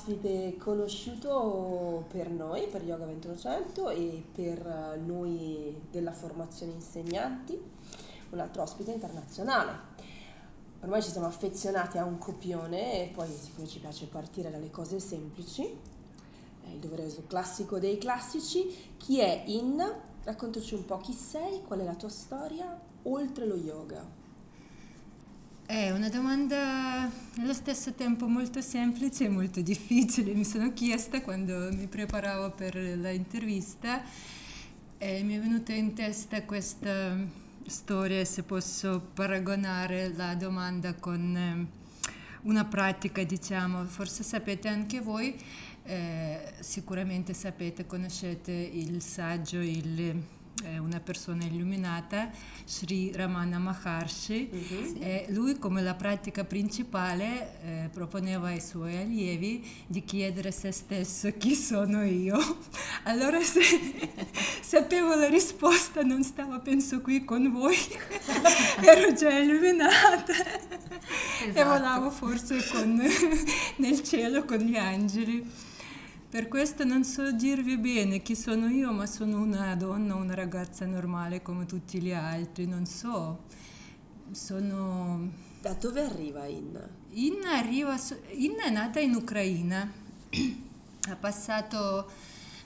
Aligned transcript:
ospite 0.00 0.56
conosciuto 0.56 2.06
per 2.08 2.30
noi, 2.30 2.66
per 2.68 2.82
Yoga 2.82 3.04
2100 3.04 3.90
e 3.90 4.24
per 4.32 4.98
noi 5.04 5.78
della 5.90 6.12
formazione 6.12 6.72
insegnanti, 6.72 7.60
un 8.30 8.38
altro 8.38 8.62
ospite 8.62 8.92
internazionale. 8.92 9.88
Ormai 10.80 11.02
ci 11.02 11.10
siamo 11.10 11.26
affezionati 11.26 11.98
a 11.98 12.04
un 12.04 12.16
copione 12.16 13.02
e 13.02 13.12
poi 13.12 13.28
siccome 13.28 13.68
ci 13.68 13.78
piace 13.78 14.06
partire 14.06 14.50
dalle 14.50 14.70
cose 14.70 15.00
semplici, 15.00 15.64
è 15.64 16.70
il 16.70 16.78
doveroso 16.78 17.24
classico 17.26 17.78
dei 17.78 17.98
classici. 17.98 18.94
Chi 18.96 19.20
è 19.20 19.42
Inna? 19.48 20.08
Raccontaci 20.24 20.74
un 20.74 20.86
po' 20.86 20.96
chi 20.96 21.12
sei, 21.12 21.62
qual 21.62 21.80
è 21.80 21.84
la 21.84 21.94
tua 21.94 22.08
storia 22.08 22.80
oltre 23.02 23.44
lo 23.46 23.56
yoga. 23.56 24.19
È 25.70 25.88
una 25.92 26.08
domanda 26.08 27.08
allo 27.38 27.52
stesso 27.52 27.92
tempo 27.92 28.26
molto 28.26 28.60
semplice 28.60 29.26
e 29.26 29.28
molto 29.28 29.60
difficile. 29.60 30.34
Mi 30.34 30.44
sono 30.44 30.72
chiesta 30.72 31.22
quando 31.22 31.68
mi 31.70 31.86
preparavo 31.86 32.50
per 32.50 32.74
l'intervista 32.74 34.02
e 34.98 35.22
mi 35.22 35.36
è 35.36 35.38
venuta 35.38 35.72
in 35.72 35.94
testa 35.94 36.42
questa 36.42 37.16
storia, 37.68 38.24
se 38.24 38.42
posso 38.42 39.00
paragonare 39.14 40.12
la 40.12 40.34
domanda 40.34 40.94
con 40.94 41.36
eh, 41.36 41.66
una 42.42 42.64
pratica, 42.64 43.22
diciamo, 43.22 43.84
forse 43.84 44.24
sapete 44.24 44.66
anche 44.66 44.98
voi 44.98 45.36
eh, 45.84 46.52
sicuramente 46.58 47.32
sapete, 47.32 47.86
conoscete 47.86 48.50
il 48.50 49.00
saggio, 49.02 49.60
il, 49.60 50.20
una 50.78 51.00
persona 51.00 51.44
illuminata, 51.44 52.30
Sri 52.64 53.12
Ramana 53.12 53.58
Maharshi, 53.58 54.48
uh-huh. 54.52 54.96
e 55.00 55.26
lui 55.30 55.58
come 55.58 55.82
la 55.82 55.94
pratica 55.94 56.44
principale 56.44 57.60
eh, 57.62 57.88
proponeva 57.92 58.48
ai 58.48 58.60
suoi 58.60 58.96
allievi 58.96 59.66
di 59.86 60.04
chiedere 60.04 60.48
a 60.48 60.52
se 60.52 60.72
stesso 60.72 61.32
chi 61.36 61.54
sono 61.54 62.04
io. 62.04 62.38
Allora 63.04 63.40
se 63.40 63.62
sapevo 64.60 65.14
la 65.14 65.28
risposta 65.28 66.02
non 66.02 66.22
stavo 66.22 66.60
penso 66.60 67.00
qui 67.00 67.24
con 67.24 67.50
voi, 67.50 67.76
ero 68.82 69.12
già 69.14 69.30
illuminata 69.30 70.32
esatto. 70.32 71.58
e 71.58 71.64
volavo 71.64 72.10
forse 72.10 72.62
con, 72.70 73.02
nel 73.76 74.02
cielo 74.02 74.44
con 74.44 74.58
gli 74.58 74.76
angeli. 74.76 75.68
Per 76.30 76.46
questo 76.46 76.84
non 76.84 77.02
so 77.02 77.32
dirvi 77.32 77.76
bene 77.76 78.22
chi 78.22 78.36
sono 78.36 78.68
io, 78.68 78.92
ma 78.92 79.04
sono 79.06 79.40
una 79.40 79.74
donna, 79.74 80.14
una 80.14 80.34
ragazza 80.34 80.86
normale 80.86 81.42
come 81.42 81.66
tutti 81.66 82.00
gli 82.00 82.12
altri, 82.12 82.68
non 82.68 82.86
so. 82.86 83.46
Sono... 84.30 85.28
Da 85.60 85.72
dove 85.72 86.04
arriva 86.04 86.46
Inna? 86.46 86.88
Inna, 87.14 87.58
arriva, 87.58 87.98
Inna 88.34 88.62
è 88.62 88.70
nata 88.70 89.00
in 89.00 89.16
Ucraina, 89.16 89.92
ha 91.08 91.16
passato 91.16 92.08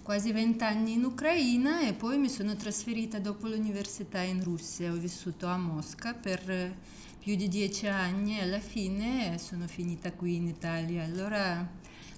quasi 0.03 0.31
vent'anni 0.31 0.93
in 0.93 1.05
Ucraina 1.05 1.81
e 1.81 1.95
poi 1.95 2.19
mi 2.19 2.29
sono 2.29 2.57
trasferita 2.57 3.19
dopo 3.19 3.47
l'università 3.49 4.21
in 4.21 4.45
Russia, 4.45 4.93
ho 4.93 4.97
vissuto 4.97 5.47
a 5.47 5.57
Mosca 5.57 6.13
per 6.13 6.77
più 7.19 7.35
di 7.35 7.49
dieci 7.49 7.87
anni 7.87 8.39
e 8.39 8.43
alla 8.43 8.61
fine 8.61 9.39
sono 9.39 9.67
finita 9.67 10.13
qui 10.13 10.37
in 10.37 10.49
Italia. 10.49 11.03
Allora 11.03 11.67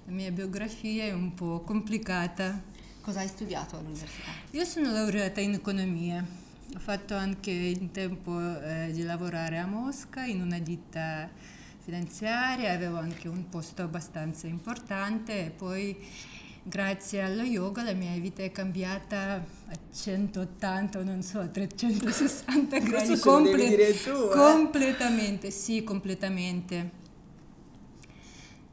la 0.06 0.12
mia 0.12 0.30
biografia 0.30 1.04
è 1.04 1.12
un 1.12 1.34
po' 1.34 1.60
complicata. 1.60 2.62
Cosa 3.00 3.20
hai 3.20 3.28
studiato 3.28 3.76
all'università? 3.76 4.30
Io 4.52 4.64
sono 4.64 4.92
laureata 4.92 5.40
in 5.40 5.54
economia. 5.54 6.24
Ho 6.74 6.78
fatto 6.78 7.14
anche 7.14 7.50
il 7.50 7.90
tempo 7.90 8.38
eh, 8.60 8.90
di 8.92 9.02
lavorare 9.02 9.58
a 9.58 9.66
Mosca 9.66 10.24
in 10.24 10.42
una 10.42 10.58
ditta 10.60 11.28
finanziaria, 11.80 12.72
avevo 12.72 12.98
anche 12.98 13.28
un 13.28 13.48
posto 13.48 13.82
abbastanza 13.82 14.46
importante 14.46 15.46
e 15.46 15.50
poi 15.50 15.96
grazie 16.62 17.22
allo 17.22 17.42
yoga 17.42 17.84
la 17.84 17.92
mia 17.92 18.12
vita 18.18 18.42
è 18.42 18.50
cambiata 18.50 19.34
a 19.34 19.78
180 19.92 21.02
non 21.04 21.22
so, 21.22 21.40
a 21.40 21.46
360 21.46 22.78
gradi. 22.78 23.18
Comple- 23.18 24.02
tu, 24.02 24.10
eh? 24.10 24.28
Completamente, 24.30 25.50
sì, 25.50 25.82
completamente. 25.84 27.04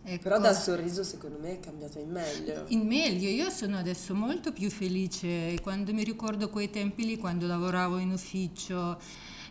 Ecco. 0.06 0.24
Però 0.24 0.40
dal 0.40 0.56
sorriso 0.56 1.03
secondo 1.03 1.40
me 1.40 1.53
è 1.53 1.59
cambiato 1.59 2.00
in 2.00 2.12
meglio. 2.12 2.66
In 2.68 2.86
meglio, 2.86 3.30
io 3.30 3.50
sono 3.50 3.78
adesso 3.78 4.14
molto 4.14 4.52
più 4.52 4.69
felice. 4.69 5.58
Quando 5.62 5.94
mi 5.94 6.03
ricordo 6.03 6.50
quei 6.50 6.69
tempi 6.69 7.06
lì, 7.06 7.18
quando 7.18 7.47
lavoravo 7.47 7.97
in 7.97 8.12
ufficio 8.12 9.00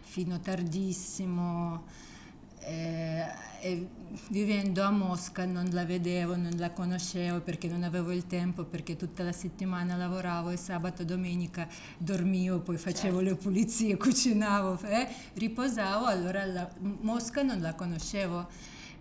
fino 0.02 0.38
tardissimo, 0.40 1.84
eh, 2.64 3.24
e 3.60 3.88
vivendo 4.28 4.82
a 4.82 4.90
Mosca 4.90 5.44
non 5.44 5.68
la 5.72 5.84
vedevo, 5.84 6.36
non 6.36 6.52
la 6.56 6.70
conoscevo 6.70 7.40
perché 7.40 7.68
non 7.68 7.82
avevo 7.82 8.12
il 8.12 8.26
tempo, 8.26 8.64
perché 8.64 8.96
tutta 8.96 9.22
la 9.22 9.32
settimana 9.32 9.96
lavoravo 9.96 10.50
e 10.50 10.56
sabato 10.56 11.04
domenica 11.04 11.66
dormivo, 11.96 12.60
poi 12.60 12.76
facevo 12.76 13.18
certo. 13.18 13.30
le 13.30 13.36
pulizie, 13.36 13.96
cucinavo, 13.98 14.80
eh, 14.82 15.08
riposavo, 15.34 16.06
allora 16.06 16.44
la, 16.44 16.68
Mosca 17.00 17.42
non 17.42 17.60
la 17.60 17.74
conoscevo 17.74 18.48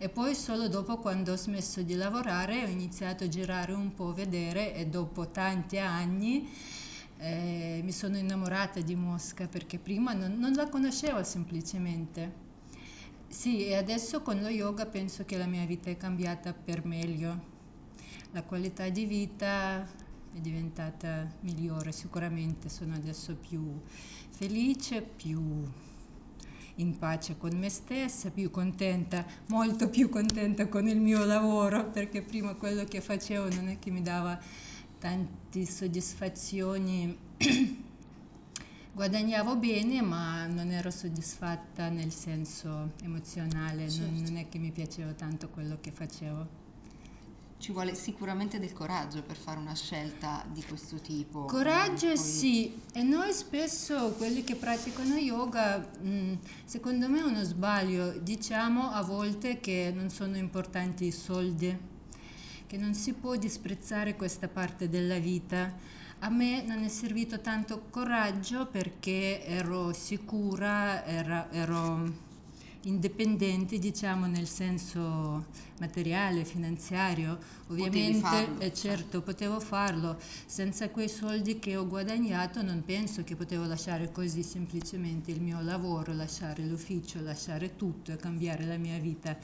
e 0.02 0.10
poi 0.10 0.34
solo 0.34 0.68
dopo 0.68 0.98
quando 0.98 1.34
ho 1.34 1.36
smesso 1.36 1.84
di 1.84 1.94
lavorare 1.94 2.64
ho 2.64 2.68
iniziato 2.68 3.26
a 3.26 3.28
girare 3.28 3.72
un 3.72 3.94
po', 3.94 4.12
vedere 4.14 4.74
e 4.74 4.88
dopo 4.88 5.30
tanti 5.30 5.78
anni 5.78 6.50
eh, 7.20 7.82
mi 7.84 7.92
sono 7.92 8.18
innamorata 8.18 8.82
di 8.82 8.96
Mosca 8.96 9.48
perché 9.48 9.78
prima 9.78 10.14
non, 10.14 10.40
non 10.40 10.54
la 10.54 10.68
conoscevo 10.70 11.24
semplicemente. 11.24 12.34
Sì, 13.28 13.68
e 13.68 13.76
adesso 13.76 14.24
con 14.24 14.42
lo 14.42 14.48
yoga 14.48 14.88
penso 14.88 15.24
che 15.24 15.38
la 15.38 15.46
mia 15.46 15.68
vita 15.68 15.92
è 15.92 15.98
cambiata 15.98 16.52
per 16.52 16.84
meglio. 16.84 17.40
La 18.32 18.42
qualità 18.42 18.90
di 18.90 19.06
vita 19.06 19.84
è 20.34 20.40
diventata 20.40 21.32
migliore, 21.42 21.92
sicuramente 21.92 22.70
sono 22.70 22.96
adesso 22.96 23.36
più 23.36 23.80
felice, 24.32 25.04
più 25.04 25.64
in 26.76 26.98
pace 26.98 27.38
con 27.38 27.58
me 27.58 27.70
stessa, 27.70 28.32
più 28.32 28.50
contenta, 28.50 29.26
molto 29.48 29.90
più 29.90 30.10
contenta 30.10 30.68
con 30.68 30.88
il 30.88 31.00
mio 31.00 31.26
lavoro, 31.26 31.90
perché 31.90 32.22
prima 32.22 32.56
quello 32.56 32.84
che 32.86 33.02
facevo 33.02 33.50
non 33.54 33.70
è 33.70 33.80
che 33.80 33.92
mi 33.92 34.02
dava 34.02 34.40
tante 35.00 35.66
soddisfazioni. 35.66 37.18
Guadagnavo 38.94 39.56
bene, 39.56 40.02
ma 40.02 40.46
non 40.48 40.70
ero 40.72 40.92
soddisfatta 40.92 41.90
nel 41.90 42.12
senso 42.12 42.92
emozionale, 43.02 43.90
certo. 43.90 44.12
non, 44.12 44.22
non 44.22 44.38
è 44.38 44.50
che 44.50 44.60
mi 44.60 44.72
piaceva 44.72 45.14
tanto 45.14 45.50
quello 45.50 45.78
che 45.80 45.92
facevo 45.92 46.61
ci 47.62 47.72
vuole 47.72 47.94
sicuramente 47.94 48.60
del 48.60 48.74
coraggio 48.74 49.22
per 49.22 49.38
fare 49.38 49.60
una 49.60 49.76
scelta 49.76 50.44
di 50.52 50.64
questo 50.64 50.98
tipo. 50.98 51.46
Coraggio 51.46 52.08
poi... 52.08 52.18
sì, 52.18 52.82
e 52.92 53.04
noi 53.04 53.32
spesso 53.34 54.14
quelli 54.18 54.44
che 54.44 54.56
praticano 54.56 55.14
yoga, 55.16 55.88
mm, 56.04 56.34
secondo 56.66 57.08
me 57.08 57.20
è 57.20 57.24
uno 57.24 57.44
sbaglio, 57.44 58.18
diciamo 58.18 58.90
a 58.90 59.04
volte 59.04 59.60
che 59.60 59.94
non 59.96 60.10
sono 60.10 60.38
importanti 60.38 61.06
i 61.06 61.12
soldi, 61.12 61.78
che 62.66 62.78
non 62.78 62.96
si 62.96 63.14
può 63.14 63.36
disprezzare 63.36 64.16
questa 64.16 64.48
parte 64.48 64.90
della 64.90 65.20
vita. 65.20 65.72
A 66.24 66.30
me 66.30 66.64
non 66.64 66.84
è 66.84 66.88
servito 66.88 67.42
tanto 67.42 67.84
coraggio 67.92 68.66
perché 68.66 69.46
ero 69.46 69.94
sicura, 69.94 71.06
era, 71.06 71.52
ero 71.52 72.30
indipendenti, 72.84 73.78
diciamo 73.78 74.26
nel 74.26 74.48
senso 74.48 75.46
materiale, 75.80 76.46
finanziario, 76.46 77.38
ovviamente 77.68 78.50
eh, 78.60 78.74
certo 78.74 79.22
potevo 79.22 79.60
farlo, 79.60 80.18
senza 80.46 80.90
quei 80.90 81.10
soldi 81.10 81.60
che 81.60 81.76
ho 81.76 81.88
guadagnato 81.88 82.62
non 82.62 82.84
penso 82.84 83.24
che 83.24 83.36
potevo 83.36 83.66
lasciare 83.66 84.12
così 84.12 84.44
semplicemente 84.44 85.32
il 85.32 85.42
mio 85.42 85.62
lavoro, 85.62 86.14
lasciare 86.14 86.64
l'ufficio, 86.64 87.22
lasciare 87.22 87.76
tutto 87.76 88.12
e 88.12 88.18
cambiare 88.18 88.66
la 88.66 88.78
mia 88.78 88.98
vita 88.98 89.38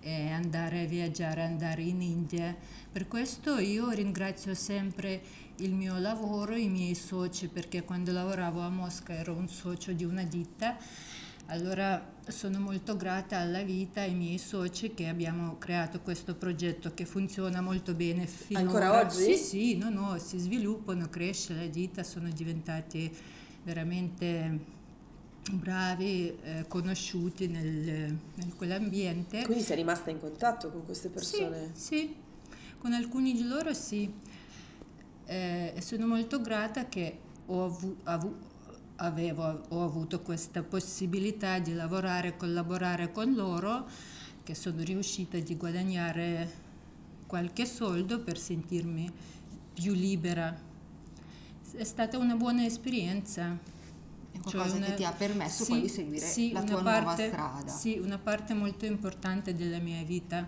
e 0.00 0.30
andare 0.30 0.82
a 0.82 0.86
viaggiare, 0.86 1.42
andare 1.42 1.82
in 1.82 2.02
India. 2.02 2.54
Per 2.92 3.08
questo 3.08 3.58
io 3.58 3.88
ringrazio 3.90 4.54
sempre 4.54 5.22
il 5.58 5.72
mio 5.72 5.98
lavoro, 5.98 6.54
i 6.54 6.68
miei 6.68 6.94
soci, 6.94 7.48
perché 7.48 7.84
quando 7.84 8.12
lavoravo 8.12 8.60
a 8.60 8.68
Mosca 8.68 9.14
ero 9.14 9.32
un 9.32 9.48
socio 9.48 9.92
di 9.92 10.04
una 10.04 10.24
ditta 10.24 10.76
allora 11.46 12.12
sono 12.28 12.58
molto 12.58 12.96
grata 12.96 13.38
alla 13.38 13.62
vita 13.62 14.00
e 14.00 14.04
ai 14.04 14.14
miei 14.14 14.38
soci 14.38 14.94
che 14.94 15.08
abbiamo 15.08 15.58
creato 15.58 16.00
questo 16.00 16.34
progetto 16.34 16.94
che 16.94 17.04
funziona 17.04 17.60
molto 17.60 17.94
bene 17.94 18.26
finora. 18.26 18.64
Ancora 18.64 19.00
oggi? 19.00 19.22
Sì, 19.22 19.36
sì, 19.36 19.76
no, 19.76 19.90
no, 19.90 20.18
si 20.18 20.38
sviluppano, 20.38 21.08
cresce 21.08 21.54
la 21.54 21.66
ditta, 21.66 22.02
sono 22.02 22.30
diventati 22.30 23.14
veramente 23.62 24.72
bravi, 25.50 26.34
eh, 26.42 26.64
conosciuti 26.66 27.46
nel, 27.48 28.16
nel, 28.34 28.54
quell'ambiente. 28.56 29.44
Quindi 29.44 29.62
sei 29.62 29.76
rimasta 29.76 30.10
in 30.10 30.18
contatto 30.18 30.70
con 30.70 30.84
queste 30.84 31.10
persone? 31.10 31.72
Sì, 31.74 31.96
sì. 31.96 32.16
con 32.78 32.94
alcuni 32.94 33.34
di 33.34 33.46
loro 33.46 33.74
sì. 33.74 34.10
Eh, 35.26 35.74
sono 35.80 36.06
molto 36.06 36.40
grata 36.40 36.88
che 36.88 37.18
ho 37.46 37.78
avuto 38.04 38.53
avevo, 38.96 39.64
ho 39.68 39.84
avuto 39.84 40.20
questa 40.20 40.62
possibilità 40.62 41.58
di 41.58 41.74
lavorare 41.74 42.28
e 42.28 42.36
collaborare 42.36 43.10
con 43.10 43.32
loro 43.34 43.88
che 44.42 44.54
sono 44.54 44.82
riuscita 44.82 45.38
di 45.38 45.56
guadagnare 45.56 46.62
qualche 47.26 47.66
soldo 47.66 48.20
per 48.20 48.38
sentirmi 48.38 49.10
più 49.74 49.92
libera. 49.92 50.56
È 51.72 51.84
stata 51.84 52.18
una 52.18 52.36
buona 52.36 52.64
esperienza. 52.64 53.58
È 54.30 54.38
qualcosa 54.38 54.68
cioè 54.68 54.76
una, 54.76 54.86
che 54.86 54.94
ti 54.94 55.04
ha 55.04 55.12
permesso 55.12 55.64
sì, 55.64 55.70
poi 55.70 55.80
di 55.80 55.88
seguire 55.88 56.26
sì, 56.26 56.52
la 56.52 56.62
tua 56.62 56.82
parte, 56.82 57.28
nuova 57.28 57.56
strada. 57.60 57.70
Sì, 57.72 57.98
una 57.98 58.18
parte 58.18 58.54
molto 58.54 58.84
importante 58.84 59.54
della 59.54 59.78
mia 59.78 60.02
vita. 60.04 60.46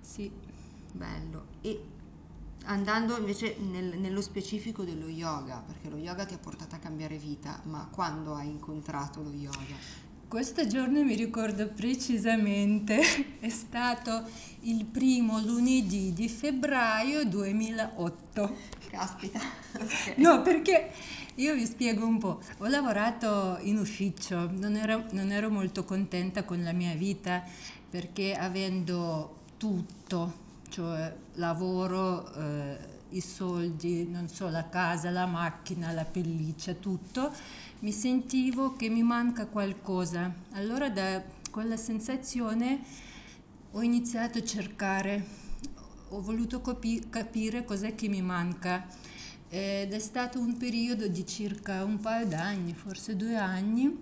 Sì. 0.00 0.30
Bello. 0.92 1.46
E 1.60 1.82
andando 2.64 3.16
invece 3.16 3.56
nel, 3.58 3.98
nello 3.98 4.20
specifico 4.20 4.84
dello 4.84 5.08
yoga, 5.08 5.62
perché 5.66 5.88
lo 5.88 5.96
yoga 5.96 6.24
ti 6.24 6.34
ha 6.34 6.38
portato 6.38 6.74
a 6.74 6.78
cambiare 6.78 7.16
vita, 7.16 7.60
ma 7.64 7.88
quando 7.90 8.34
hai 8.34 8.48
incontrato 8.48 9.22
lo 9.22 9.32
yoga? 9.32 10.02
Questo 10.26 10.66
giorno 10.66 11.02
mi 11.04 11.14
ricordo 11.14 11.68
precisamente, 11.68 13.00
è 13.38 13.48
stato 13.48 14.24
il 14.62 14.84
primo 14.84 15.40
lunedì 15.40 16.12
di 16.12 16.28
febbraio 16.28 17.24
2008. 17.24 18.56
Caspita. 18.90 19.40
Okay. 19.74 20.14
No, 20.18 20.40
perché 20.42 20.92
io 21.34 21.54
vi 21.54 21.66
spiego 21.66 22.06
un 22.06 22.18
po'. 22.18 22.40
Ho 22.58 22.68
lavorato 22.68 23.58
in 23.62 23.76
ufficio, 23.76 24.48
non 24.52 24.76
ero, 24.76 25.06
non 25.10 25.32
ero 25.32 25.50
molto 25.50 25.82
contenta 25.84 26.44
con 26.44 26.62
la 26.62 26.70
mia 26.70 26.94
vita 26.94 27.42
perché 27.90 28.34
avendo 28.34 29.38
tutto, 29.56 30.43
cioè 30.74 31.14
lavoro, 31.34 32.34
eh, 32.34 32.78
i 33.10 33.20
soldi, 33.20 34.08
non 34.08 34.26
so, 34.26 34.48
la 34.48 34.68
casa, 34.68 35.08
la 35.10 35.24
macchina, 35.24 35.92
la 35.92 36.04
pelliccia, 36.04 36.74
tutto, 36.74 37.32
mi 37.80 37.92
sentivo 37.92 38.74
che 38.74 38.88
mi 38.88 39.04
manca 39.04 39.46
qualcosa. 39.46 40.34
Allora 40.54 40.90
da 40.90 41.22
quella 41.48 41.76
sensazione 41.76 42.80
ho 43.70 43.82
iniziato 43.82 44.38
a 44.38 44.42
cercare, 44.42 45.24
ho 46.08 46.20
voluto 46.20 46.60
capi- 46.60 47.06
capire 47.08 47.64
cos'è 47.64 47.94
che 47.94 48.08
mi 48.08 48.20
manca. 48.20 48.84
Ed 49.48 49.92
è 49.92 49.98
stato 50.00 50.40
un 50.40 50.56
periodo 50.56 51.06
di 51.06 51.24
circa 51.24 51.84
un 51.84 52.00
paio 52.00 52.26
d'anni, 52.26 52.74
forse 52.74 53.14
due 53.14 53.36
anni, 53.36 53.96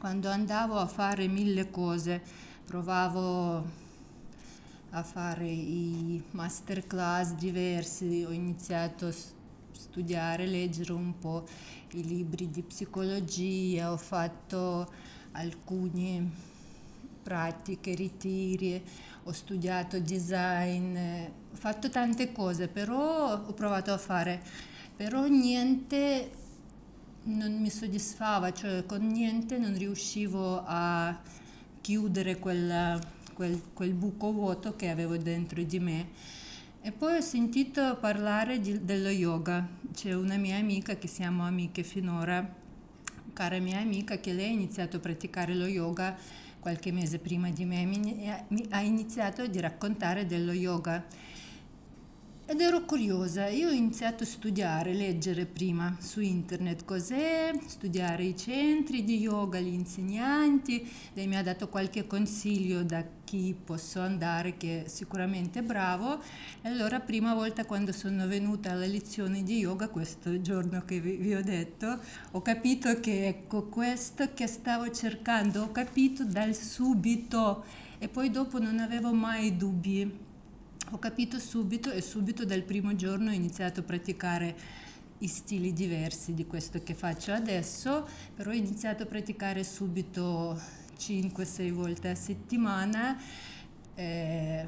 quando 0.00 0.28
andavo 0.28 0.76
a 0.76 0.88
fare 0.88 1.28
mille 1.28 1.70
cose, 1.70 2.20
provavo 2.64 3.83
a 4.94 5.02
fare 5.02 5.46
i 5.46 6.22
masterclass 6.30 7.32
diversi, 7.32 8.24
ho 8.26 8.30
iniziato 8.30 9.08
a 9.08 9.12
studiare, 9.72 10.46
leggere 10.46 10.92
un 10.92 11.18
po' 11.18 11.44
i 11.94 12.04
libri 12.04 12.48
di 12.48 12.62
psicologia, 12.62 13.90
ho 13.90 13.96
fatto 13.96 14.88
alcune 15.32 16.30
pratiche, 17.24 17.94
ritiri, 17.94 18.80
ho 19.24 19.32
studiato 19.32 19.98
design, 19.98 20.96
ho 20.96 21.56
fatto 21.56 21.90
tante 21.90 22.30
cose, 22.30 22.68
però 22.68 23.32
ho 23.32 23.52
provato 23.52 23.92
a 23.92 23.98
fare, 23.98 24.40
però 24.94 25.26
niente 25.26 26.30
non 27.24 27.60
mi 27.60 27.70
soddisfava, 27.70 28.52
cioè 28.52 28.86
con 28.86 29.04
niente 29.08 29.58
non 29.58 29.76
riuscivo 29.76 30.62
a 30.64 31.18
chiudere 31.80 32.38
quella, 32.38 33.00
quel, 33.34 33.60
quel 33.74 33.92
buco 33.92 34.32
vuoto 34.32 34.76
che 34.76 34.88
avevo 34.88 35.18
dentro 35.18 35.62
di 35.62 35.78
me. 35.78 36.08
E 36.80 36.92
poi 36.92 37.16
ho 37.16 37.20
sentito 37.20 37.98
parlare 38.00 38.60
di, 38.60 38.84
dello 38.84 39.10
yoga. 39.10 39.68
C'è 39.92 40.14
una 40.14 40.36
mia 40.36 40.56
amica 40.56 40.96
che 40.96 41.08
siamo 41.08 41.44
amiche 41.44 41.82
finora, 41.82 42.46
cara 43.34 43.58
mia 43.58 43.78
amica, 43.78 44.16
che 44.16 44.32
lei 44.32 44.48
ha 44.48 44.52
iniziato 44.52 44.96
a 44.96 45.00
praticare 45.00 45.54
lo 45.54 45.66
yoga 45.66 46.16
qualche 46.64 46.92
mese 46.92 47.18
prima 47.18 47.50
di 47.50 47.66
me, 47.66 47.84
mi, 47.84 48.26
ha 48.70 48.80
iniziato 48.80 49.42
a 49.42 49.50
raccontare 49.60 50.24
dello 50.24 50.52
yoga 50.52 51.04
ed 52.46 52.60
ero 52.60 52.84
curiosa, 52.84 53.48
io 53.48 53.68
ho 53.68 53.72
iniziato 53.72 54.22
a 54.22 54.26
studiare, 54.26 54.92
leggere 54.94 55.44
prima 55.44 55.96
su 55.98 56.20
internet 56.20 56.84
cos'è, 56.84 57.52
studiare 57.66 58.24
i 58.24 58.36
centri 58.36 59.02
di 59.02 59.18
yoga, 59.18 59.58
gli 59.58 59.72
insegnanti, 59.72 60.90
lei 61.12 61.26
mi 61.26 61.36
ha 61.36 61.42
dato 61.42 61.68
qualche 61.68 62.06
consiglio 62.06 62.82
da 62.82 63.02
chi 63.34 63.52
posso 63.52 64.00
andare 64.00 64.56
che 64.56 64.84
è 64.84 64.88
sicuramente 64.88 65.60
bravo. 65.62 66.22
E 66.62 66.68
allora 66.68 67.00
prima 67.00 67.34
volta 67.34 67.64
quando 67.64 67.90
sono 67.90 68.28
venuta 68.28 68.70
alla 68.70 68.86
lezione 68.86 69.42
di 69.42 69.58
yoga, 69.58 69.88
questo 69.88 70.40
giorno 70.40 70.84
che 70.84 71.00
vi, 71.00 71.16
vi 71.16 71.34
ho 71.34 71.42
detto, 71.42 71.98
ho 72.30 72.42
capito 72.42 73.00
che 73.00 73.26
ecco 73.26 73.64
questo 73.64 74.32
che 74.34 74.46
stavo 74.46 74.88
cercando, 74.92 75.62
ho 75.62 75.72
capito 75.72 76.24
dal 76.24 76.54
subito. 76.54 77.64
E 77.98 78.08
poi 78.08 78.30
dopo 78.30 78.60
non 78.60 78.78
avevo 78.78 79.12
mai 79.12 79.56
dubbi. 79.56 80.18
Ho 80.90 80.98
capito 80.98 81.40
subito 81.40 81.90
e 81.90 82.00
subito 82.02 82.44
dal 82.44 82.62
primo 82.62 82.94
giorno 82.94 83.30
ho 83.30 83.32
iniziato 83.32 83.80
a 83.80 83.82
praticare 83.82 84.82
i 85.18 85.26
stili 85.26 85.72
diversi 85.72 86.34
di 86.34 86.46
questo 86.46 86.82
che 86.84 86.94
faccio 86.94 87.32
adesso, 87.32 88.06
però 88.34 88.50
ho 88.50 88.54
iniziato 88.54 89.04
a 89.04 89.06
praticare 89.06 89.64
subito 89.64 90.82
5-6 90.98 91.72
volte 91.72 92.08
a 92.10 92.14
settimana 92.14 93.18
e, 93.94 94.66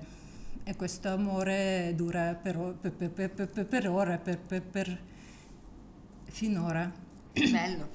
e 0.65 0.77
questo 0.77 1.09
amore 1.09 1.93
dura 1.95 2.35
per, 2.35 2.77
per, 2.81 3.31
per, 3.31 3.67
per 3.67 3.89
ora, 3.89 4.19
per, 4.19 4.99
finora. 6.25 6.93
Bello. 7.33 7.89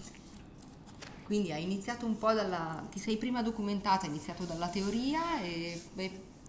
Quindi 1.24 1.52
hai 1.52 1.64
iniziato 1.64 2.06
un 2.06 2.18
po' 2.18 2.34
dalla... 2.34 2.86
ti 2.92 3.00
sei 3.00 3.18
prima 3.18 3.42
documentata, 3.42 4.04
hai 4.04 4.10
iniziato 4.10 4.44
dalla 4.44 4.68
teoria 4.68 5.42
e 5.42 5.82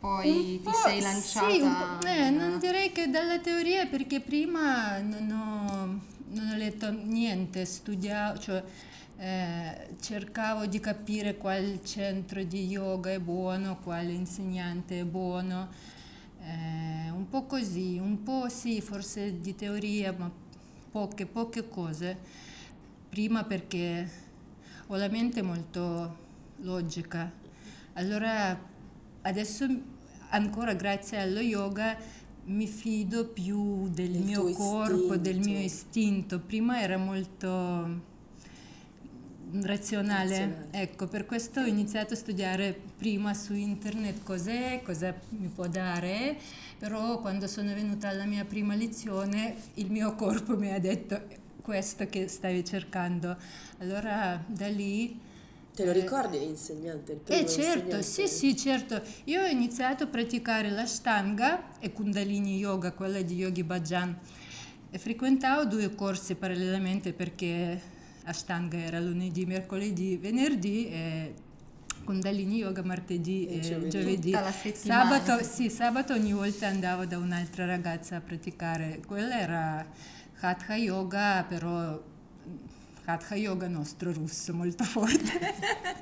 poi 0.01 0.61
ti 0.61 0.71
sei 0.85 1.01
lanciata? 1.01 1.99
Sì, 2.01 2.09
eh, 2.09 2.31
non 2.31 2.59
direi 2.59 2.91
che 2.91 3.09
dalla 3.09 3.39
teoria 3.39 3.87
perché 3.87 4.21
prima 4.21 4.99
non 4.99 5.31
ho, 5.31 6.01
non 6.31 6.49
ho 6.49 6.57
letto 6.57 6.91
niente, 6.91 7.65
studiavo, 7.65 8.39
cioè, 8.41 8.65
eh, 9.23 9.95
cercavo 10.01 10.67
di 10.67 10.81
capire 10.81 11.37
quale 11.37 11.79
centro 11.85 12.43
di 12.43 12.67
yoga 12.67 13.13
è 13.13 13.21
buono, 13.21 13.79
quale 13.79 14.11
insegnante 14.11 14.99
è 14.99 15.05
buono, 15.05 15.69
eh, 16.41 17.09
un 17.09 17.29
po' 17.29 17.45
così, 17.45 17.99
un 17.99 18.25
po' 18.25 18.49
sì, 18.49 18.81
forse 18.81 19.39
di 19.39 19.55
teoria, 19.55 20.13
ma 20.13 20.29
poche, 20.91 21.27
poche 21.27 21.69
cose. 21.69 22.19
Prima 23.09 23.45
perché 23.45 24.11
ho 24.89 24.97
la 24.97 25.09
mente 25.09 25.41
molto 25.41 26.17
logica, 26.63 27.31
allora 27.93 28.59
adesso 29.21 29.67
ancora 30.31 30.75
grazie 30.75 31.21
allo 31.21 31.39
yoga 31.39 31.97
mi 32.47 32.67
fido 32.67 33.29
più 33.29 33.89
del 33.89 34.17
il 34.17 34.25
mio 34.25 34.51
corpo, 34.51 34.95
istinto. 34.95 35.17
del 35.17 35.39
mio 35.39 35.61
istinto. 35.61 36.41
Prima 36.41 36.81
era 36.81 36.97
molto 36.97 38.11
razionale. 39.61 40.29
razionale. 40.31 40.69
Ecco, 40.71 41.07
per 41.07 41.27
questo 41.27 41.61
ho 41.61 41.67
iniziato 41.67 42.15
a 42.15 42.17
studiare 42.17 42.79
prima 42.97 43.35
su 43.35 43.55
internet 43.55 44.23
cos'è, 44.23 44.81
cosa 44.83 45.15
mi 45.31 45.49
può 45.49 45.67
dare, 45.67 46.37
però 46.79 47.21
quando 47.21 47.47
sono 47.47 47.75
venuta 47.75 48.09
alla 48.09 48.25
mia 48.25 48.45
prima 48.45 48.75
lezione 48.75 49.55
il 49.75 49.91
mio 49.91 50.15
corpo 50.15 50.57
mi 50.57 50.73
ha 50.73 50.79
detto 50.79 51.21
questo 51.61 52.07
che 52.07 52.29
stavi 52.29 52.65
cercando. 52.65 53.37
Allora 53.79 54.43
da 54.47 54.69
lì 54.69 55.31
Te 55.75 55.85
lo 55.87 55.93
eh, 55.93 55.95
ricordi 55.95 56.39
l'insegnante? 56.39 57.13
Il 57.13 57.19
primo 57.19 57.41
eh 57.41 57.47
certo, 57.47 58.03
sì 58.03 58.29
sì 58.29 58.57
certo. 58.57 59.01
Io 59.25 59.43
ho 59.43 59.47
iniziato 59.47 60.05
a 60.05 60.07
praticare 60.07 60.71
l'Ashtanga 60.71 61.79
e 61.79 61.93
Kundalini 61.93 62.59
Yoga, 62.59 62.93
quella 62.93 63.23
di 63.23 63.37
Yogi 63.37 63.63
Bhajan. 63.63 64.19
E 64.91 64.99
frequentavo 64.99 65.65
due 65.65 65.95
corsi 65.95 66.35
parallelamente 66.35 67.15
perché 67.15 67.81
Ashtanga 68.25 68.77
era 68.77 69.01
lunedì, 69.01 69.45
mercoledì, 69.47 70.17
venerdì 70.17 70.89
e 70.89 71.35
Kundalini 72.05 72.57
Yoga 72.57 72.83
martedì 72.83 73.47
e, 73.47 73.59
e 73.59 73.89
giovedì. 73.89 74.33
Sabato, 74.75 75.43
sì, 75.43 75.71
sabato 75.71 76.13
ogni 76.13 76.33
volta 76.33 76.67
andavo 76.67 77.05
da 77.07 77.19
un'altra 77.19 77.67
ragazza 77.67 78.17
a 78.17 78.21
praticare. 78.21 79.01
Quella 79.07 79.39
era 79.39 79.87
Hatha 80.41 80.75
Yoga, 80.75 81.45
però 81.45 82.01
Hatha 83.05 83.35
Yoga 83.35 83.69
nostro 83.69 84.13
russo 84.13 84.53
molto 84.53 84.85
forte. 84.85 85.55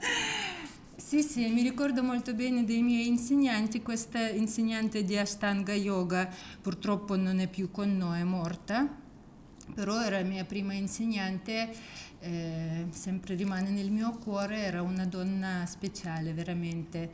sì, 0.96 1.22
sì, 1.22 1.48
mi 1.48 1.62
ricordo 1.62 2.02
molto 2.02 2.34
bene 2.34 2.64
dei 2.64 2.82
miei 2.82 3.06
insegnanti, 3.06 3.82
questa 3.82 4.28
insegnante 4.28 5.04
di 5.04 5.16
Ashtanga 5.16 5.74
Yoga 5.74 6.28
purtroppo 6.60 7.16
non 7.16 7.40
è 7.40 7.48
più 7.48 7.70
con 7.70 7.96
noi, 7.96 8.20
è 8.20 8.24
morta, 8.24 8.88
però 9.74 10.02
era 10.02 10.20
la 10.20 10.26
mia 10.26 10.44
prima 10.44 10.72
insegnante 10.72 11.70
eh, 12.20 12.86
sempre 12.90 13.34
rimane 13.34 13.70
nel 13.70 13.90
mio 13.90 14.12
cuore, 14.18 14.58
era 14.58 14.82
una 14.82 15.06
donna 15.06 15.64
speciale, 15.66 16.32
veramente. 16.32 17.10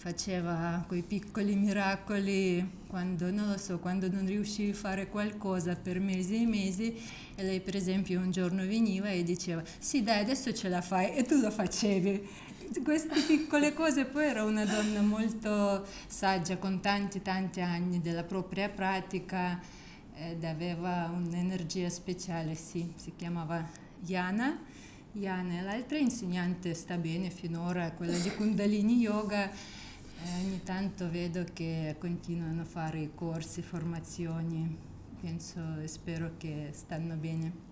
Faceva 0.00 0.82
quei 0.86 1.02
piccoli 1.02 1.54
miracoli 1.56 2.66
quando 2.86 3.30
non 3.30 3.50
lo 3.50 3.58
so, 3.58 3.78
quando 3.78 4.10
non 4.10 4.24
riuscivi 4.24 4.70
a 4.70 4.74
fare 4.74 5.08
qualcosa 5.08 5.76
per 5.76 6.00
mesi 6.00 6.36
e 6.36 6.46
mesi 6.46 6.98
e 7.34 7.42
lei 7.42 7.60
per 7.60 7.76
esempio 7.76 8.18
un 8.18 8.30
giorno 8.30 8.64
veniva 8.64 9.10
e 9.10 9.22
diceva 9.22 9.62
sì 9.78 10.02
dai 10.02 10.20
adesso 10.20 10.54
ce 10.54 10.70
la 10.70 10.80
fai. 10.80 11.14
E 11.16 11.24
tu 11.24 11.38
lo 11.38 11.50
facevi. 11.50 12.28
Queste 12.82 13.20
piccole 13.26 13.74
cose 13.74 14.06
poi 14.06 14.24
era 14.24 14.44
una 14.44 14.64
donna 14.64 15.02
molto 15.02 15.84
saggia 16.06 16.56
con 16.56 16.80
tanti 16.80 17.20
tanti 17.20 17.60
anni 17.60 18.00
della 18.00 18.24
propria 18.24 18.70
pratica 18.70 19.60
ed 20.14 20.44
aveva 20.44 21.10
un'energia 21.12 21.90
speciale 21.90 22.54
sì 22.54 22.92
si 22.96 23.12
chiamava 23.16 23.88
Yana 24.06 24.58
Yana 25.12 25.60
l'altra 25.62 25.98
insegnante 25.98 26.72
sta 26.72 26.96
bene 26.96 27.30
finora 27.30 27.90
quella 27.90 28.16
di 28.16 28.30
Kundalini 28.30 28.98
Yoga. 28.98 29.50
Eh, 29.50 30.44
ogni 30.44 30.62
tanto 30.62 31.10
vedo 31.10 31.44
che 31.52 31.96
continuano 31.98 32.62
a 32.62 32.64
fare 32.64 33.10
corsi, 33.12 33.60
formazioni, 33.60 34.76
penso 35.20 35.60
e 35.80 35.88
spero 35.88 36.34
che 36.36 36.70
stanno 36.72 37.16
bene. 37.16 37.69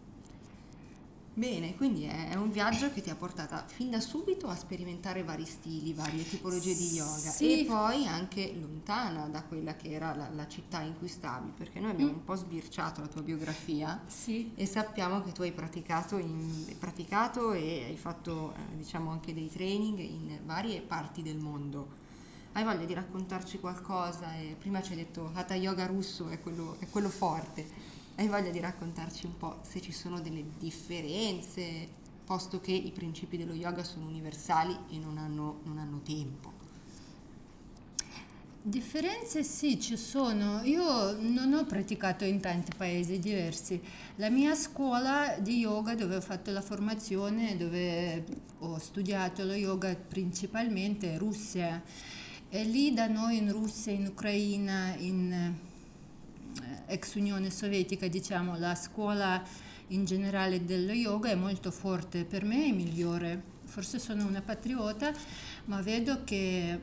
Bene, 1.39 1.77
quindi 1.77 2.03
è 2.03 2.35
un 2.35 2.51
viaggio 2.51 2.93
che 2.93 3.01
ti 3.01 3.11
ha 3.11 3.15
portata 3.15 3.65
fin 3.69 3.91
da 3.91 4.01
subito 4.01 4.49
a 4.49 4.57
sperimentare 4.57 5.23
vari 5.23 5.45
stili, 5.45 5.93
varie 5.93 6.29
tipologie 6.29 6.75
di 6.75 6.95
yoga 6.95 7.31
sì. 7.31 7.61
e 7.61 7.65
poi 7.65 8.09
anche 8.09 8.53
lontana 8.59 9.29
da 9.29 9.45
quella 9.45 9.77
che 9.77 9.93
era 9.93 10.17
la, 10.17 10.29
la 10.31 10.49
città 10.49 10.81
in 10.81 10.99
cui 10.99 11.07
stavi, 11.07 11.53
perché 11.57 11.79
noi 11.79 11.93
abbiamo 11.93 12.11
mm. 12.11 12.15
un 12.17 12.25
po' 12.25 12.35
sbirciato 12.35 13.03
la 13.03 13.07
tua 13.07 13.23
biografia 13.23 14.03
sì. 14.09 14.51
e 14.57 14.67
sappiamo 14.67 15.23
che 15.23 15.31
tu 15.31 15.43
hai 15.43 15.53
praticato, 15.53 16.19
in, 16.19 16.75
praticato 16.77 17.53
e 17.53 17.85
hai 17.87 17.97
fatto 17.97 18.55
eh, 18.55 18.77
diciamo 18.77 19.13
anche 19.13 19.33
dei 19.33 19.49
training 19.49 20.01
in 20.01 20.41
varie 20.45 20.81
parti 20.81 21.23
del 21.23 21.39
mondo 21.39 22.07
hai 22.53 22.65
voglia 22.65 22.85
di 22.85 22.95
raccontarci 22.95 23.61
qualcosa? 23.61 24.35
E 24.35 24.57
prima 24.59 24.83
ci 24.83 24.91
hai 24.91 24.99
detto 24.99 25.31
Hatha 25.33 25.55
Yoga 25.55 25.87
russo 25.87 26.29
è 26.31 26.41
quello, 26.41 26.75
è 26.81 26.89
quello 26.91 27.09
forte, 27.09 27.65
hai 28.19 28.27
voglia 28.27 28.51
di 28.51 28.59
raccontarci 28.59 29.27
un 29.27 29.37
po' 29.37 29.61
se 29.63 29.81
ci 29.81 29.93
sono 29.93 30.21
delle 30.21 30.45
differenze, 30.59 31.89
posto 32.25 32.61
che 32.61 32.73
i 32.73 32.91
principi 32.91 33.37
dello 33.37 33.55
yoga 33.55 33.85
sono 33.85 34.07
universali 34.07 34.77
e 34.91 34.99
non 34.99 35.19
hanno, 35.19 35.61
non 35.63 35.79
hanno 35.79 36.01
tempo? 36.03 36.53
Differenze 38.61 39.45
sì, 39.45 39.81
ci 39.81 39.97
sono. 39.97 40.63
Io 40.65 41.17
non 41.21 41.55
ho 41.55 41.65
praticato 41.65 42.25
in 42.25 42.41
tanti 42.41 42.73
paesi 42.77 43.21
diversi. 43.21 43.81
La 44.17 44.31
mia 44.31 44.57
scuola 44.57 45.39
di 45.39 45.59
yoga 45.59 45.95
dove 45.95 46.17
ho 46.17 46.21
fatto 46.21 46.51
la 46.51 46.61
formazione, 46.61 47.57
dove 47.57 48.25
ho 48.59 48.79
studiato 48.79 49.45
lo 49.45 49.55
yoga 49.55 49.95
principalmente 49.95 51.15
è 51.15 51.19
Russia 51.19 51.81
e 52.49 52.65
lì 52.65 52.93
da 52.93 53.07
noi 53.07 53.37
in 53.37 53.53
Russia, 53.53 53.93
in 53.93 54.07
Ucraina, 54.07 54.97
in 54.97 55.67
ex 56.89 57.15
Unione 57.15 57.51
Sovietica, 57.51 58.09
diciamo, 58.09 58.59
la 58.59 58.75
scuola 58.75 59.43
in 59.89 60.05
generale 60.05 60.65
dello 60.65 60.93
yoga 60.93 61.31
è 61.31 61.35
molto 61.35 61.71
forte, 61.71 62.25
per 62.25 62.45
me 62.45 62.67
è 62.67 62.73
migliore. 62.73 63.57
Forse 63.65 63.99
sono 63.99 64.27
una 64.27 64.41
patriota, 64.41 65.13
ma 65.67 65.81
vedo 65.83 66.25
che, 66.25 66.81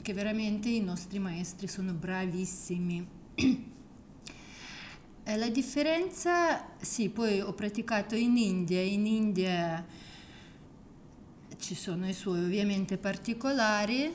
che 0.00 0.12
veramente 0.12 0.68
i 0.68 0.80
nostri 0.80 1.18
maestri 1.18 1.66
sono 1.66 1.92
bravissimi. 1.92 3.06
La 5.24 5.50
differenza, 5.50 6.70
sì, 6.80 7.10
poi 7.10 7.40
ho 7.40 7.52
praticato 7.52 8.14
in 8.14 8.38
India, 8.38 8.80
in 8.80 9.04
India 9.04 9.84
ci 11.58 11.74
sono 11.74 12.08
i 12.08 12.14
suoi 12.14 12.42
ovviamente 12.42 12.96
particolari, 12.96 14.10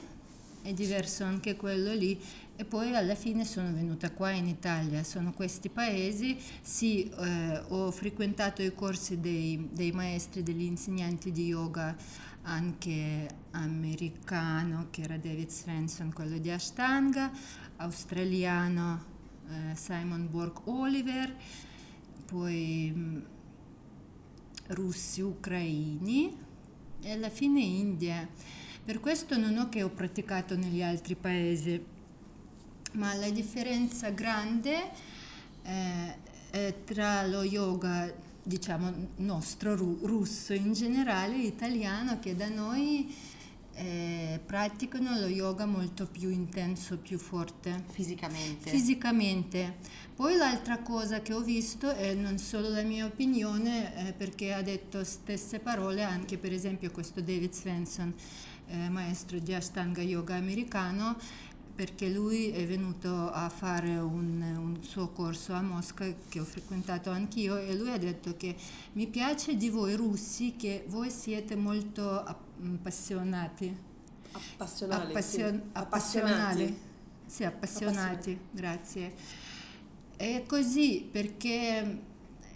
è 0.64 0.74
diverso 0.74 1.24
anche 1.24 1.56
quello 1.56 1.94
lì 1.94 2.20
e 2.56 2.66
poi 2.66 2.96
alla 2.96 3.16
fine 3.16 3.46
sono 3.46 3.74
venuta 3.74 4.12
qua 4.12 4.32
in 4.32 4.48
Italia, 4.48 5.04
sono 5.04 5.34
questi 5.34 5.70
paesi, 5.70 6.38
sì, 6.62 7.10
eh, 7.10 7.64
ho 7.68 7.90
frequentato 7.90 8.62
i 8.62 8.74
corsi 8.76 9.20
dei, 9.20 9.70
dei, 9.72 9.92
maestri, 9.92 10.44
degli 10.44 10.64
insegnanti 10.64 11.32
di 11.32 11.48
yoga 11.48 11.96
anche 12.44 13.28
americano, 13.52 14.88
che 14.92 15.02
era 15.02 15.18
David 15.18 15.50
Svensson, 15.50 16.14
quello 16.14 16.38
di 16.38 16.52
Ashtanga, 16.52 17.32
australiano 17.78 19.04
eh, 19.50 19.76
Simon 19.76 20.30
Borg 20.30 20.68
Oliver, 20.68 21.36
poi 22.26 22.92
mh, 22.94 23.00
mm, 23.00 23.22
russi, 24.68 25.22
ucraini 25.22 26.38
e 27.02 27.12
alla 27.12 27.30
fine 27.30 27.62
India. 27.62 28.28
Per 28.86 29.00
questo 29.00 29.38
non 29.38 29.58
ho 29.58 29.70
che 29.70 29.82
ho 29.82 29.90
praticato 29.90 30.56
negli 30.56 30.84
altri 30.84 31.16
paesi, 31.16 31.84
ma 32.94 33.14
la 33.16 33.30
differenza 33.30 34.10
grande 34.10 34.92
eh, 35.64 36.16
è 36.50 36.74
tra 36.84 37.26
lo 37.26 37.44
yoga, 37.44 38.12
diciamo, 38.42 38.92
nostro 39.18 39.76
russo 39.76 40.54
in 40.54 40.74
generale, 40.74 41.36
italiano, 41.38 42.20
che 42.20 42.36
da 42.36 42.50
noi 42.50 43.14
eh, 43.76 44.40
praticano 44.46 45.20
lo 45.20 45.28
yoga 45.28 45.66
molto 45.66 46.06
più 46.06 46.30
intenso, 46.30 46.98
più 46.98 47.18
forte. 47.18 47.84
Fisicamente. 47.90 48.70
Fisicamente. 48.70 49.76
Poi 50.16 50.36
l'altra 50.36 50.80
cosa 50.80 51.22
che 51.22 51.34
ho 51.34 51.42
visto 51.42 51.92
è 51.92 52.14
non 52.14 52.38
solo 52.38 52.70
la 52.70 52.84
mia 52.84 53.06
opinione, 53.06 54.08
eh, 54.10 54.14
perché 54.14 54.54
ha 54.54 54.62
detto 54.62 55.04
stesse 55.04 55.60
parole 55.60 56.04
anche 56.04 56.38
per 56.38 56.54
esempio 56.54 56.92
questo 56.92 57.20
David 57.20 57.52
Svensson 57.52 58.14
eh, 58.68 58.90
maestro 58.90 59.40
di 59.40 59.54
Ashtanga 59.54 60.02
Yoga 60.02 60.36
americano 60.36 61.18
perché 61.76 62.08
lui 62.08 62.52
è 62.52 62.66
venuto 62.68 63.32
a 63.32 63.50
fare 63.50 63.98
un, 63.98 64.42
un, 64.42 64.84
suo 64.84 65.10
corso 65.10 65.54
a 65.54 65.62
Mosca 65.62 66.06
che 66.30 66.40
ho 66.40 66.44
frequentato 66.44 67.10
anch'io 67.10 67.58
e 67.58 67.76
lui 67.76 67.92
ha 67.92 67.98
detto 67.98 68.36
che 68.38 68.56
mi 68.94 69.08
piace 69.08 69.56
di 69.56 69.70
voi 69.70 69.96
russi 69.96 70.56
che 70.56 70.86
voi 70.88 71.10
siete 71.10 71.56
molto 71.56 72.24
appassionati. 72.24 73.76
Appassionali. 74.32 75.10
Appassion- 75.10 75.62
sì. 75.62 75.70
Appassionati. 75.74 76.78
Sì, 77.26 77.44
appassionati, 77.44 77.98
appassionati, 77.98 78.40
grazie. 78.52 79.14
È 80.16 80.44
così 80.46 81.08
perché 81.12 82.00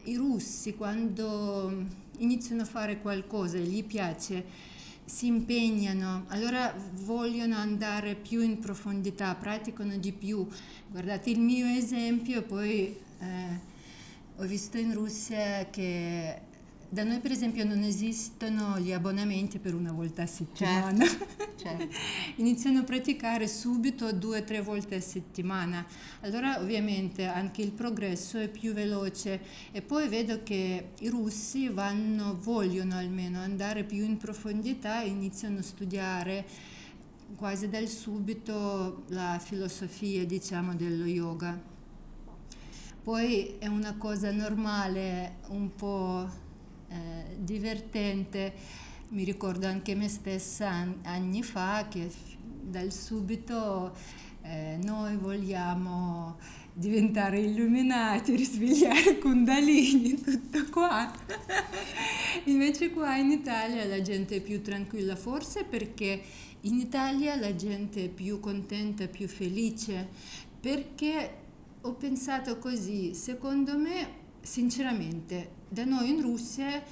i 0.04 0.16
russi 0.16 0.76
quando 0.76 2.06
iniziano 2.20 2.62
a 2.62 2.66
fare 2.66 3.00
qualcosa 3.00 3.58
e 3.58 3.62
gli 3.62 3.84
piace 3.84 4.76
si 5.08 5.28
impegnano, 5.28 6.26
allora 6.28 6.76
vogliono 7.06 7.56
andare 7.56 8.16
più 8.16 8.42
in 8.42 8.60
profondità, 8.60 9.34
praticano 9.36 9.96
di 9.96 10.12
più. 10.12 10.46
Guardate 10.92 11.30
il 11.30 11.40
mio 11.40 11.66
esempio, 11.66 12.42
poi 12.42 12.94
eh, 13.20 13.60
ho 14.36 14.44
visto 14.44 14.78
in 14.78 14.94
Russia 14.94 15.70
che 15.70 16.42
da 16.90 17.04
noi 17.04 17.20
per 17.20 17.32
esempio 17.32 17.66
non 17.66 17.84
esistono 17.84 18.80
gli 18.80 18.94
abbonamenti 18.94 19.60
per 19.60 19.74
una 19.74 19.92
volta 19.92 20.24
a 20.24 20.26
settimana. 20.26 21.06
Certo, 21.06 21.26
certo. 21.58 21.88
Iniziano 22.38 22.80
a 22.80 22.84
praticare 22.84 23.48
subito 23.48 24.14
due 24.14 24.40
o 24.40 24.44
tre 24.44 24.62
volte 24.62 24.96
a 24.96 25.02
settimana. 25.02 25.86
Allora 26.22 26.60
ovviamente 26.60 27.26
anche 27.26 27.62
il 27.62 27.72
progresso 27.72 28.38
è 28.38 28.48
più 28.48 28.74
veloce 28.74 29.42
e 29.72 29.82
poi 29.82 30.08
vedo 30.08 30.44
che 30.44 30.92
i 31.00 31.10
russi 31.10 31.68
vanno, 31.68 32.38
vogliono 32.40 32.96
almeno 32.96 33.40
andare 33.40 33.84
più 33.84 34.06
in 34.06 34.18
profondità 34.18 35.02
e 35.02 35.08
iniziano 35.08 35.60
a 35.60 35.64
studiare 35.64 36.46
quasi 37.36 37.68
dal 37.68 37.88
subito 37.88 39.04
la 39.08 39.38
filosofia 39.44 40.26
diciamo 40.26 40.74
dello 40.74 41.06
yoga. 41.06 41.76
Poi 43.04 43.56
è 43.58 43.68
una 43.68 43.96
cosa 43.96 44.32
normale 44.32 45.38
un 45.48 45.74
po' 45.76 46.46
eh, 46.90 47.38
divertente. 47.38 48.54
Mi 49.10 49.24
ricordo 49.24 49.68
anche 49.68 49.96
me 49.96 50.10
stessa 50.10 50.70
an- 50.70 51.00
anni 51.04 51.44
fa 51.44 51.88
che 51.90 52.12
dal 52.40 52.92
subito 52.92 53.96
eh, 54.42 54.78
noi 54.84 55.16
vogliamo 55.18 56.38
diventare 56.74 57.40
illuminati, 57.40 58.36
risvegliare 58.38 59.18
Kundalini, 59.18 60.22
tutto 60.22 60.66
qua. 60.70 61.12
Invece 62.46 62.92
qua 62.92 63.16
in 63.16 63.32
Italia 63.32 63.86
la 63.86 64.02
gente 64.02 64.38
è 64.38 64.42
più 64.42 64.62
tranquilla, 64.62 65.16
forse 65.16 65.64
perché 65.64 66.22
in 66.62 66.76
Italia 66.80 67.36
la 67.36 67.56
gente 67.56 68.06
è 68.06 68.10
più 68.10 68.40
contenta, 68.40 69.08
più 69.08 69.28
felice, 69.28 70.08
perché 70.60 71.46
ho 71.82 71.94
pensato 71.94 72.58
così, 72.60 73.14
secondo 73.14 73.78
me, 73.78 74.08
sinceramente, 74.42 75.57
da 75.70 75.84
noi 75.86 76.10
in 76.10 76.22
Russia 76.22 76.84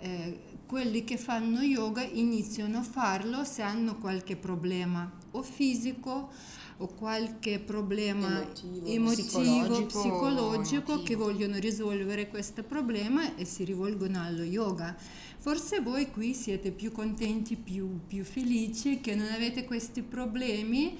eh, 0.00 0.38
quelli 0.66 1.02
che 1.02 1.16
fanno 1.16 1.60
yoga 1.62 2.02
iniziano 2.02 2.78
a 2.78 2.82
farlo 2.82 3.44
se 3.44 3.62
hanno 3.62 3.98
qualche 3.98 4.36
problema 4.36 5.10
o 5.32 5.42
fisico 5.42 6.30
o 6.76 6.86
qualche 6.86 7.58
problema 7.58 8.40
Emotivo, 8.40 8.86
emotivo, 8.86 9.26
psicologico, 9.26 9.86
psicologico, 9.86 11.02
che 11.02 11.14
vogliono 11.14 11.58
risolvere 11.58 12.28
questo 12.28 12.62
problema 12.62 13.36
e 13.36 13.44
si 13.44 13.64
rivolgono 13.64 14.22
allo 14.22 14.44
yoga. 14.44 14.96
Forse 15.38 15.80
voi 15.80 16.10
qui 16.10 16.34
siete 16.34 16.70
più 16.70 16.90
contenti, 16.92 17.56
più, 17.56 18.00
più 18.06 18.24
felici 18.24 19.00
che 19.00 19.14
non 19.14 19.28
avete 19.28 19.64
questi 19.64 20.02
problemi 20.02 20.96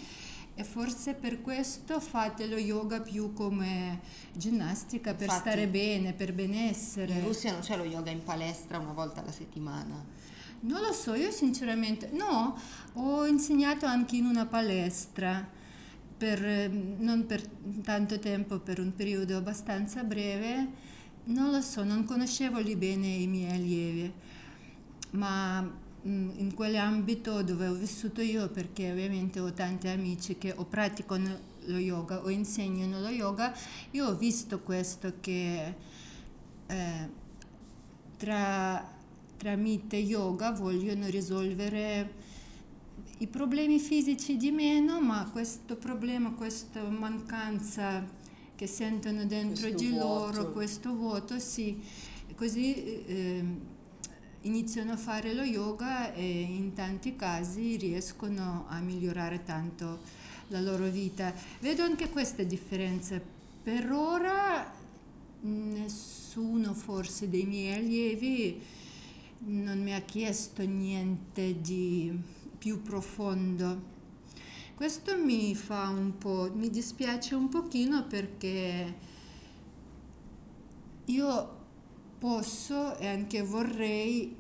e 0.61 0.65
forse 0.65 1.15
per 1.15 1.41
questo 1.41 2.01
fate 2.01 2.47
lo 2.47 2.59
yoga 2.59 3.01
più 3.01 3.33
come 3.33 4.01
ginnastica 4.35 5.15
per 5.15 5.23
Infatti, 5.23 5.41
stare 5.41 5.69
bene, 5.69 6.13
per 6.13 6.35
benessere. 6.35 7.15
In 7.15 7.25
Russia 7.25 7.51
non 7.51 7.63
c'è 7.63 7.79
lo 7.79 7.85
yoga 7.85 8.11
in 8.11 8.23
palestra 8.23 8.79
una 8.79 8.93
volta 8.93 9.23
alla 9.23 9.33
settimana. 9.33 10.05
Non 10.61 10.83
lo 10.83 10.93
so, 10.93 11.15
io 11.15 11.31
sinceramente 11.31 12.11
no, 12.13 12.59
ho 12.93 13.27
insegnato 13.27 13.87
anche 13.87 14.17
in 14.17 14.27
una 14.27 14.45
palestra 14.45 15.49
per 16.19 16.45
eh, 16.45 16.69
non 16.69 17.25
per 17.25 17.47
tanto 17.83 18.19
tempo, 18.19 18.59
per 18.59 18.79
un 18.81 18.95
periodo 18.95 19.39
abbastanza 19.39 20.05
breve. 20.05 20.89
Non 21.25 21.51
lo 21.51 21.63
so, 21.63 21.83
non 21.85 22.05
conoscevo 22.05 22.59
lì 22.59 22.77
bene 22.77 23.07
i 23.07 23.27
miei 23.27 23.55
allievi, 23.55 24.13
ma 25.13 25.89
in 26.03 26.53
quell'ambito 26.55 27.43
dove 27.43 27.69
ho 27.69 27.75
vissuto 27.75 28.21
io, 28.23 28.49
perché 28.49 28.91
ovviamente 28.91 29.41
ho 29.41 29.53
tanti 29.53 29.89
amici 29.89 30.39
che 30.39 30.53
o 30.57 30.65
praticano 30.65 31.49
lo 31.65 31.77
yoga 31.77 32.23
o 32.23 32.31
insegnano 32.31 33.01
lo 33.01 33.09
yoga, 33.09 33.55
io 33.91 34.07
ho 34.07 34.17
visto 34.17 34.61
questo 34.61 35.15
che 35.21 35.75
eh, 36.67 37.09
tra, 38.17 38.89
tramite 39.37 39.97
yoga 39.97 40.53
vogliono 40.53 41.07
risolvere 41.09 42.29
i 43.19 43.27
problemi 43.27 43.79
fisici 43.79 44.37
di 44.37 44.51
meno, 44.51 45.01
ma 45.01 45.29
questo 45.31 45.77
problema, 45.77 46.33
questa 46.33 46.83
mancanza 46.83 48.03
che 48.55 48.67
sentono 48.67 49.25
dentro 49.25 49.69
Questo 49.69 49.79
di 49.79 49.91
vuoto. 49.91 50.37
loro, 50.37 50.53
questo 50.53 50.95
vuoto, 50.95 51.39
sì, 51.39 51.79
così 52.35 53.05
eh, 53.05 53.45
iniziano 54.43 54.93
a 54.93 54.97
fare 54.97 55.35
lo 55.35 55.43
yoga 55.43 56.13
e 56.15 56.41
in 56.41 56.73
tanti 56.73 57.17
casi 57.17 57.77
riescono 57.77 58.67
a 58.69 58.81
migliorare 58.81 59.43
tanto 59.43 60.01
la 60.49 60.61
loro 60.61 60.89
vita. 60.89 61.33
Vedo 61.61 61.83
anche 61.83 62.09
queste 62.09 62.47
differenze. 62.47 63.23
Per 63.63 63.91
ora 63.91 64.73
nessuno 65.43 66.75
forse 66.75 67.29
dei 67.29 67.45
miei 67.45 67.77
allievi 67.77 68.63
non 69.43 69.83
mi 69.83 69.95
ha 69.95 70.01
chiesto 70.01 70.65
niente 70.65 71.61
di 71.61 72.13
più 72.59 72.83
profondo. 72.83 73.89
Questo 74.75 75.17
mi 75.19 75.55
fa 75.55 75.89
un 75.89 76.17
po', 76.17 76.51
mi 76.55 76.71
dispiace 76.71 77.35
un 77.35 77.49
pochino 77.49 78.07
perché 78.07 78.95
io 81.07 81.60
posso 82.21 82.97
e 82.99 83.07
anche 83.09 83.43
vorrei 83.43 84.37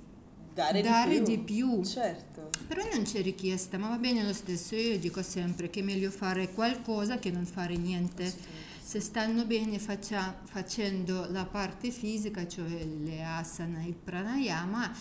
Dare, 0.52 0.82
Dare 0.82 1.22
di 1.22 1.36
di 1.36 1.42
più. 1.42 1.76
più. 1.80 1.84
Certo. 1.84 2.50
però 2.66 2.82
non 2.92 3.04
c'è 3.04 3.22
richiesta, 3.22 3.78
ma 3.78 3.88
va 3.88 3.96
bene 3.98 4.22
lo 4.24 4.32
stesso. 4.34 4.74
Io 4.76 4.98
dico 4.98 5.22
sempre 5.22 5.70
che 5.70 5.80
è 5.80 5.82
meglio 5.82 6.10
fare 6.10 6.50
qualcosa 6.52 7.18
che 7.18 7.30
non 7.30 7.46
fare 7.46 7.76
niente. 7.76 8.32
Se 8.82 9.00
stanno 9.00 9.44
bene 9.46 9.78
faccia- 9.78 10.38
facendo 10.44 11.26
la 11.30 11.46
parte 11.46 11.90
fisica, 11.90 12.46
cioè 12.46 12.84
le 12.84 13.22
asana, 13.24 13.82
il 13.84 13.94
pranayama, 13.94 14.92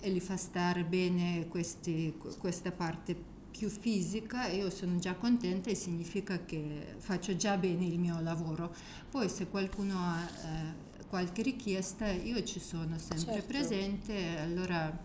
e 0.00 0.10
li 0.10 0.20
fa 0.20 0.36
stare 0.36 0.84
bene 0.84 1.46
questi- 1.48 2.14
questa 2.38 2.70
parte 2.70 3.16
più 3.50 3.68
fisica, 3.70 4.46
io 4.46 4.70
sono 4.70 4.98
già 4.98 5.14
contenta 5.14 5.70
e 5.70 5.74
significa 5.74 6.44
che 6.44 6.94
faccio 6.98 7.34
già 7.34 7.56
bene 7.56 7.84
il 7.86 7.98
mio 7.98 8.20
lavoro. 8.20 8.72
Poi 9.10 9.28
se 9.28 9.48
qualcuno 9.48 9.94
ha 9.98 10.22
eh, 10.22 10.86
qualche 11.08 11.42
richiesta, 11.42 12.10
io 12.10 12.42
ci 12.44 12.60
sono 12.60 12.98
sempre 12.98 13.42
Certo. 13.42 13.46
presente, 13.46 14.36
allora 14.38 14.96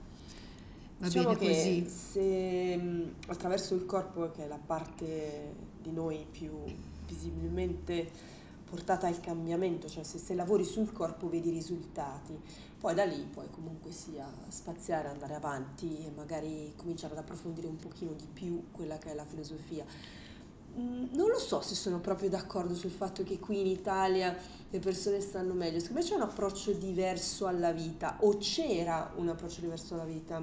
va 0.97 1.09
Diciamo 1.09 1.09
bene 1.09 1.35
che 1.35 1.45
così. 1.47 1.87
se 1.87 2.77
mh, 2.77 3.15
attraverso 3.27 3.75
il 3.75 3.85
corpo, 3.85 4.31
che 4.31 4.45
è 4.45 4.47
la 4.47 4.59
parte 4.63 5.53
di 5.81 5.91
noi 5.91 6.25
più 6.29 6.51
visibilmente 7.05 8.09
portata 8.65 9.07
al 9.07 9.19
cambiamento, 9.19 9.87
cioè 9.89 10.03
se, 10.03 10.17
se 10.17 10.33
lavori 10.33 10.63
sul 10.63 10.91
corpo 10.91 11.29
vedi 11.29 11.49
i 11.49 11.51
risultati, 11.51 12.39
poi 12.79 12.95
da 12.95 13.03
lì 13.05 13.27
puoi 13.31 13.49
comunque 13.51 13.91
sia 13.91 14.27
spaziare, 14.47 15.09
andare 15.09 15.35
avanti 15.35 15.97
e 16.05 16.11
magari 16.15 16.73
cominciare 16.75 17.13
ad 17.13 17.19
approfondire 17.19 17.67
un 17.67 17.77
pochino 17.77 18.13
di 18.13 18.27
più 18.31 18.71
quella 18.71 18.97
che 18.97 19.11
è 19.11 19.13
la 19.15 19.25
filosofia. 19.25 19.85
Mm, 20.77 21.05
Non 21.11 21.29
lo 21.29 21.37
so 21.37 21.61
se 21.61 21.75
sono 21.75 21.99
proprio 21.99 22.29
d'accordo 22.29 22.73
sul 22.73 22.89
fatto 22.89 23.23
che 23.23 23.37
qui 23.39 23.59
in 23.59 23.67
Italia 23.67 24.35
le 24.69 24.79
persone 24.79 25.21
stanno 25.21 25.53
meglio, 25.53 25.79
secondo 25.79 26.01
me 26.01 26.07
c'è 26.07 26.15
un 26.15 26.21
approccio 26.23 26.71
diverso 26.71 27.45
alla 27.45 27.71
vita 27.71 28.17
o 28.21 28.37
c'era 28.37 29.11
un 29.17 29.29
approccio 29.29 29.61
diverso 29.61 29.93
alla 29.93 30.05
vita. 30.05 30.41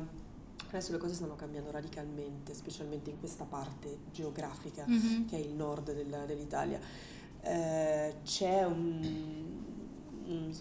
Adesso 0.68 0.92
le 0.92 0.98
cose 0.98 1.14
stanno 1.14 1.34
cambiando 1.34 1.72
radicalmente, 1.72 2.54
specialmente 2.54 3.10
in 3.10 3.18
questa 3.18 3.42
parte 3.44 3.98
geografica 4.12 4.84
Mhm. 4.86 5.26
che 5.26 5.36
è 5.36 5.40
il 5.40 5.52
nord 5.52 5.92
del- 5.92 6.24
dell'Italia. 6.28 6.78
Eh, 7.40 8.14
c'è 8.22 8.62
un, 8.64 9.58
un- 10.26 10.52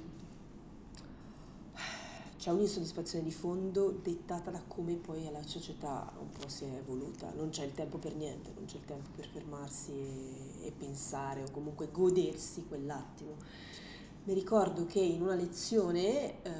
c'è 2.50 2.56
un'insoddisfazione 2.56 3.24
di 3.24 3.32
fondo 3.32 3.92
dettata 3.92 4.50
da 4.50 4.64
come 4.68 4.96
poi 4.96 5.30
la 5.32 5.44
società 5.44 6.12
un 6.20 6.32
po' 6.32 6.50
si 6.50 6.66
è 6.66 6.78
evoluta. 6.78 7.32
Non 7.36 7.50
c'è 7.50 7.64
il 7.64 7.74
tempo 7.74 8.00
per 8.00 8.16
niente, 8.16 8.52
non 8.56 8.66
c'è 8.66 8.78
il 8.78 8.86
tempo 8.86 9.12
per 9.16 9.28
fermarsi 9.28 9.92
e, 9.92 10.66
e 10.66 10.72
pensare 10.72 11.44
o 11.44 11.52
comunque 11.52 11.92
godersi 11.92 12.66
quell'attimo. 12.68 13.36
Mi 14.24 14.34
ricordo 14.34 14.88
che 14.88 15.00
in 15.00 15.22
una 15.22 15.36
lezione 15.36 16.42
eh, 16.42 16.52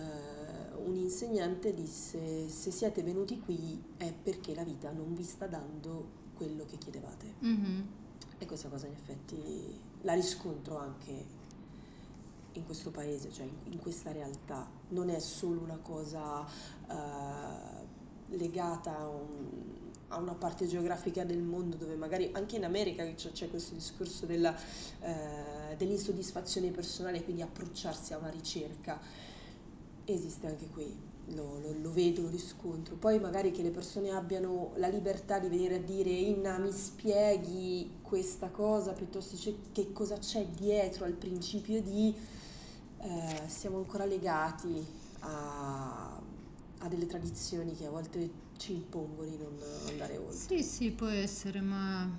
un 0.86 0.96
insegnante 0.96 1.74
disse 1.74 2.48
se 2.50 2.70
siete 2.70 3.02
venuti 3.02 3.40
qui 3.40 3.82
è 3.98 4.14
perché 4.14 4.54
la 4.54 4.64
vita 4.64 4.92
non 4.92 5.16
vi 5.16 5.24
sta 5.24 5.48
dando 5.48 6.18
quello 6.36 6.66
che 6.66 6.78
chiedevate. 6.78 7.34
Mhm. 7.40 7.88
E 8.38 8.46
questa 8.46 8.70
cosa 8.70 8.86
in 8.86 8.94
effetti 8.94 9.80
la 10.02 10.14
riscontro 10.14 10.78
anche 10.78 11.26
in 12.54 12.64
questo 12.64 12.92
paese, 12.92 13.32
cioè 13.32 13.46
in, 13.46 13.74
in 13.74 13.80
questa 13.80 14.12
realtà. 14.12 14.79
Non 14.90 15.10
è 15.10 15.20
solo 15.20 15.62
una 15.62 15.78
cosa 15.82 16.46
eh, 16.90 18.36
legata 18.38 18.98
a, 18.98 19.08
un- 19.08 19.68
a 20.10 20.18
una 20.18 20.34
parte 20.34 20.66
geografica 20.68 21.24
del 21.24 21.42
mondo 21.44 21.76
dove 21.76 21.96
magari 21.96 22.30
anche 22.34 22.56
in 22.56 22.64
America 22.64 23.04
c'è, 23.14 23.32
c'è 23.32 23.50
questo 23.52 23.76
discorso 23.76 24.26
della, 24.26 24.56
eh, 25.02 25.76
dell'insoddisfazione 25.78 26.72
personale, 26.72 27.24
quindi 27.24 27.44
approcciarsi 27.44 28.14
a 28.14 28.18
una 28.18 28.30
ricerca. 28.30 29.00
Esiste 30.06 30.48
anche 30.48 30.68
qui. 30.70 31.08
Lo, 31.36 31.60
lo- 31.60 31.76
lo 31.80 31.92
vedo, 31.92 32.24
lo 32.24 32.30
riscontro. 32.30 32.96
Poi 32.96 33.20
magari 33.20 33.52
che 33.52 33.62
le 33.62 33.70
persone 33.70 34.10
abbiano 34.10 34.72
la 34.78 34.88
libertà 34.88 35.38
di 35.38 35.48
venire 35.48 35.76
a 35.76 35.80
dire 35.80 36.10
Inna 36.10 36.58
mi 36.58 36.72
spieghi 36.72 37.98
questa 38.02 38.50
cosa 38.50 38.94
piuttosto 38.94 39.36
che 39.72 39.92
cosa 39.92 40.18
c'è 40.18 40.48
dietro 40.48 41.06
al 41.06 41.14
principio 41.14 41.82
di 41.84 42.16
eh, 43.02 43.42
siamo 43.48 43.78
ancora 43.78 44.06
legati 44.06 44.86
a, 45.20 46.20
a 46.80 46.88
delle 46.88 47.06
tradizioni 47.06 47.76
che 47.76 47.86
a 47.86 47.90
volte 47.90 48.48
ci 48.58 48.74
impongono 48.74 49.30
di 49.30 49.38
non 49.38 49.58
andare 49.88 50.18
oltre. 50.18 50.34
Sì, 50.34 50.64
sì, 50.64 50.92
può 50.92 51.08
essere, 51.08 51.62
ma 51.62 52.10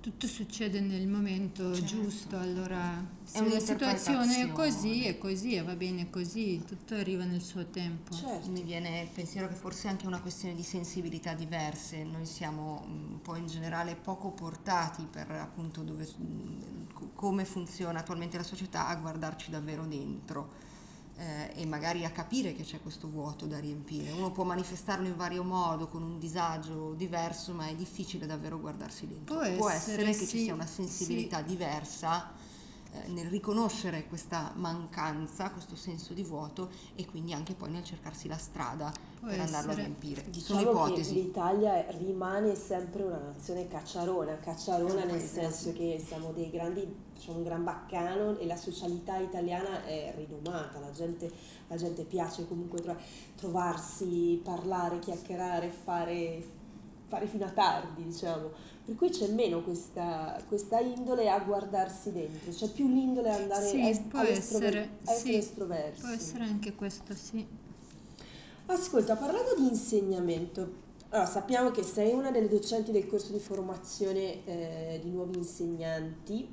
tutto 0.00 0.26
succede 0.26 0.80
nel 0.80 1.06
momento 1.06 1.74
Certo. 1.74 1.86
giusto, 1.86 2.38
allora 2.38 3.04
se 3.22 3.46
la 3.46 3.60
situazione 3.60 4.42
è 4.42 4.52
così, 4.52 5.04
è 5.04 5.18
così 5.18 5.54
e 5.56 5.62
va 5.62 5.74
bene 5.74 6.08
così, 6.08 6.62
tutto 6.66 6.94
arriva 6.94 7.24
nel 7.24 7.42
suo 7.42 7.66
tempo. 7.66 8.14
Certo. 8.14 8.50
Mi 8.50 8.62
viene 8.62 9.02
il 9.02 9.08
pensiero 9.08 9.46
che 9.46 9.54
forse 9.54 9.88
è 9.88 9.90
anche 9.90 10.06
una 10.06 10.20
questione 10.20 10.54
di 10.54 10.62
sensibilità 10.62 11.34
diverse, 11.34 12.02
noi 12.02 12.24
siamo 12.24 12.84
mm, 12.86 13.12
un 13.12 13.20
po' 13.20 13.36
in 13.36 13.46
generale 13.46 13.94
poco 13.94 14.30
portati 14.30 15.06
per 15.08 15.30
appunto 15.30 15.82
dove, 15.82 16.08
mm, 16.18 16.60
co- 16.94 17.10
come 17.14 17.44
funziona 17.44 18.00
attualmente 18.00 18.38
la 18.38 18.42
società 18.42 18.88
a 18.88 18.96
guardarci 18.96 19.50
davvero 19.50 19.84
dentro 19.84 20.68
eh, 21.20 21.52
e 21.54 21.66
magari 21.66 22.04
a 22.06 22.10
capire 22.10 22.54
che 22.54 22.62
c'è 22.62 22.80
questo 22.80 23.06
vuoto 23.06 23.44
da 23.44 23.58
riempire. 23.58 24.10
Uno 24.10 24.32
può 24.32 24.44
manifestarlo 24.44 25.06
in 25.06 25.16
vario 25.16 25.44
modo, 25.44 25.86
con 25.86 26.02
un 26.02 26.18
disagio 26.18 26.94
diverso, 26.94 27.52
ma 27.52 27.66
è 27.66 27.74
difficile 27.74 28.24
davvero 28.24 28.58
guardarsi 28.58 29.06
dentro. 29.06 29.36
Può 29.36 29.56
Può 29.56 29.68
essere, 29.68 30.02
essere 30.02 30.18
che 30.18 30.24
sì, 30.24 30.26
ci 30.26 30.42
sia 30.44 30.54
una 30.54 30.66
sensibilità 30.66 31.38
sì. 31.38 31.44
diversa 31.44 32.32
nel 33.06 33.26
riconoscere 33.26 34.06
questa 34.06 34.52
mancanza, 34.56 35.50
questo 35.50 35.76
senso 35.76 36.12
di 36.12 36.22
vuoto 36.22 36.70
e 36.94 37.06
quindi 37.06 37.32
anche 37.32 37.54
poi 37.54 37.70
nel 37.70 37.84
cercarsi 37.84 38.28
la 38.28 38.36
strada 38.36 38.92
Può 39.18 39.28
per 39.28 39.40
andarlo 39.40 39.70
a 39.70 39.72
essere. 39.72 39.86
riempire. 39.86 40.24
Diciamo 40.28 40.60
Sono 40.60 40.72
che 40.72 40.88
ipotesi. 40.88 41.14
l'Italia 41.14 41.84
rimane 41.98 42.54
sempre 42.54 43.02
una 43.04 43.18
nazione 43.18 43.68
cacciarona, 43.68 44.38
cacciarona 44.38 45.04
nel 45.04 45.20
senso 45.20 45.70
sì. 45.70 45.72
che 45.74 46.02
siamo 46.04 46.32
dei 46.32 46.50
grandi, 46.50 46.86
diciamo 47.14 47.38
un 47.38 47.44
gran 47.44 47.62
baccano 47.64 48.38
e 48.38 48.46
la 48.46 48.56
socialità 48.56 49.18
italiana 49.18 49.84
è 49.84 50.12
rinomata, 50.16 50.78
la 50.80 50.90
gente, 50.90 51.30
la 51.68 51.76
gente 51.76 52.02
piace 52.04 52.46
comunque 52.48 52.80
tro- 52.80 52.98
trovarsi, 53.36 54.40
parlare, 54.42 54.98
chiacchierare, 54.98 55.70
fare, 55.70 56.44
fare 57.08 57.26
fino 57.26 57.44
a 57.44 57.50
tardi, 57.50 58.04
diciamo. 58.04 58.68
Per 58.90 58.98
cui 58.98 59.10
c'è 59.10 59.28
meno 59.28 59.62
questa, 59.62 60.42
questa 60.48 60.80
indole 60.80 61.30
a 61.30 61.38
guardarsi 61.38 62.10
dentro, 62.10 62.50
c'è 62.50 62.68
più 62.70 62.88
l'indole 62.88 63.30
a 63.30 63.36
andare 63.36 63.64
Sì, 63.68 63.80
a, 63.80 63.88
es- 63.88 64.00
può 64.00 64.18
essere 64.18 64.98
sì, 65.04 65.36
estroversi. 65.36 66.00
Può 66.00 66.10
essere 66.10 66.42
anche 66.42 66.74
questo, 66.74 67.14
sì. 67.14 67.46
Ascolta, 68.66 69.14
parlando 69.14 69.54
di 69.54 69.68
insegnamento, 69.68 70.72
allora, 71.10 71.28
sappiamo 71.28 71.70
che 71.70 71.84
sei 71.84 72.14
una 72.14 72.32
delle 72.32 72.48
docenti 72.48 72.90
del 72.90 73.06
corso 73.06 73.30
di 73.30 73.38
formazione 73.38 74.44
eh, 74.44 75.00
di 75.00 75.10
nuovi 75.10 75.36
insegnanti, 75.36 76.48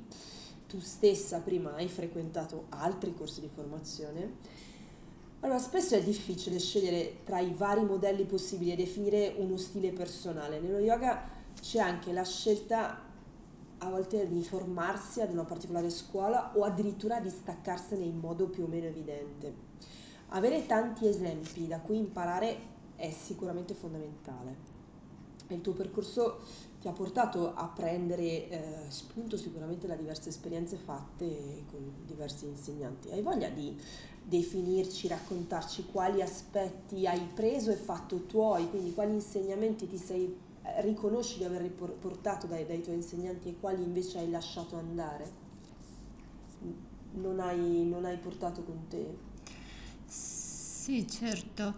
tu 0.68 0.78
stessa 0.78 1.40
prima 1.40 1.74
hai 1.74 1.88
frequentato 1.88 2.66
altri 2.68 3.16
corsi 3.16 3.40
di 3.40 3.48
formazione. 3.52 4.36
Allora, 5.40 5.58
spesso 5.58 5.96
è 5.96 6.02
difficile 6.04 6.60
scegliere 6.60 7.16
tra 7.24 7.40
i 7.40 7.52
vari 7.52 7.84
modelli 7.84 8.22
possibili 8.26 8.70
e 8.70 8.76
definire 8.76 9.34
uno 9.38 9.56
stile 9.56 9.90
personale. 9.90 10.60
Nello 10.60 10.78
yoga 10.78 11.37
c'è 11.60 11.78
anche 11.78 12.12
la 12.12 12.24
scelta 12.24 13.06
a 13.78 13.88
volte 13.88 14.28
di 14.28 14.42
formarsi 14.42 15.20
ad 15.20 15.32
una 15.32 15.44
particolare 15.44 15.90
scuola 15.90 16.52
o 16.56 16.64
addirittura 16.64 17.20
di 17.20 17.30
staccarsene 17.30 18.04
in 18.04 18.18
modo 18.18 18.48
più 18.48 18.64
o 18.64 18.66
meno 18.66 18.86
evidente. 18.86 19.66
Avere 20.28 20.66
tanti 20.66 21.06
esempi 21.06 21.66
da 21.66 21.80
cui 21.80 21.96
imparare 21.96 22.76
è 22.96 23.10
sicuramente 23.10 23.74
fondamentale. 23.74 24.76
Il 25.48 25.60
tuo 25.62 25.72
percorso 25.72 26.40
ti 26.80 26.88
ha 26.88 26.92
portato 26.92 27.54
a 27.54 27.66
prendere 27.68 28.48
eh, 28.48 28.60
spunto 28.88 29.36
sicuramente 29.36 29.86
da 29.86 29.94
diverse 29.94 30.28
esperienze 30.28 30.76
fatte 30.76 31.64
con 31.70 31.92
diversi 32.04 32.46
insegnanti. 32.46 33.10
Hai 33.10 33.22
voglia 33.22 33.48
di 33.48 33.76
definirci, 34.22 35.08
raccontarci 35.08 35.86
quali 35.90 36.20
aspetti 36.20 37.06
hai 37.06 37.26
preso 37.34 37.70
e 37.70 37.76
fatto 37.76 38.26
tuoi, 38.26 38.68
quindi 38.68 38.92
quali 38.92 39.14
insegnamenti 39.14 39.88
ti 39.88 39.96
sei, 39.96 40.36
riconosci 40.80 41.38
di 41.38 41.44
aver 41.44 41.70
portato 41.70 42.46
dai, 42.46 42.66
dai 42.66 42.82
tuoi 42.82 42.96
insegnanti 42.96 43.48
e 43.48 43.56
quali 43.60 43.82
invece 43.82 44.18
hai 44.18 44.30
lasciato 44.30 44.76
andare? 44.76 45.46
Non 47.12 47.40
hai, 47.40 47.84
non 47.86 48.04
hai 48.04 48.16
portato 48.18 48.62
con 48.62 48.86
te? 48.88 49.16
Sì, 50.06 51.06
certo. 51.08 51.74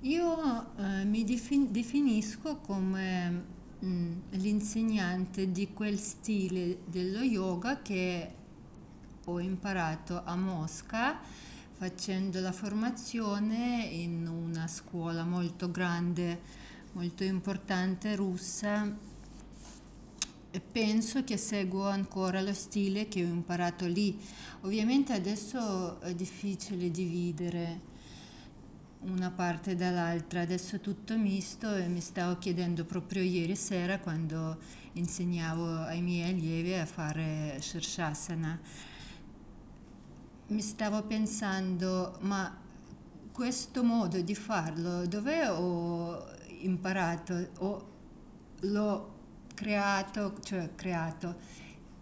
Io 0.00 0.76
eh, 0.76 1.04
mi 1.04 1.24
defin- 1.24 1.70
definisco 1.70 2.56
come 2.58 3.44
mm, 3.84 4.12
l'insegnante 4.30 5.50
di 5.50 5.72
quel 5.72 5.98
stile 5.98 6.78
dello 6.84 7.20
yoga 7.20 7.82
che 7.82 8.34
ho 9.24 9.40
imparato 9.40 10.22
a 10.24 10.36
Mosca 10.36 11.18
facendo 11.76 12.40
la 12.40 12.52
formazione 12.52 13.84
in 13.90 14.26
una 14.26 14.66
scuola 14.66 15.24
molto 15.24 15.70
grande, 15.70 16.40
molto 16.96 17.24
importante 17.24 18.16
russa 18.16 18.90
e 20.50 20.60
penso 20.60 21.24
che 21.24 21.36
seguo 21.36 21.86
ancora 21.86 22.40
lo 22.40 22.54
stile 22.54 23.06
che 23.06 23.22
ho 23.22 23.28
imparato 23.28 23.84
lì. 23.86 24.18
Ovviamente 24.62 25.12
adesso 25.12 26.00
è 26.00 26.14
difficile 26.14 26.90
dividere 26.90 27.94
una 29.00 29.30
parte 29.30 29.74
dall'altra, 29.74 30.40
adesso 30.40 30.80
tutto 30.80 31.18
misto 31.18 31.74
e 31.76 31.86
mi 31.86 32.00
stavo 32.00 32.38
chiedendo 32.38 32.86
proprio 32.86 33.20
ieri 33.20 33.56
sera 33.56 33.98
quando 33.98 34.56
insegnavo 34.94 35.80
ai 35.82 36.00
miei 36.00 36.30
allievi 36.30 36.72
a 36.72 36.86
fare 36.86 37.58
Shirshasana. 37.60 38.58
Mi 40.46 40.62
stavo 40.62 41.02
pensando, 41.02 42.16
ma 42.22 42.58
questo 43.32 43.84
modo 43.84 44.18
di 44.22 44.34
farlo 44.34 45.06
dove 45.06 45.46
ho 45.46 46.34
imparato? 46.66 47.48
O 47.58 47.94
l'ho 48.60 49.14
creato, 49.54 50.38
cioè 50.42 50.74
creato 50.74 51.34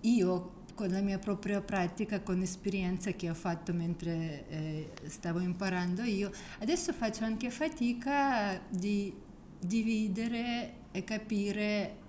io 0.01 0.63
con 0.75 0.89
la 0.89 1.01
mia 1.01 1.19
propria 1.19 1.61
pratica, 1.61 2.21
con 2.21 2.39
l'esperienza 2.39 3.13
che 3.13 3.31
ho 3.31 3.35
fatto 3.35 3.73
mentre 3.73 4.49
eh, 4.49 4.91
stavo 5.07 5.39
imparando 5.41 6.03
io. 6.03 6.31
Adesso 6.61 6.93
faccio 6.93 7.25
anche 7.25 7.51
fatica 7.51 8.61
di 8.69 9.15
dividere 9.59 10.73
e 10.91 11.05
capire 11.05 12.03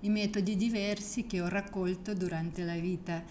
i 0.00 0.08
metodi 0.08 0.56
diversi 0.56 1.26
che 1.26 1.40
ho 1.40 1.48
raccolto 1.48 2.14
durante 2.14 2.64
la 2.64 2.76
vita. 2.76 3.22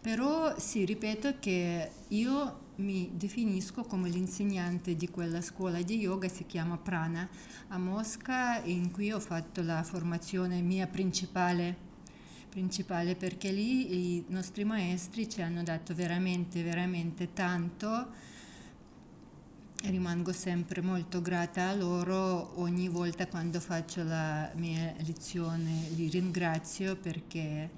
Però 0.00 0.58
sì, 0.58 0.84
ripeto 0.84 1.38
che 1.38 1.90
io 2.08 2.60
mi 2.76 3.10
definisco 3.14 3.82
come 3.82 4.08
l'insegnante 4.08 4.96
di 4.96 5.08
quella 5.08 5.40
scuola 5.40 5.82
di 5.82 5.98
yoga, 5.98 6.28
si 6.28 6.46
chiama 6.46 6.78
Prana, 6.78 7.28
a 7.68 7.78
Mosca, 7.78 8.62
in 8.64 8.90
cui 8.90 9.12
ho 9.12 9.20
fatto 9.20 9.62
la 9.62 9.82
formazione 9.82 10.60
mia 10.62 10.86
principale, 10.86 11.76
principale 12.48 13.14
perché 13.14 13.52
lì 13.52 14.16
i 14.16 14.24
nostri 14.28 14.64
maestri 14.64 15.28
ci 15.28 15.42
hanno 15.42 15.62
dato 15.62 15.94
veramente, 15.94 16.62
veramente 16.62 17.32
tanto. 17.32 18.30
Rimango 19.84 20.32
sempre 20.32 20.80
molto 20.80 21.20
grata 21.20 21.68
a 21.68 21.74
loro 21.74 22.60
ogni 22.60 22.88
volta 22.88 23.26
quando 23.26 23.58
faccio 23.58 24.04
la 24.04 24.50
mia 24.54 24.94
lezione, 25.04 25.88
li 25.96 26.08
ringrazio 26.08 26.96
perché 26.96 27.68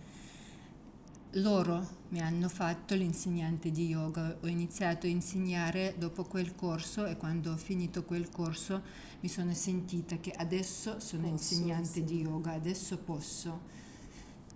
loro 1.34 2.02
mi 2.08 2.20
hanno 2.20 2.48
fatto 2.48 2.94
l'insegnante 2.94 3.70
di 3.70 3.86
yoga. 3.88 4.36
Ho 4.42 4.46
iniziato 4.46 5.06
a 5.06 5.10
insegnare 5.10 5.94
dopo 5.98 6.24
quel 6.24 6.54
corso 6.54 7.06
e 7.06 7.16
quando 7.16 7.52
ho 7.52 7.56
finito 7.56 8.04
quel 8.04 8.30
corso 8.30 8.82
mi 9.20 9.28
sono 9.28 9.52
sentita 9.54 10.16
che 10.18 10.30
adesso 10.32 11.00
sono 11.00 11.28
Posso, 11.30 11.54
insegnante 11.54 11.88
sì. 11.88 12.04
di 12.04 12.20
yoga, 12.20 12.52
adesso 12.52 12.98
posso. 12.98 13.72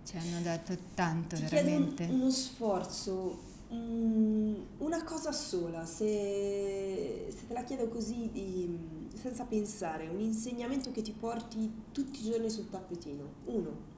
Ci 0.05 0.17
hanno 0.17 0.41
dato 0.41 0.75
tanto 0.95 1.35
Ti 1.35 1.43
chiedo 1.45 1.69
un- 1.69 1.75
veramente. 1.75 2.03
uno 2.05 2.31
sforzo, 2.31 3.39
mm, 3.73 4.55
una 4.79 5.03
cosa 5.03 5.31
sola, 5.31 5.85
se, 5.85 7.27
se 7.35 7.47
te 7.47 7.53
la 7.53 7.63
chiedo 7.63 7.87
così 7.89 8.29
di- 8.31 9.07
senza 9.15 9.43
pensare, 9.43 10.07
un 10.07 10.19
insegnamento 10.21 10.91
che 10.91 11.01
ti 11.01 11.11
porti 11.11 11.69
tutti 11.91 12.21
i 12.25 12.29
giorni 12.31 12.49
sul 12.49 12.69
tappetino, 12.69 13.23
uno, 13.45 13.88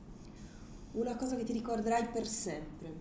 una 0.93 1.15
cosa 1.15 1.35
che 1.35 1.43
ti 1.43 1.53
ricorderai 1.53 2.07
per 2.09 2.27
sempre, 2.27 2.99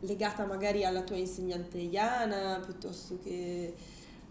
legata 0.00 0.46
magari 0.46 0.84
alla 0.84 1.02
tua 1.02 1.16
insegnante 1.16 1.78
Iana 1.78 2.60
piuttosto 2.60 3.18
che 3.18 3.74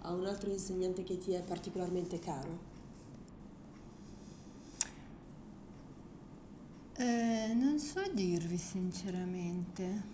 a 0.01 0.13
un 0.13 0.25
altro 0.25 0.49
insegnante 0.49 1.03
che 1.03 1.17
ti 1.17 1.33
è 1.33 1.41
particolarmente 1.41 2.19
caro. 2.19 2.73
Eh, 6.97 7.53
non 7.53 7.77
so 7.79 8.01
dirvi 8.13 8.57
sinceramente. 8.57 10.13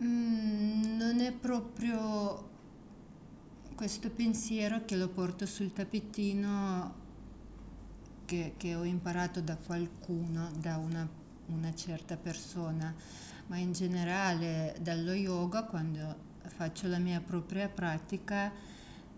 Mm, 0.00 0.96
non 0.96 1.20
è 1.20 1.32
proprio 1.32 2.48
questo 3.78 4.10
pensiero 4.10 4.84
che 4.84 4.96
lo 4.96 5.06
porto 5.06 5.46
sul 5.46 5.72
tappetino 5.72 6.94
che, 8.24 8.54
che 8.56 8.74
ho 8.74 8.82
imparato 8.82 9.40
da 9.40 9.56
qualcuno, 9.56 10.50
da 10.58 10.78
una, 10.78 11.08
una 11.46 11.72
certa 11.76 12.16
persona, 12.16 12.92
ma 13.46 13.56
in 13.56 13.70
generale 13.70 14.74
dallo 14.80 15.12
yoga 15.12 15.62
quando 15.62 16.16
faccio 16.42 16.88
la 16.88 16.98
mia 16.98 17.20
propria 17.20 17.68
pratica 17.68 18.52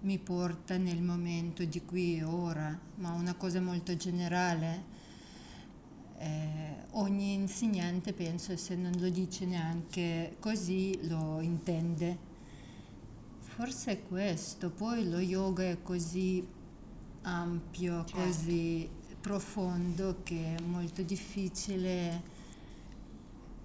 mi 0.01 0.19
porta 0.19 0.77
nel 0.77 1.01
momento 1.01 1.65
di 1.65 1.83
qui 1.83 2.19
e 2.19 2.25
ora, 2.25 2.79
ma 2.97 3.13
una 3.13 3.33
cosa 3.37 3.63
molto 3.63 3.97
generale. 3.97 4.85
Eh, 6.19 6.85
ogni 6.91 7.33
insegnante 7.33 8.13
penso 8.13 8.55
se 8.59 8.77
non 8.77 8.93
lo 8.99 9.09
dice 9.09 9.47
neanche 9.47 10.37
così 10.39 11.09
lo 11.09 11.41
intende. 11.41 12.29
Forse 13.61 13.91
è 13.91 14.03
questo, 14.09 14.71
poi 14.71 15.07
lo 15.07 15.19
yoga 15.19 15.65
è 15.65 15.83
così 15.83 16.43
ampio, 17.21 18.07
Certo. 18.07 18.17
così 18.17 18.89
profondo 19.21 20.21
che 20.23 20.55
è 20.57 20.63
molto 20.63 21.03
difficile 21.03 22.23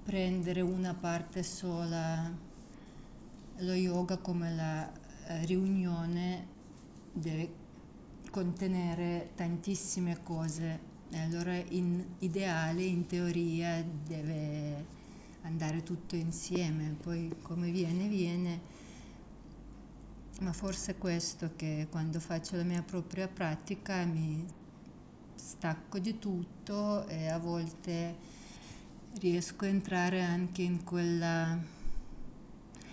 prendere 0.03 0.59
una 0.59 0.93
parte 0.93 1.43
sola. 1.43 2.29
Lo 3.59 3.71
yoga 3.71 4.17
come 4.17 4.53
la 4.53 4.91
eh, 5.27 5.45
riunione 5.45 6.45
deve 7.13 7.53
contenere 8.31 9.31
tantissime 9.33 10.21
cose 10.23 10.77
E 11.09 11.19
allora 11.21 11.55
in 11.55 12.05
ideale, 12.19 12.83
in 12.83 13.05
teoria, 13.05 13.81
deve 13.81 14.85
andare 15.43 15.83
tutto 15.83 16.17
insieme, 16.17 16.97
poi 17.01 17.33
come 17.41 17.71
viene, 17.71 18.09
viene. 18.09 18.83
Ma 20.41 20.51
forse 20.51 20.91
è 20.91 20.97
questo 20.97 21.51
che 21.55 21.87
quando 21.89 22.19
faccio 22.19 22.57
la 22.57 22.63
mia 22.63 22.81
propria 22.81 23.27
pratica 23.27 24.03
mi 24.03 24.45
stacco 25.33 25.97
di 25.97 26.19
tutto 26.19 27.07
e 27.07 27.27
a 27.27 27.37
volte 27.37 28.15
riesco 29.19 29.63
a 29.63 29.69
entrare 29.69 30.21
anche 30.21 30.61
in 30.61 30.83
quella, 30.83 31.57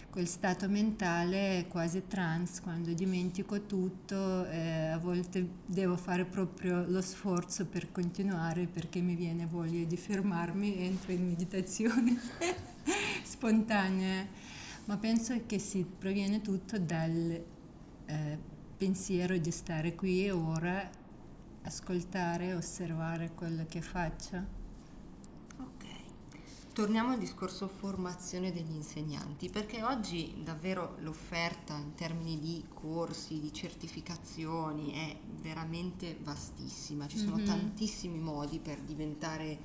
quel 0.08 0.28
stato 0.28 0.68
mentale 0.68 1.66
quasi 1.68 2.06
trans, 2.06 2.60
quando 2.60 2.92
dimentico 2.92 3.66
tutto 3.66 4.46
e 4.46 4.88
a 4.88 4.98
volte 4.98 5.48
devo 5.66 5.96
fare 5.96 6.24
proprio 6.24 6.84
lo 6.86 7.00
sforzo 7.00 7.66
per 7.66 7.90
continuare 7.90 8.66
perché 8.66 9.00
mi 9.00 9.16
viene 9.16 9.46
voglia 9.46 9.84
di 9.84 9.96
fermarmi 9.96 10.78
entro 10.78 11.10
in 11.10 11.26
meditazione 11.26 12.16
spontanea. 13.24 14.51
Ma 14.84 14.96
penso 14.96 15.40
che 15.46 15.58
si 15.58 15.84
proviene 15.84 16.40
tutto 16.40 16.78
dal 16.78 17.44
eh, 18.06 18.38
pensiero 18.76 19.36
di 19.38 19.50
stare 19.50 19.94
qui 19.94 20.24
e 20.24 20.30
ora, 20.32 20.90
ascoltare, 21.62 22.54
osservare 22.54 23.32
quello 23.32 23.64
che 23.68 23.80
faccio. 23.80 24.60
Torniamo 26.72 27.12
al 27.12 27.18
discorso 27.18 27.68
formazione 27.68 28.50
degli 28.50 28.74
insegnanti, 28.74 29.50
perché 29.50 29.82
oggi 29.82 30.40
davvero 30.42 30.96
l'offerta 31.00 31.76
in 31.76 31.94
termini 31.94 32.38
di 32.38 32.64
corsi, 32.72 33.40
di 33.40 33.52
certificazioni 33.52 34.90
è 34.92 35.14
veramente 35.42 36.16
vastissima, 36.22 37.06
ci 37.08 37.18
sono 37.18 37.36
mm-hmm. 37.36 37.44
tantissimi 37.44 38.18
modi 38.18 38.58
per 38.58 38.80
diventare 38.80 39.58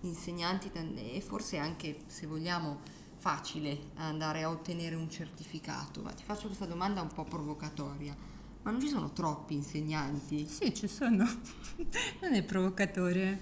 insegnanti 0.00 0.70
e 0.72 1.20
forse 1.20 1.58
anche, 1.58 1.98
se 2.06 2.26
vogliamo, 2.26 2.80
facile 3.18 3.90
andare 3.96 4.42
a 4.42 4.50
ottenere 4.50 4.94
un 4.94 5.10
certificato. 5.10 6.02
Ma 6.02 6.12
ti 6.12 6.22
faccio 6.24 6.46
questa 6.46 6.66
domanda 6.66 7.00
un 7.00 7.08
po' 7.08 7.24
provocatoria. 7.24 8.14
Ma 8.62 8.70
non 8.70 8.80
ci 8.80 8.88
sono 8.88 9.12
troppi 9.12 9.54
insegnanti? 9.54 10.46
Sì, 10.48 10.74
ci 10.74 10.88
sono. 10.88 11.24
non 12.20 12.34
è 12.34 12.42
provocatoria. 12.42 13.38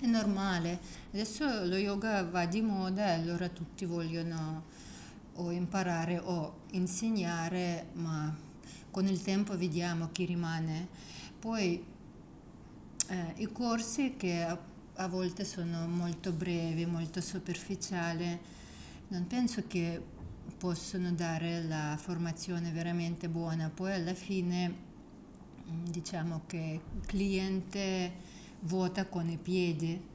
È 0.00 0.06
normale. 0.06 0.80
Adesso 1.12 1.66
lo 1.66 1.76
yoga 1.76 2.24
va 2.24 2.46
di 2.46 2.60
moda 2.60 3.08
e 3.08 3.12
allora 3.12 3.48
tutti 3.48 3.84
vogliono 3.84 4.64
o 5.34 5.50
imparare 5.50 6.18
o 6.18 6.62
insegnare, 6.72 7.88
ma 7.94 8.34
con 8.90 9.06
il 9.06 9.22
tempo 9.22 9.56
vediamo 9.56 10.10
chi 10.12 10.24
rimane. 10.24 10.88
Poi 11.38 11.84
eh, 13.08 13.32
i 13.36 13.50
corsi 13.52 14.14
che 14.16 14.42
a, 14.42 14.58
a, 14.94 15.08
volte 15.08 15.44
sono 15.44 15.86
molto 15.86 16.32
brevi, 16.32 16.86
molto 16.86 17.20
superficiali, 17.20 18.38
non 19.08 19.26
penso 19.26 19.64
che 19.66 20.00
possono 20.58 21.12
dare 21.12 21.62
la 21.62 21.96
formazione 22.00 22.70
veramente 22.70 23.28
buona. 23.28 23.70
Poi 23.72 23.92
alla 23.92 24.14
fine 24.14 24.92
diciamo 25.90 26.42
che 26.46 26.80
il 26.94 27.06
cliente 27.06 28.12
vota 28.60 29.06
con 29.06 29.28
i 29.28 29.38
piedi. 29.40 30.12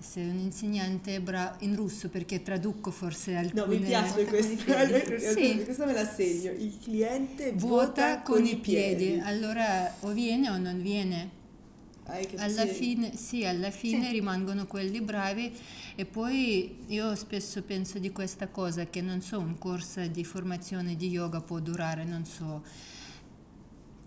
Se 0.00 0.20
un 0.20 0.38
insegnante 0.38 1.16
è 1.16 1.20
bravo 1.20 1.56
in 1.64 1.74
russo, 1.74 2.08
perché 2.08 2.42
traduco 2.42 2.92
forse 2.92 3.34
alcune... 3.34 3.62
No, 3.62 3.66
mi 3.66 3.78
piace 3.80 4.24
questa, 4.26 4.86
sì. 5.34 5.62
questa 5.64 5.86
me 5.86 5.92
la 5.92 6.06
segno. 6.06 6.52
Il 6.52 6.78
cliente 6.80 7.52
vota, 7.54 7.66
vota 7.66 8.22
con, 8.22 8.36
con, 8.36 8.46
i 8.46 8.56
piedi. 8.56 9.06
piedi. 9.06 9.20
Allora 9.20 9.92
o 10.00 10.12
viene 10.12 10.50
o 10.50 10.58
non 10.58 10.80
viene. 10.80 11.36
Alla 12.36 12.66
fine, 12.66 13.16
sì, 13.16 13.44
alla 13.44 13.70
fine 13.70 14.06
sì. 14.06 14.12
rimangono 14.12 14.66
quelli 14.66 15.00
bravi 15.02 15.52
e 15.94 16.06
poi 16.06 16.78
io 16.86 17.14
spesso 17.14 17.62
penso 17.62 17.98
di 17.98 18.10
questa 18.12 18.48
cosa 18.48 18.86
che 18.86 19.02
non 19.02 19.20
so, 19.20 19.38
un 19.38 19.58
corso 19.58 20.06
di 20.06 20.24
formazione 20.24 20.96
di 20.96 21.08
yoga 21.08 21.42
può 21.42 21.58
durare, 21.60 22.04
non 22.04 22.24
so, 22.24 22.62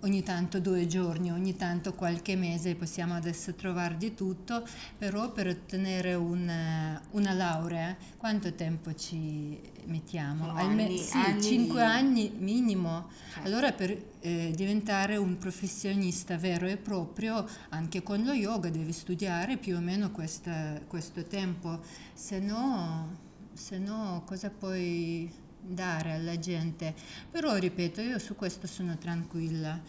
ogni 0.02 0.24
tanto 0.24 0.60
due 0.60 0.88
giorni, 0.88 1.32
ogni 1.32 1.56
tanto 1.56 1.94
qualche 1.94 2.36
mese 2.36 2.76
possiamo 2.76 3.14
adesso 3.16 3.54
trovare 3.54 3.98
di 3.98 4.14
tutto, 4.14 4.68
però 4.98 5.32
per 5.32 5.48
ottenere 5.48 6.14
un, 6.14 7.00
una 7.12 7.34
laurea 7.34 7.96
quanto 8.18 8.54
tempo 8.54 8.94
ci 8.96 9.60
mettiamo? 9.86 10.54
Alme- 10.56 10.86
anni, 10.86 10.98
sì, 10.98 11.18
anni 11.18 11.42
5 11.42 11.76
di... 11.76 11.82
anni 11.82 12.32
minimo. 12.38 13.10
Certo. 13.34 13.48
Allora 13.48 13.72
per 13.72 13.96
eh, 14.22 14.52
diventare 14.56 15.18
un 15.18 15.38
professionista 15.38 16.38
vero 16.38 16.66
e 16.66 16.78
proprio 16.78 17.48
anche 17.70 18.02
con 18.04 18.24
lo 18.24 18.34
yoga 18.34 18.70
devi 18.70 18.92
studiare 18.92 19.58
più 19.58 19.76
o 19.76 19.80
meno 19.80 20.12
questa, 20.12 20.82
questo 20.88 21.24
tempo, 21.24 21.80
se 22.14 22.40
no, 22.40 23.18
se 23.54 23.78
no 23.78 24.24
cosa 24.26 24.50
puoi 24.50 25.50
dare 25.62 26.14
alla 26.14 26.38
gente. 26.40 26.94
Però 27.30 27.56
ripeto, 27.56 28.02
io 28.02 28.20
su 28.20 28.36
questo 28.36 28.68
sono 28.68 28.98
tranquilla. 28.98 29.80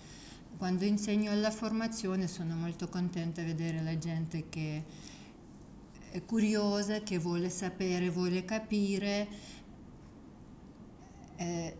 Quando 0.57 0.85
insegno 0.85 1.33
alla 1.33 1.51
formazione 1.51 2.29
sono 2.29 2.55
molto 2.55 2.89
contenta 2.89 3.41
di 3.41 3.49
vedere 3.49 3.83
la 3.83 3.99
gente 3.99 4.49
che 4.49 4.85
è 6.11 6.25
curiosa, 6.25 7.01
che 7.01 7.19
vuole 7.19 7.49
sapere, 7.49 8.11
vuole 8.11 8.45
capire 8.45 9.29
eh, 11.37 11.77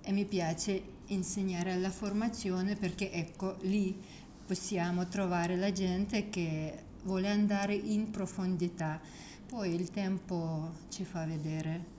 e 0.00 0.12
mi 0.12 0.24
piace 0.24 0.92
insegnare 1.06 1.72
alla 1.72 1.90
formazione 1.90 2.76
perché 2.76 3.10
ecco 3.12 3.56
lì 3.62 4.00
possiamo 4.46 5.06
trovare 5.08 5.56
la 5.56 5.72
gente 5.72 6.30
che 6.30 6.84
vuole 7.02 7.28
andare 7.28 7.74
in 7.74 8.10
profondità. 8.10 9.00
Poi 9.46 9.74
il 9.74 9.90
tempo 9.90 10.72
ci 10.88 11.04
fa 11.04 11.26
vedere 11.26 11.93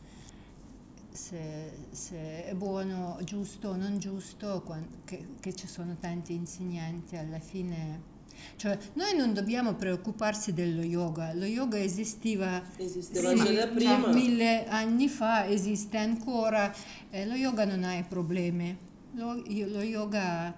se, 1.16 1.72
se, 1.92 2.46
è 2.46 2.54
buono, 2.54 3.18
giusto 3.24 3.70
o 3.70 3.76
non 3.76 3.98
giusto, 3.98 4.64
che, 5.06 5.26
che, 5.40 5.56
ci 5.56 5.68
sono 5.68 5.96
tanti 6.00 6.34
insegnanti 6.34 7.16
alla 7.16 7.40
fine. 7.40 8.14
Cioè, 8.58 8.78
noi 8.94 9.16
non 9.16 9.34
dobbiamo 9.34 9.76
preoccuparsi 9.76 10.54
dello 10.54 10.84
yoga, 10.84 11.34
lo 11.34 11.46
yoga 11.46 11.80
esisteva, 11.80 12.62
esisteva 12.78 13.36
sì, 13.36 13.56
da 13.56 13.68
prima. 13.68 14.08
mille 14.08 14.68
anni 14.68 15.08
fa, 15.08 15.46
esiste 15.48 15.98
ancora, 15.98 16.74
eh, 17.10 17.26
lo 17.26 17.34
yoga 17.34 17.66
non 17.66 17.84
ha 17.84 18.04
problemi, 18.04 18.78
lo, 19.14 19.36
lo 19.36 19.82
yoga 19.82 20.54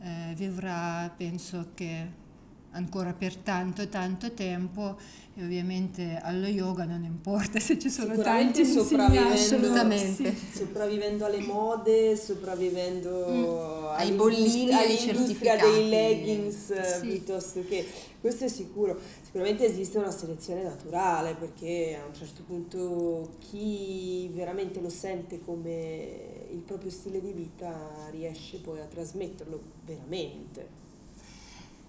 eh, 0.00 0.34
vivrà, 0.36 1.12
penso 1.16 1.70
che 1.74 2.26
ancora 2.72 3.14
per 3.14 3.36
tanto 3.36 3.88
tanto 3.88 4.32
tempo 4.32 4.98
e 5.38 5.44
ovviamente 5.44 6.18
allo 6.20 6.48
yoga 6.48 6.84
non 6.84 7.04
importa 7.04 7.60
se 7.60 7.78
ci 7.78 7.88
sono 7.90 8.18
tanti 8.18 8.64
sopravvivendo, 8.64 9.34
assolutamente. 9.34 10.34
sì, 10.34 10.58
sopravvivendo 10.58 11.24
alle 11.24 11.38
mode 11.38 12.16
sopravvivendo 12.16 13.26
mm. 13.28 13.84
ai 13.96 14.10
bollini 14.12 14.72
all'industria 14.72 15.56
dei 15.56 15.88
leggings 15.88 16.98
sì. 16.98 17.06
piuttosto 17.06 17.62
che 17.62 17.86
questo 18.20 18.46
è 18.46 18.48
sicuro. 18.48 18.98
Sicuramente 19.22 19.64
esiste 19.64 19.98
una 19.98 20.10
selezione 20.10 20.64
naturale 20.64 21.36
perché 21.36 21.96
a 22.02 22.04
un 22.04 22.14
certo 22.14 22.42
punto 22.42 23.36
chi 23.38 24.28
veramente 24.34 24.80
lo 24.80 24.88
sente 24.88 25.40
come 25.40 26.46
il 26.50 26.58
proprio 26.66 26.90
stile 26.90 27.20
di 27.20 27.30
vita 27.30 28.08
riesce 28.10 28.58
poi 28.58 28.80
a 28.80 28.86
trasmetterlo 28.86 29.60
veramente. 29.86 30.86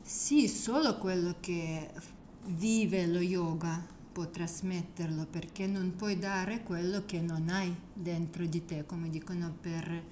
Sì, 0.04 0.48
solo 0.48 1.00
quello 1.00 1.36
che 1.40 1.90
vive 2.46 3.06
lo 3.08 3.20
yoga 3.20 3.98
può 4.12 4.30
trasmetterlo 4.30 5.26
perché 5.28 5.68
non 5.68 5.96
puoi 5.96 6.18
dare 6.18 6.64
quello 6.64 7.06
che 7.06 7.22
non 7.22 7.50
hai 7.50 7.74
dentro 7.94 8.46
di 8.46 8.66
te, 8.66 8.86
come 8.86 9.10
dicono 9.10 9.54
per 9.60 10.04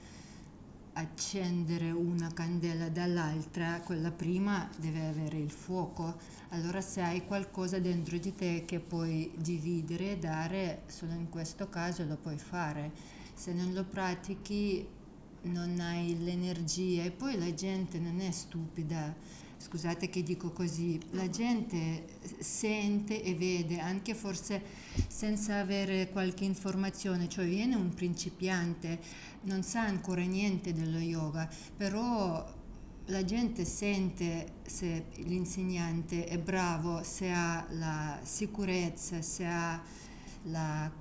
accendere 0.93 1.91
una 1.91 2.31
candela 2.33 2.89
dall'altra, 2.89 3.81
quella 3.81 4.11
prima 4.11 4.69
deve 4.77 5.07
avere 5.07 5.37
il 5.37 5.51
fuoco. 5.51 6.17
Allora 6.49 6.81
se 6.81 7.01
hai 7.01 7.25
qualcosa 7.25 7.79
dentro 7.79 8.17
di 8.17 8.33
te 8.33 8.63
che 8.65 8.79
puoi 8.79 9.31
dividere 9.35 10.11
e 10.11 10.17
dare, 10.17 10.83
solo 10.87 11.13
in 11.13 11.29
questo 11.29 11.69
caso 11.69 12.03
lo 12.05 12.15
puoi 12.15 12.37
fare. 12.37 12.91
Se 13.33 13.53
non 13.53 13.73
lo 13.73 13.83
pratichi 13.83 14.87
non 15.43 15.79
hai 15.79 16.17
l'energia 16.23 17.03
e 17.03 17.11
poi 17.11 17.37
la 17.37 17.53
gente 17.53 17.99
non 17.99 18.19
è 18.19 18.31
stupida 18.31 19.15
scusate 19.57 20.09
che 20.09 20.23
dico 20.23 20.51
così, 20.51 20.99
la 21.11 21.29
gente 21.29 22.05
sente 22.39 23.21
e 23.21 23.35
vede 23.35 23.79
anche 23.79 24.13
forse 24.13 24.61
senza 25.07 25.59
avere 25.59 26.09
qualche 26.09 26.45
informazione, 26.45 27.27
cioè 27.27 27.45
viene 27.45 27.75
un 27.75 27.93
principiante, 27.93 28.99
non 29.41 29.63
sa 29.63 29.81
ancora 29.81 30.21
niente 30.23 30.73
dello 30.73 30.99
yoga, 30.99 31.49
però 31.75 32.55
la 33.09 33.23
gente 33.23 33.63
sente 33.65 34.55
se 34.65 35.05
l'insegnante 35.15 36.25
è 36.25 36.37
bravo, 36.37 37.03
se 37.03 37.31
ha 37.31 37.65
la 37.71 38.19
sicurezza, 38.23 39.21
se 39.21 39.45
ha 39.45 39.81
la 40.43 40.91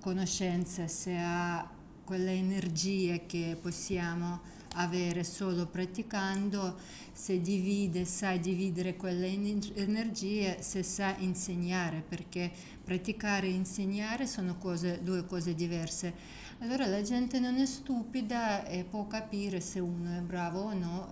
conoscenza, 0.00 0.86
se 0.86 1.16
ha 1.18 1.68
quella 2.04 2.30
energia 2.30 3.18
che 3.26 3.58
possiamo 3.60 4.40
avere 4.74 5.24
solo 5.24 5.66
praticando, 5.66 6.78
se 7.14 7.40
divide, 7.40 8.04
sa 8.04 8.36
dividere 8.36 8.96
quelle 8.96 9.28
energie, 9.28 10.60
se 10.60 10.82
sa 10.82 11.14
insegnare, 11.18 12.02
perché 12.06 12.50
praticare 12.82 13.46
e 13.46 13.50
insegnare 13.50 14.26
sono 14.26 14.58
cose, 14.58 15.00
due 15.02 15.24
cose 15.24 15.54
diverse. 15.54 16.12
Allora 16.58 16.86
la 16.86 17.02
gente 17.02 17.38
non 17.38 17.54
è 17.54 17.66
stupida 17.66 18.66
e 18.66 18.82
può 18.82 19.06
capire 19.06 19.60
se 19.60 19.78
uno 19.78 20.18
è 20.18 20.20
bravo 20.20 20.62
o 20.62 20.74
no, 20.74 21.08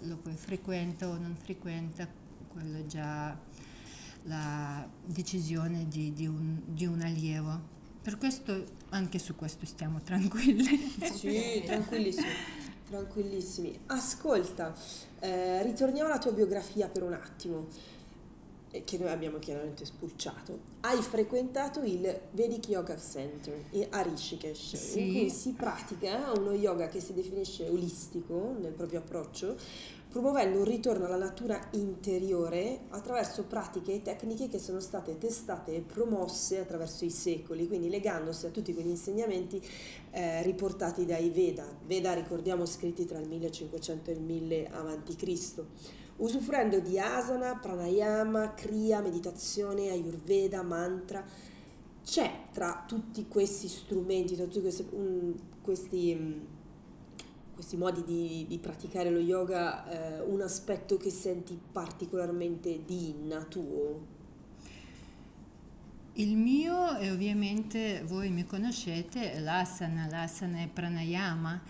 lo 0.00 0.18
frequenta 0.34 1.06
o 1.06 1.18
non 1.18 1.36
frequenta, 1.36 2.08
quello 2.48 2.78
è 2.78 2.86
già 2.86 3.38
la 4.22 4.88
decisione 5.04 5.86
di, 5.86 6.12
di, 6.14 6.26
un, 6.26 6.62
di 6.64 6.86
un 6.86 7.02
allievo. 7.02 7.74
Per 8.00 8.16
questo, 8.16 8.64
anche 8.90 9.18
su 9.18 9.36
questo 9.36 9.66
stiamo 9.66 10.00
tranquilli. 10.00 10.94
Sì, 11.12 11.62
tranquillissimi. 11.64 12.55
Tranquillissimi. 12.88 13.76
Ascolta, 13.86 14.72
eh, 15.18 15.62
ritorniamo 15.64 16.08
alla 16.08 16.18
tua 16.18 16.30
biografia 16.30 16.88
per 16.88 17.02
un 17.02 17.14
attimo, 17.14 17.66
eh, 18.70 18.82
che 18.84 18.96
noi 18.98 19.10
abbiamo 19.10 19.38
chiaramente 19.38 19.84
spulciato. 19.84 20.58
Hai 20.82 21.02
frequentato 21.02 21.80
il 21.82 22.20
Vedic 22.30 22.68
Yoga 22.68 22.96
Center 22.96 23.60
a 23.90 24.02
Rishikesh, 24.02 24.76
sì. 24.76 25.00
in 25.00 25.12
cui 25.12 25.30
si 25.30 25.52
pratica 25.52 26.30
uno 26.36 26.52
yoga 26.52 26.86
che 26.86 27.00
si 27.00 27.12
definisce 27.12 27.68
olistico 27.68 28.54
nel 28.60 28.72
proprio 28.72 29.00
approccio, 29.00 29.56
promuovendo 30.16 30.60
un 30.60 30.64
ritorno 30.64 31.04
alla 31.04 31.18
natura 31.18 31.60
interiore 31.72 32.86
attraverso 32.88 33.44
pratiche 33.44 33.92
e 33.92 34.02
tecniche 34.02 34.48
che 34.48 34.58
sono 34.58 34.80
state 34.80 35.18
testate 35.18 35.74
e 35.74 35.80
promosse 35.82 36.58
attraverso 36.58 37.04
i 37.04 37.10
secoli, 37.10 37.66
quindi 37.66 37.90
legandosi 37.90 38.46
a 38.46 38.48
tutti 38.48 38.72
quegli 38.72 38.88
insegnamenti 38.88 39.62
eh, 40.12 40.42
riportati 40.42 41.04
dai 41.04 41.28
Veda. 41.28 41.66
Veda, 41.84 42.14
ricordiamo, 42.14 42.64
scritti 42.64 43.04
tra 43.04 43.18
il 43.18 43.28
1500 43.28 44.10
e 44.10 44.14
il 44.14 44.22
1000 44.22 44.66
a.C., 44.68 45.62
usufruendo 46.16 46.80
di 46.80 46.98
asana, 46.98 47.58
pranayama, 47.58 48.54
kriya, 48.54 49.02
meditazione, 49.02 49.90
ayurveda, 49.90 50.62
mantra. 50.62 51.22
C'è 52.02 52.44
tra 52.52 52.84
tutti 52.88 53.28
questi 53.28 53.68
strumenti, 53.68 54.34
tra 54.34 54.46
tutti 54.46 54.62
questi, 54.62 54.86
um, 54.92 55.34
questi 55.60 56.54
questi 57.56 57.78
modi 57.78 58.04
di, 58.04 58.44
di 58.46 58.58
praticare 58.58 59.10
lo 59.10 59.18
yoga 59.18 59.88
eh, 59.88 60.20
un 60.20 60.42
aspetto 60.42 60.98
che 60.98 61.08
senti 61.08 61.58
particolarmente 61.72 62.84
di 62.84 63.14
tuo? 63.48 64.14
Il 66.18 66.36
mio 66.36 66.96
è 66.96 67.10
ovviamente, 67.10 68.02
voi 68.04 68.28
mi 68.28 68.44
conoscete, 68.44 69.40
l'asana, 69.40 70.06
l'asana 70.06 70.60
è 70.60 70.68
pranayama. 70.68 71.62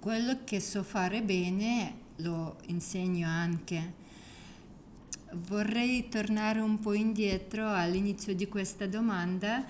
Quello 0.00 0.38
che 0.44 0.58
so 0.58 0.82
fare 0.82 1.22
bene 1.22 1.96
lo 2.16 2.56
insegno 2.68 3.28
anche. 3.28 4.00
Vorrei 5.46 6.08
tornare 6.08 6.60
un 6.60 6.78
po' 6.80 6.94
indietro 6.94 7.68
all'inizio 7.68 8.34
di 8.34 8.48
questa 8.48 8.86
domanda. 8.86 9.62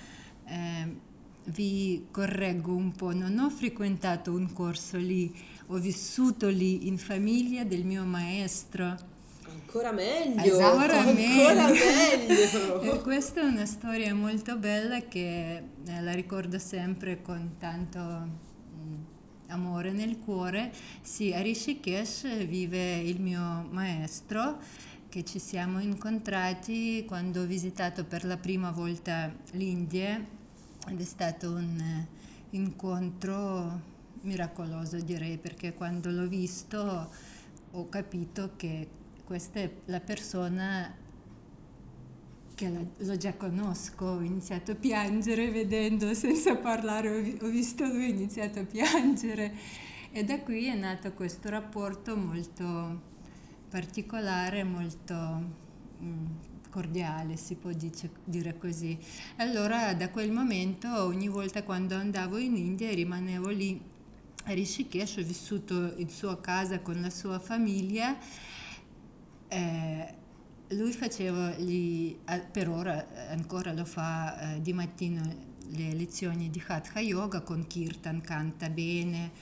Eh, 0.45 1.11
vi 1.45 2.07
correggo 2.11 2.75
un 2.75 2.93
po', 2.93 3.13
non 3.13 3.39
ho 3.39 3.51
frequentato 3.51 4.33
un 4.33 4.53
corso 4.53 4.97
lì, 4.97 5.33
ho 5.69 5.77
vissuto 5.77 6.49
lì 6.49 6.87
in 6.87 6.99
famiglia 6.99 7.65
del 7.65 7.85
mio 7.85 8.05
maestro. 8.05 9.11
Ancora 9.49 9.93
meglio, 9.93 10.43
esatto, 10.43 10.79
ancora, 10.79 11.13
meglio. 11.13 12.81
e 12.83 13.01
questa 13.01 13.41
è 13.41 13.45
una 13.45 13.67
storia 13.67 14.15
molto 14.15 14.57
bella 14.57 15.01
che 15.01 15.57
eh, 15.57 16.01
la 16.01 16.13
ricordo 16.13 16.59
sempre 16.59 17.23
con 17.23 17.57
tanto 17.59 17.99
mm, 17.99 18.95
amore 19.49 19.93
nel 19.93 20.19
cuore. 20.19 20.73
Sì, 21.01 21.33
a 21.33 21.41
Rishikesh 21.41 22.47
vive 22.47 22.99
il 22.99 23.21
mio 23.21 23.67
maestro 23.71 24.59
che 25.09 25.25
ci 25.25 25.39
siamo 25.39 25.81
incontrati 25.81 27.05
quando 27.07 27.43
ho 27.43 27.45
visitato 27.45 28.05
per 28.05 28.25
la 28.25 28.39
prima 28.39 28.71
volta 28.71 29.31
l'India 29.53 30.41
ed 30.89 31.01
è 31.01 31.05
stato 31.05 31.51
un 31.53 31.79
eh, 31.79 32.09
incontro 32.51 33.91
miracoloso 34.23 34.99
direi 35.01 35.39
perché 35.39 35.75
quando 35.75 36.11
l'ho 36.11 36.29
visto 36.29 37.11
ho 37.71 37.89
capito 37.89 38.53
che 38.57 38.89
questa 39.25 39.61
è 39.61 39.71
la 39.87 40.01
persona 40.01 40.95
che 42.55 42.69
la, 42.69 42.81
lo 42.99 43.17
già 43.17 43.35
conosco, 43.35 44.05
ho 44.05 44.21
iniziato 44.21 44.73
a 44.73 44.75
piangere 44.75 45.51
vedendo 45.51 46.13
senza 46.15 46.57
parlare, 46.57 47.09
ho, 47.09 47.47
ho 47.47 47.49
visto 47.49 47.85
lui, 47.87 48.05
ho 48.05 48.09
iniziato 48.09 48.61
a 48.61 48.65
piangere. 48.65 49.55
E 50.13 50.25
da 50.25 50.39
qui 50.41 50.67
è 50.67 50.75
nato 50.75 51.13
questo 51.15 51.49
rapporto 51.49 52.17
molto 52.17 53.01
particolare, 53.71 54.63
molto 54.63 55.15
mm, 56.03 56.27
cordiale, 56.73 57.37
si 57.37 57.57
può 57.57 57.71
dice, 57.73 58.11
dire 58.25 58.57
così. 58.57 58.99
Allora 59.37 59.93
da 59.93 60.09
quel 60.09 60.33
momento 60.33 60.89
ogni 61.05 61.29
volta 61.29 61.63
quando 61.63 61.95
andavo 61.95 62.39
in 62.39 62.57
India 62.57 62.89
e 62.89 62.95
rimanevo 62.95 63.51
lì 63.51 63.79
a 64.45 64.53
Rishikesh, 64.53 65.19
ho 65.19 65.23
vissuto 65.23 65.93
in 65.97 66.09
sua 66.09 66.41
casa 66.41 66.81
con 66.81 66.99
la 67.03 67.11
sua 67.11 67.39
famiglia. 67.39 68.17
Eh, 69.49 70.15
lui 70.69 70.93
faceva 70.93 71.51
gli, 71.51 72.17
per 72.51 72.71
ora 72.71 73.29
ancora 73.29 73.75
lo 73.75 73.85
fa 73.85 74.55
eh, 74.55 74.63
di 74.63 74.73
mattino 74.73 75.51
le 75.75 75.93
lezioni 75.95 76.51
di 76.51 76.63
Hatha 76.67 77.01
Yoga 77.01 77.43
con 77.43 77.67
Kirtan, 77.67 78.21
canta 78.23 78.69
bene, 78.71 79.33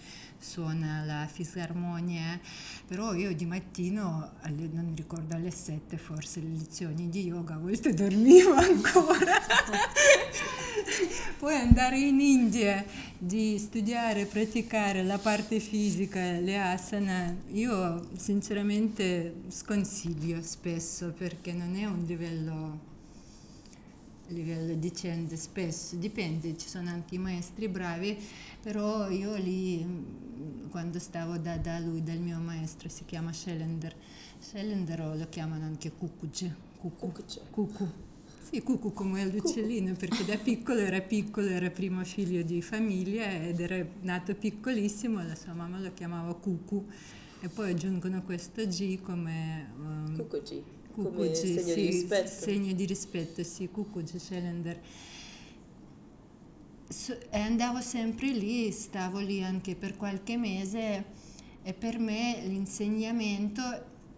suona 0.40 1.04
la 1.04 1.28
fisarmonia, 1.30 2.40
però 2.86 3.12
io 3.14 3.34
di 3.34 3.44
mattino, 3.44 4.32
alle, 4.40 4.68
non 4.72 4.92
ricordo 4.96 5.36
alle 5.36 5.50
7 5.50 5.96
forse, 5.96 6.40
le 6.40 6.48
lezioni 6.48 7.08
di 7.08 7.24
yoga, 7.24 7.54
a 7.54 7.58
volte 7.58 7.92
dormivo 7.92 8.54
ancora. 8.58 9.38
Poi 11.38 11.54
andare 11.54 11.98
in 11.98 12.20
India 12.20 12.84
di 13.16 13.58
studiare, 13.58 14.26
praticare 14.26 15.02
la 15.02 15.18
parte 15.18 15.60
fisica, 15.60 16.20
le 16.38 16.58
asana, 16.58 17.34
io 17.52 18.08
sinceramente 18.16 19.42
sconsiglio 19.48 20.42
spesso 20.42 21.14
perché 21.16 21.52
non 21.52 21.76
è 21.76 21.84
un 21.84 22.04
livello 22.06 22.89
livello 24.30 24.74
decente 24.74 25.36
spesso, 25.36 25.96
dipende, 25.96 26.56
ci 26.56 26.68
sono 26.68 26.88
anche 26.90 27.16
i 27.16 27.18
maestri 27.18 27.68
bravi, 27.68 28.16
però 28.60 29.08
io 29.08 29.34
lì 29.36 29.86
quando 30.70 30.98
stavo 30.98 31.36
da, 31.36 31.56
da 31.56 31.78
lui, 31.78 32.02
dal 32.02 32.18
mio 32.18 32.38
maestro, 32.38 32.88
si 32.88 33.04
chiama 33.04 33.32
Schellender, 33.32 33.94
Schellender 34.38 35.16
lo 35.16 35.26
chiamano 35.28 35.64
anche 35.64 35.92
Kukuj, 35.92 36.50
Kuku, 36.78 37.12
Kuku. 37.50 37.88
Sì, 38.42 38.62
Cucu 38.62 38.92
come 38.92 39.24
l'uccellino, 39.26 39.94
perché 39.94 40.24
da 40.24 40.36
piccolo 40.36 40.80
era 40.80 41.00
piccolo, 41.00 41.46
era 41.46 41.70
primo 41.70 42.02
figlio 42.04 42.42
di 42.42 42.60
famiglia 42.62 43.30
ed 43.30 43.60
era 43.60 43.86
nato 44.00 44.34
piccolissimo, 44.34 45.22
la 45.22 45.36
sua 45.36 45.52
mamma 45.52 45.78
lo 45.78 45.92
chiamava 45.94 46.34
Cucu. 46.34 46.84
E 47.42 47.48
poi 47.48 47.70
aggiungono 47.70 48.22
questo 48.22 48.66
G 48.66 49.00
come... 49.00 49.72
Um, 49.78 50.16
Cucu 50.16 50.42
G 50.42 50.62
come 51.02 51.34
segno 51.34 51.60
sì, 51.60 51.74
di 51.74 51.86
rispetto. 51.86 52.28
Segno 52.28 52.72
di 52.72 52.84
rispetto, 52.84 53.42
sì, 53.42 53.68
Kukuji 53.68 54.18
Schellender. 54.18 54.80
So, 56.88 57.16
e 57.30 57.38
andavo 57.38 57.80
sempre 57.80 58.30
lì, 58.32 58.70
stavo 58.72 59.20
lì 59.20 59.42
anche 59.42 59.76
per 59.76 59.96
qualche 59.96 60.36
mese 60.36 61.04
e 61.62 61.72
per 61.72 61.98
me 61.98 62.42
l'insegnamento 62.46 63.62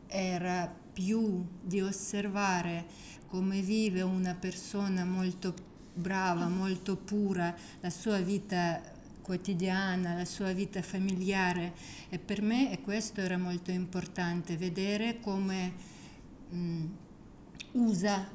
era 0.07 0.75
più 0.93 1.45
di 1.63 1.81
osservare 1.81 2.87
come 3.27 3.61
vive 3.61 4.03
una 4.03 4.35
persona 4.35 5.05
molto 5.05 5.55
brava, 5.95 6.49
molto 6.49 6.97
pura, 6.97 7.55
la 7.81 7.91
sua 7.91 8.19
vita 8.21 8.81
quotidiana, 9.23 10.15
la 10.15 10.25
sua 10.25 10.53
vita 10.53 10.83
familiare 10.83 11.73
e 12.09 12.19
per 12.19 12.43
me 12.43 12.79
questo 12.83 13.21
era 13.21 13.39
molto 13.39 13.71
importante, 13.71 14.57
vedere 14.57 15.21
come 15.21 15.91
mh, 16.53 16.57
mm, 16.57 16.87
usa 17.73 18.29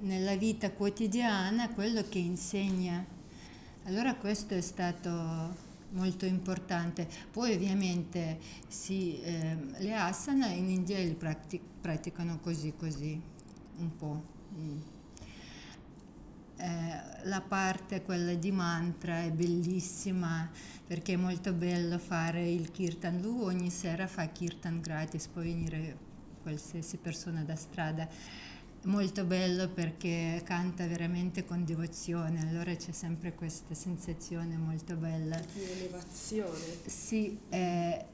nella 0.00 0.36
vita 0.36 0.70
quotidiana 0.72 1.70
quello 1.70 2.02
che 2.08 2.18
insegna. 2.18 3.04
Allora 3.84 4.14
questo 4.16 4.54
è 4.54 4.60
stato 4.60 5.64
molto 5.92 6.26
importante. 6.26 7.08
Poi 7.30 7.54
ovviamente 7.54 8.38
sì, 8.68 9.20
eh, 9.22 9.56
le 9.78 9.94
asana 9.94 10.48
in 10.48 10.68
India 10.68 10.98
li 10.98 11.14
prati- 11.14 11.60
praticano 11.80 12.38
così 12.40 12.74
così, 12.76 13.20
un 13.78 13.96
po'. 13.96 14.22
Mm. 14.58 14.78
Eh, 16.58 17.24
la 17.24 17.42
parte 17.42 18.02
quella 18.02 18.32
di 18.32 18.50
mantra 18.50 19.22
è 19.22 19.30
bellissima 19.30 20.50
perché 20.86 21.12
è 21.12 21.16
molto 21.16 21.52
bello 21.52 21.98
fare 21.98 22.48
il 22.50 22.70
kirtan. 22.70 23.20
Lui 23.20 23.42
ogni 23.44 23.70
sera 23.70 24.06
fa 24.06 24.26
kirtan 24.26 24.80
gratis, 24.80 25.26
può 25.28 25.42
venire 25.42 26.05
qualsiasi 26.46 26.96
persona 26.98 27.42
da 27.42 27.56
strada. 27.56 28.08
molto 28.84 29.24
bello 29.24 29.68
perché 29.68 30.40
canta 30.44 30.86
veramente 30.86 31.44
con 31.44 31.64
devozione, 31.64 32.38
allora 32.48 32.72
c'è 32.76 32.92
sempre 32.92 33.34
questa 33.34 33.74
sensazione 33.74 34.56
molto 34.56 34.94
bella. 34.94 35.36
Di 35.52 35.62
elevazione. 35.64 36.78
Sì, 36.86 37.36
eh, 37.48 38.06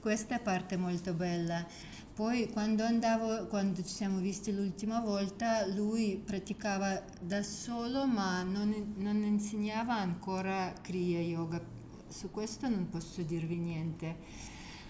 questa 0.00 0.38
parte 0.38 0.78
molto 0.78 1.12
bella. 1.12 1.66
Poi 2.14 2.48
quando 2.48 2.82
andavo, 2.82 3.46
quando 3.46 3.82
ci 3.82 3.92
siamo 3.92 4.20
visti 4.20 4.54
l'ultima 4.54 5.00
volta, 5.00 5.66
lui 5.66 6.16
praticava 6.16 7.02
da 7.20 7.42
solo 7.42 8.06
ma 8.06 8.42
non, 8.42 8.94
non 8.96 9.22
insegnava 9.22 9.96
ancora 9.96 10.72
Kriya 10.80 11.20
Yoga. 11.20 11.60
Su 12.08 12.30
questo 12.30 12.70
non 12.70 12.88
posso 12.88 13.20
dirvi 13.20 13.56
niente, 13.56 14.16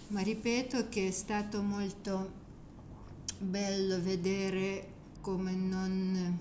ma 0.09 0.21
ripeto 0.21 0.89
che 0.89 1.09
è 1.09 1.11
stato 1.11 1.63
molto 1.63 2.45
bello 3.39 4.01
vedere 4.01 4.95
come 5.21 5.53
non, 5.53 6.39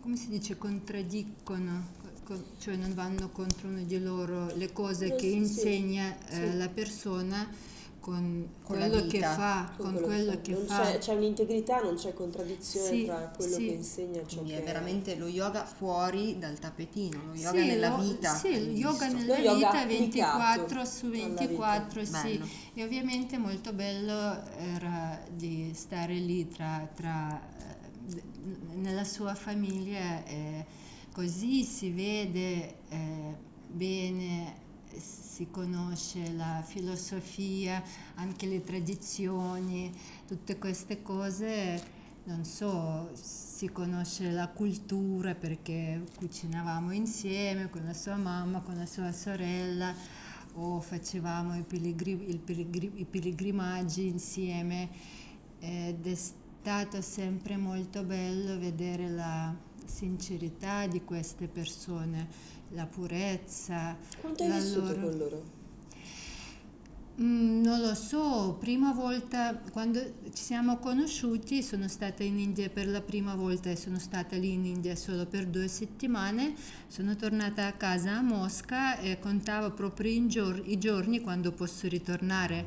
come 0.00 0.16
si 0.16 0.28
dice, 0.28 0.56
contraddicono, 0.56 2.02
cioè 2.58 2.76
non 2.76 2.94
vanno 2.94 3.28
contro 3.30 3.68
uno 3.68 3.82
di 3.82 4.00
loro 4.00 4.54
le 4.56 4.72
cose 4.72 5.14
che 5.14 5.26
insegna 5.26 6.16
eh, 6.28 6.54
la 6.56 6.68
persona 6.68 7.46
con, 8.04 8.46
Con 8.62 8.78
la 8.78 8.86
quello 8.88 9.06
che 9.06 9.16
vita. 9.16 9.32
fa, 9.34 9.72
con 9.78 9.98
quello 10.02 10.38
che 10.42 10.52
Non 10.52 10.66
fa. 10.66 10.82
C'è, 10.82 10.98
c'è 10.98 11.14
un'integrità, 11.14 11.80
non 11.80 11.94
c'è 11.94 12.12
contraddizione 12.12 12.86
Sì, 12.86 13.04
tra 13.06 13.32
quello 13.34 13.54
sì. 13.56 13.66
che 13.66 13.72
insegna 13.72 14.20
e 14.20 14.26
ciò 14.26 14.40
Quindi 14.40 14.50
che 14.52 14.60
è 14.60 14.62
veramente 14.62 15.16
lo 15.16 15.26
yoga 15.26 15.64
fuori 15.64 16.38
dal 16.38 16.58
tappetino, 16.58 17.22
lo 17.28 17.34
yoga 17.34 17.58
Sì, 17.60 17.66
nella 17.66 17.96
lo- 17.96 18.02
vita. 18.02 18.34
Sì, 18.34 18.48
il 18.48 18.76
yoga 18.76 19.06
visto. 19.06 19.16
nella 19.20 19.36
Lo 19.38 19.42
yoga 19.56 19.56
vita 19.56 19.80
applicato 19.80 20.76
24 20.76 20.84
su 20.84 21.06
alla 21.06 21.14
vita. 21.14 21.34
24, 21.46 22.04
sì. 22.04 22.42
E 22.74 22.82
ovviamente 22.84 23.38
molto 23.38 23.72
bello 23.72 24.44
era 24.58 25.18
di 25.34 25.70
stare 25.74 26.14
lì 26.16 26.46
tra, 26.48 26.86
tra, 26.94 27.40
eh, 27.58 28.22
nella 28.74 29.04
sua 29.04 29.34
famiglia, 29.34 30.22
eh, 30.26 30.66
così 31.10 31.62
si 31.64 31.90
vede 31.90 32.74
eh, 32.90 33.34
bene, 33.66 34.62
si 35.34 35.48
conosce 35.50 36.32
la 36.32 36.62
filosofia, 36.64 37.82
anche 38.14 38.46
le 38.46 38.62
tradizioni, 38.62 39.92
tutte 40.28 40.58
queste 40.58 41.02
cose, 41.02 41.82
non 42.26 42.44
so, 42.44 43.10
si 43.20 43.68
conosce 43.72 44.30
la 44.30 44.46
cultura 44.46 45.34
perché 45.34 46.04
cucinavamo 46.18 46.92
insieme 46.92 47.68
con 47.68 47.82
la 47.84 47.94
sua 47.94 48.14
mamma, 48.14 48.60
con 48.60 48.76
la 48.76 48.86
sua 48.86 49.10
sorella 49.10 49.92
o 50.52 50.78
facevamo 50.78 51.56
i, 51.56 51.64
il 51.68 52.38
pillegri- 52.38 52.92
i 52.94 53.04
pellegrinaggi 53.04 54.06
insieme. 54.06 54.88
Ed 55.58 56.06
è 56.06 56.14
stato 56.14 57.02
sempre 57.02 57.56
molto 57.56 58.04
bello 58.04 58.56
vedere 58.56 59.08
la 59.08 59.52
sincerità 59.84 60.86
di 60.86 61.02
queste 61.02 61.48
persone, 61.48 62.28
la 62.74 62.86
purezza. 62.86 63.96
Quanto 64.20 64.42
hai 64.42 64.50
vissuto 64.52 64.94
loro- 64.94 65.00
con 65.00 65.16
loro? 65.18 65.62
Mm, 67.20 67.62
non 67.62 67.80
lo 67.80 67.94
so, 67.94 68.56
prima 68.58 68.92
volta 68.92 69.56
quando 69.70 70.00
ci 70.32 70.42
siamo 70.42 70.78
conosciuti 70.78 71.62
sono 71.62 71.86
stata 71.86 72.24
in 72.24 72.40
India 72.40 72.68
per 72.68 72.88
la 72.88 73.00
prima 73.00 73.36
volta 73.36 73.70
e 73.70 73.76
sono 73.76 74.00
stata 74.00 74.34
lì 74.36 74.50
in 74.50 74.64
India 74.64 74.96
solo 74.96 75.24
per 75.24 75.46
due 75.46 75.68
settimane, 75.68 76.54
sono 76.88 77.14
tornata 77.14 77.66
a 77.68 77.72
casa 77.74 78.16
a 78.16 78.20
Mosca 78.20 78.98
e 78.98 79.20
contavo 79.20 79.70
proprio 79.70 80.26
gior- 80.26 80.62
i 80.66 80.76
giorni 80.76 81.20
quando 81.20 81.52
posso 81.52 81.86
ritornare 81.86 82.66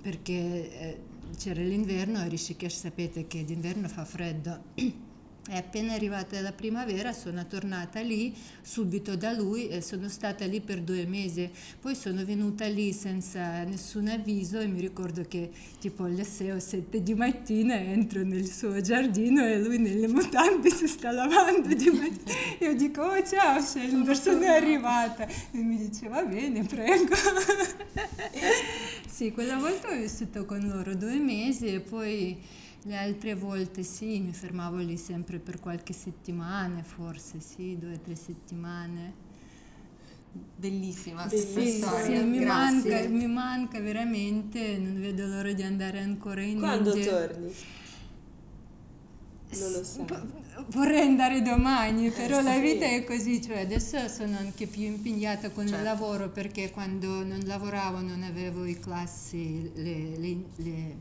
perché 0.00 0.32
eh, 0.32 1.00
c'era 1.36 1.60
l'inverno 1.60 2.24
e 2.24 2.28
Rishikesh 2.28 2.78
sapete 2.78 3.26
che 3.26 3.44
d'inverno 3.44 3.88
fa 3.88 4.06
freddo. 4.06 4.62
E 5.52 5.56
appena 5.56 5.94
arrivata 5.94 6.40
la 6.40 6.52
primavera 6.52 7.12
sono 7.12 7.44
tornata 7.44 7.98
lì 7.98 8.32
subito 8.62 9.16
da 9.16 9.32
lui 9.32 9.66
e 9.66 9.80
sono 9.80 10.08
stata 10.08 10.44
lì 10.46 10.60
per 10.60 10.80
due 10.80 11.06
mesi. 11.06 11.50
Poi 11.80 11.96
sono 11.96 12.24
venuta 12.24 12.68
lì 12.68 12.92
senza 12.92 13.64
nessun 13.64 14.06
avviso 14.06 14.60
e 14.60 14.68
mi 14.68 14.78
ricordo 14.78 15.24
che 15.26 15.50
tipo 15.80 16.04
alle 16.04 16.22
6 16.22 16.50
o 16.52 16.60
7 16.60 17.02
di 17.02 17.14
mattina 17.14 17.74
entro 17.74 18.22
nel 18.22 18.46
suo 18.46 18.80
giardino 18.80 19.44
e 19.44 19.58
lui 19.58 19.78
nelle 19.78 20.06
mutande 20.06 20.70
si 20.70 20.86
sta 20.86 21.10
lavando 21.10 21.74
di 21.74 21.90
mattina. 21.90 22.38
Io 22.60 22.76
dico, 22.76 23.02
oh 23.02 23.26
ciao 23.26 23.60
Sheldon, 23.60 24.14
sono 24.14 24.46
arrivata. 24.46 25.26
E 25.26 25.58
mi 25.58 25.78
dice, 25.78 26.06
va 26.06 26.22
bene, 26.22 26.62
prego. 26.62 27.16
sì, 29.04 29.32
quella 29.32 29.56
volta 29.56 29.88
ho 29.88 29.96
vissuto 29.96 30.44
con 30.44 30.60
loro 30.60 30.94
due 30.94 31.18
mesi 31.18 31.66
e 31.74 31.80
poi 31.80 32.38
le 32.82 32.96
altre 32.96 33.34
volte 33.34 33.82
sì, 33.82 34.20
mi 34.20 34.32
fermavo 34.32 34.76
lì 34.78 34.96
sempre 34.96 35.38
per 35.38 35.60
qualche 35.60 35.92
settimana, 35.92 36.82
forse 36.82 37.40
sì, 37.40 37.76
due 37.78 37.94
o 37.94 37.98
tre 38.00 38.14
settimane. 38.16 39.28
Bellissima 40.56 41.26
Bellissima. 41.26 42.00
Sì, 42.02 42.12
mi 42.22 42.44
manca, 42.44 43.08
mi 43.08 43.26
manca 43.26 43.80
veramente, 43.80 44.78
non 44.78 45.00
vedo 45.00 45.26
l'ora 45.26 45.52
di 45.52 45.62
andare 45.62 45.98
ancora 46.00 46.42
in 46.42 46.58
Quando 46.58 46.94
India. 46.94 47.10
torni? 47.26 47.52
Non 49.52 49.72
lo 49.72 49.82
S- 49.82 49.94
sai. 49.96 50.04
po- 50.04 50.38
Vorrei 50.68 51.00
andare 51.08 51.42
domani, 51.42 52.10
però 52.10 52.40
la 52.40 52.54
sì. 52.54 52.60
vita 52.60 52.84
è 52.86 53.02
così, 53.04 53.42
cioè 53.42 53.60
adesso 53.60 54.06
sono 54.08 54.36
anche 54.36 54.66
più 54.66 54.82
impegnata 54.82 55.50
con 55.50 55.64
il 55.64 55.70
Certo. 55.70 55.84
lavoro 55.84 56.28
perché 56.28 56.70
quando 56.70 57.24
non 57.24 57.40
lavoravo 57.44 58.00
non 58.00 58.22
avevo 58.22 58.64
i 58.64 58.78
classi, 58.78 59.70
le, 59.74 60.16
le- 60.16 60.44
le 60.56 60.96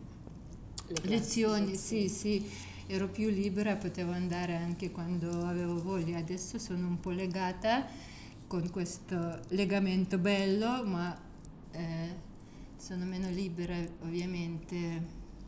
lezioni, 1.03 1.71
le 1.71 1.75
sì, 1.77 2.09
sì, 2.09 2.49
ero 2.87 3.07
più 3.07 3.29
libera, 3.29 3.75
potevo 3.75 4.11
andare 4.11 4.55
anche 4.55 4.91
quando 4.91 5.45
avevo 5.45 5.81
voglia. 5.81 6.17
Adesso 6.17 6.57
sono 6.57 6.87
un 6.87 6.99
po' 6.99 7.11
legata 7.11 7.87
con 8.47 8.69
questo 8.71 9.39
legamento 9.49 10.17
bello, 10.17 10.83
ma 10.85 11.17
eh, 11.71 12.15
sono 12.77 13.05
meno 13.05 13.29
libera 13.29 13.75
ovviamente, 14.01 15.05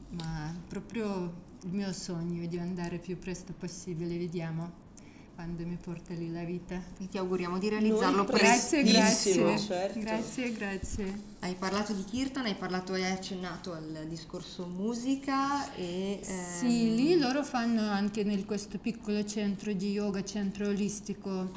ma 0.10 0.56
proprio 0.68 1.50
il 1.64 1.72
mio 1.72 1.92
sogno 1.94 2.44
è 2.44 2.48
di 2.48 2.58
andare 2.58 2.98
più 2.98 3.18
presto 3.18 3.54
possibile, 3.58 4.18
vediamo 4.18 4.90
quando 5.36 5.66
mi 5.66 5.78
porta 5.82 6.14
lì 6.14 6.32
la 6.32 6.44
vita. 6.44 6.82
E 7.00 7.08
ti 7.10 7.18
auguriamo 7.18 7.58
di 7.58 7.70
realizzarlo 7.70 8.24
presto. 8.26 8.46
Grazie, 8.46 8.84
Prestissimo, 8.84 9.46
grazie, 9.46 9.68
certo. 9.68 10.00
grazie, 10.00 10.52
grazie. 10.54 11.22
Hai 11.40 11.56
parlato 11.56 11.94
di 11.94 12.04
Kirtan, 12.04 12.46
hai 12.46 12.56
parlato 12.56 12.94
e 12.96 13.04
hai 13.04 13.12
accennato 13.12 13.74
al 13.74 14.06
discorso 14.08 14.66
musica 14.68 15.74
e... 15.74 16.20
Sì, 16.22 16.88
ehm, 16.90 16.96
lì 16.96 17.18
loro 17.18 17.44
fanno 17.44 17.90
anche 17.90 18.24
nel 18.24 18.46
questo 18.46 18.78
piccolo 18.78 19.26
centro 19.26 19.74
di 19.74 19.92
yoga, 19.92 20.24
centro 20.24 20.68
olistico, 20.68 21.52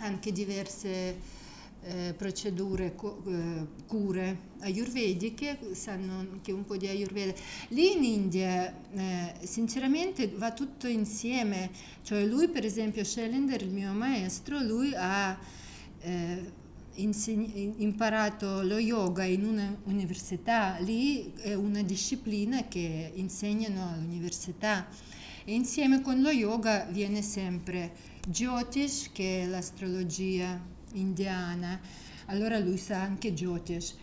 anche 0.00 0.32
diverse 0.32 1.38
eh, 1.82 2.14
procedure, 2.16 2.94
cu- 2.94 3.22
eh, 3.26 3.66
cure 3.86 4.48
ayurvediche, 4.60 5.58
sanno 5.72 6.18
anche 6.18 6.52
un 6.52 6.64
po' 6.64 6.76
di 6.76 6.86
ayurveda. 6.86 7.32
Lì 7.68 7.92
in 7.92 8.04
India, 8.04 8.74
eh, 8.92 9.34
sinceramente, 9.42 10.28
va 10.28 10.52
tutto 10.52 10.86
insieme. 10.86 11.70
Cioè 12.02 12.24
lui, 12.24 12.48
per 12.48 12.64
esempio, 12.64 13.04
Shelinder, 13.04 13.62
il 13.62 13.70
mio 13.70 13.92
maestro, 13.92 14.60
lui 14.60 14.92
ha... 14.94 15.38
eh, 16.00 16.58
insegn- 16.94 17.74
imparato 17.78 18.62
lo 18.62 18.78
yoga 18.78 19.24
in 19.24 19.44
una 19.44 19.74
università, 19.84 20.76
lì 20.80 21.32
è 21.36 21.54
una 21.54 21.82
disciplina 21.82 22.66
che 22.68 23.12
insegnano 23.14 23.90
all'università 23.92 24.86
e 25.44 25.54
insieme 25.54 26.02
con 26.02 26.20
lo 26.20 26.30
yoga 26.30 26.86
viene 26.90 27.22
sempre 27.22 27.92
Jyotish 28.28 29.10
che 29.12 29.42
è 29.42 29.46
l'astrologia 29.46 30.60
indiana, 30.92 31.80
allora 32.26 32.58
lui 32.58 32.76
sa 32.76 33.00
anche 33.00 33.32
Jyotish. 33.32 33.96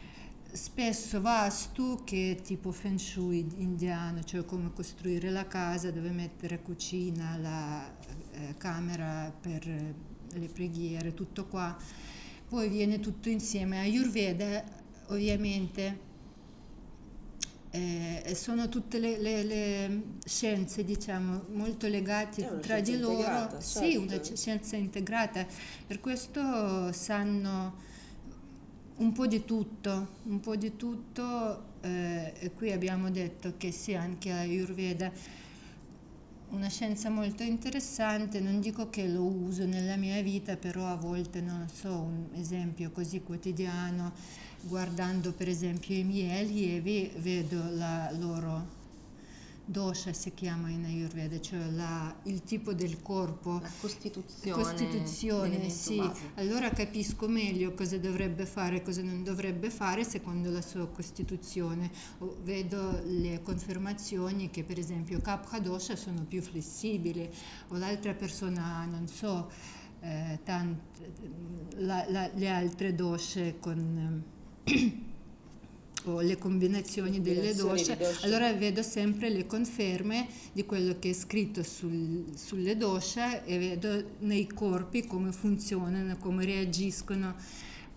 Spesso 0.52 1.22
Vastu 1.22 2.04
che 2.04 2.38
è 2.38 2.42
tipo 2.42 2.72
Feng 2.72 2.98
Shui 2.98 3.46
indiano, 3.58 4.24
cioè 4.24 4.46
come 4.46 4.72
costruire 4.74 5.30
la 5.30 5.46
casa, 5.46 5.92
dove 5.92 6.10
mettere 6.12 6.62
cucina, 6.62 7.38
la 7.38 7.94
eh, 8.32 8.56
camera 8.58 9.32
per 9.40 9.66
le 9.66 10.48
preghiere, 10.48 11.14
tutto 11.14 11.46
qua 11.46 11.78
poi 12.48 12.70
viene 12.70 13.00
tutto 13.00 13.30
insieme. 13.30 13.80
Ayurveda 13.80 14.64
ovviamente 15.08 16.06
eh, 18.24 18.36
sono 18.36 18.70
tutte 18.70 19.00
le, 19.00 19.18
le- 19.18 19.44
le 19.44 20.02
scienze 20.26 20.84
diciamo 20.84 21.46
molto 21.54 21.88
legate 21.88 22.60
tra 22.60 22.80
di 22.80 22.98
loro 22.98 23.14
integrata, 23.18 23.62
sì 23.62 23.92
certo. 23.92 24.00
una 24.00 24.36
scienza 24.36 24.76
integrata. 24.76 25.46
Per 25.86 26.00
questo 26.00 26.92
sanno 26.92 27.86
un 28.98 29.12
po' 29.12 29.28
di 29.28 29.46
tutto 29.46 30.08
un 30.24 30.40
po' 30.40 30.56
di 30.56 30.76
tutto 30.76 31.76
eh, 31.82 32.34
e 32.38 32.52
qui 32.54 32.72
abbiamo 32.72 33.10
detto 33.10 33.54
che 33.58 33.72
sì 33.72 33.94
anche 33.94 34.32
Ayurveda. 34.32 35.12
Una 36.50 36.70
scienza 36.70 37.10
molto 37.10 37.44
interessante, 37.44 38.40
non 38.40 38.62
dico 38.62 38.90
che 38.90 39.06
lo 39.06 39.24
uso 39.24 39.66
nella 39.66 39.98
mia 39.98 40.22
vita, 40.22 40.56
però 40.56 40.88
a 40.88 40.96
volte, 40.96 41.42
non 41.42 41.68
so, 41.68 41.92
un 41.92 42.28
esempio 42.36 42.90
così 42.92 43.22
quotidiano, 43.22 44.14
guardando 44.62 45.32
per 45.34 45.48
esempio 45.48 45.96
i 45.96 46.04
mieli 46.04 46.76
e 46.76 46.82
ve- 46.82 47.12
vedo 47.18 47.64
la 47.72 48.12
loro 48.18 48.76
dosha 49.70 50.14
si 50.14 50.34
chiama 50.34 50.70
in 50.70 50.86
Ayurveda, 50.86 51.42
cioè 51.42 51.70
la, 51.72 52.16
il 52.24 52.42
tipo 52.44 52.74
del 52.74 53.02
corpo. 53.02 53.60
La 53.62 53.70
costituzione. 53.82 54.64
Costituzione, 54.64 55.70
sì. 55.70 55.98
base. 55.98 56.22
Allora 56.36 56.70
capisco 56.70 57.28
meglio 57.28 57.74
cosa 57.74 57.98
dovrebbe 57.98 58.46
fare 58.46 58.78
e 58.78 58.82
cosa 58.82 59.02
non 59.02 59.24
dovrebbe 59.26 59.70
fare 59.70 60.06
secondo 60.06 60.50
la 60.52 60.62
sua 60.62 60.88
costituzione. 60.88 61.92
O- 62.20 62.38
Vedo 62.44 63.02
le 63.08 63.42
confermazioni 63.44 64.50
che 64.50 64.64
per 64.64 64.80
esempio 64.80 65.20
Kapha 65.20 65.60
dosha 65.60 65.98
sono 65.98 66.24
più 66.24 66.42
flessibili 66.42 67.30
o 67.68 67.76
l'altra 67.78 68.14
persona, 68.14 68.86
non 68.86 69.06
so, 69.10 69.52
eh, 70.00 70.40
tant- 70.46 70.80
la- 71.80 72.06
la- 72.10 72.30
le 72.34 72.50
altre 72.50 72.96
doshe 72.96 73.58
con... 73.60 74.24
eh, 74.68 75.06
o 76.06 76.22
le 76.22 76.38
combinazioni 76.38 77.22
delle 77.22 77.54
doshe. 77.54 77.98
allora 78.22 78.54
vedo 78.54 78.82
sempre 78.82 79.30
le 79.30 79.46
conferme 79.46 80.28
di 80.54 80.64
quello 80.66 80.98
che 81.00 81.10
è 81.10 81.14
scritto 81.14 81.64
sul- 81.64 82.26
sulle 82.36 82.78
doshe 82.78 83.44
e 83.46 83.58
vedo 83.58 84.12
nei 84.20 84.48
corpi 84.48 85.06
come 85.06 85.32
funzionano, 85.32 86.16
come 86.18 86.46
reagiscono, 86.46 87.36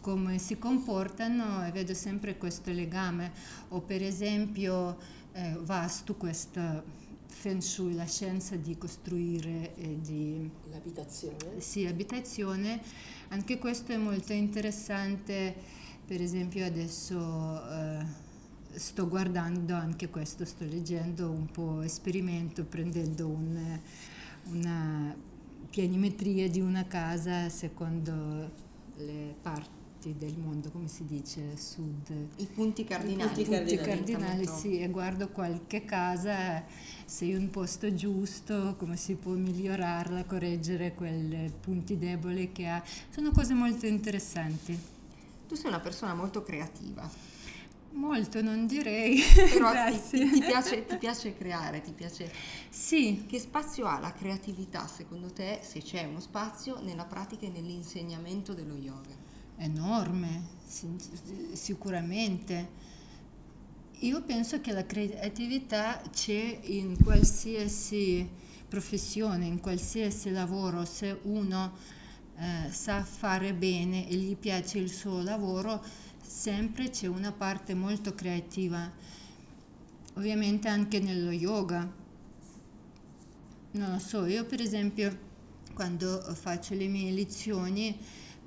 come 0.00 0.38
si 0.38 0.58
comportano 0.58 1.64
e 1.66 1.70
vedo 1.70 1.94
sempre 1.94 2.36
questo 2.36 2.72
legame. 2.72 3.32
O 3.68 3.80
per 3.80 4.02
esempio 4.02 4.96
eh, 5.32 5.56
Vastu, 5.60 6.16
questa 6.16 6.82
Feng 7.28 7.60
Shui, 7.60 7.94
la 7.94 8.06
scienza 8.06 8.56
di 8.56 8.76
costruire 8.76 9.74
e 9.76 10.00
di 10.00 10.50
L'abitazione. 10.72 11.60
sì, 11.60 11.86
abitazione, 11.86 12.82
anche 13.28 13.58
questo 13.58 13.92
è 13.92 13.96
molto 13.96 14.32
interessante, 14.32 15.54
per 16.10 16.20
esempio 16.20 16.66
adesso 16.66 17.62
eh, 17.70 18.04
sto 18.72 19.06
guardando 19.06 19.74
anche 19.76 20.08
questo, 20.10 20.44
sto 20.44 20.64
leggendo 20.64 21.30
un 21.30 21.46
po' 21.46 21.82
esperimento, 21.82 22.64
prendendo 22.64 23.28
un- 23.28 23.78
una 24.46 25.14
pianimetria 25.70 26.50
di 26.50 26.58
una 26.60 26.84
casa 26.88 27.48
secondo 27.48 28.50
le 28.96 29.36
parti 29.40 30.16
del 30.18 30.36
mondo, 30.36 30.70
come 30.70 30.88
si 30.88 31.04
dice, 31.06 31.56
sud, 31.56 32.10
I 32.38 32.46
punti 32.46 32.82
cardinali. 32.82 33.32
punti 33.32 33.44
punti 33.44 33.76
cardinali, 33.76 34.46
sì, 34.48 34.80
e 34.80 34.88
guardo 34.88 35.28
qualche 35.28 35.84
casa, 35.84 36.64
se 37.04 37.28
è 37.28 37.36
un 37.36 37.50
posto 37.50 37.94
giusto, 37.94 38.74
come 38.76 38.96
si 38.96 39.14
può 39.14 39.34
migliorarla, 39.34 40.24
correggere 40.24 40.92
quei 40.94 41.52
punti 41.60 41.96
deboli 41.98 42.50
che 42.50 42.66
ha. 42.66 42.82
Sono 43.10 43.30
cose 43.30 43.54
molto 43.54 43.86
interessanti. 43.86 44.89
Tu 45.50 45.54
sei 45.56 45.68
una 45.68 45.80
persona 45.80 46.14
molto 46.14 46.42
creativa, 46.42 47.10
Molto, 47.92 48.40
non 48.42 48.66
direi. 48.66 49.20
però 49.48 49.82
ti, 49.84 50.00
ti- 50.30 50.42
piace, 50.42 50.86
ti 50.86 50.96
piace 50.96 51.34
creare, 51.36 51.80
ti 51.82 51.92
piace... 51.92 52.32
Sì, 52.68 53.26
Che 53.26 53.38
spazio 53.40 53.86
ha 53.86 53.98
la 53.98 54.12
creatività 54.12 54.86
secondo 54.86 55.32
te, 55.32 55.60
se 55.62 55.80
c'è 55.82 56.04
uno 56.04 56.20
spazio, 56.20 56.80
nella 56.82 57.06
pratica 57.06 57.46
e 57.46 57.50
nell'insegnamento 57.50 58.54
dello 58.54 58.76
yoga? 58.76 59.16
enorme, 59.56 60.42
sicuramente. 61.52 62.68
Io 64.02 64.22
penso 64.22 64.60
che 64.60 64.72
la 64.72 64.86
creatività 64.86 66.00
c'è 66.10 66.60
in 66.64 66.96
qualsiasi 67.02 68.28
professione, 68.68 69.44
in 69.46 69.60
qualsiasi 69.60 70.30
lavoro. 70.30 70.84
Se 70.86 71.18
uno 71.24 71.72
eh, 72.40 72.72
sa 72.72 73.04
fare 73.04 73.52
bene 73.52 74.08
e 74.08 74.14
gli 74.16 74.34
piace 74.36 74.78
il 74.78 74.90
suo 74.90 75.22
lavoro, 75.22 75.82
sempre 76.20 76.88
c'è 76.90 77.06
una 77.06 77.32
parte 77.32 77.74
molto 77.74 78.14
creativa. 78.14 78.90
Ovviamente 80.14 80.68
anche 80.68 80.98
nello 81.00 81.30
yoga. 81.30 81.88
Non 83.72 83.92
lo 83.92 83.98
so, 83.98 84.24
io 84.26 84.44
per 84.44 84.60
esempio 84.60 85.28
quando 85.74 86.20
faccio 86.34 86.74
le 86.74 86.88
mie 86.88 87.12
lezioni, 87.12 87.96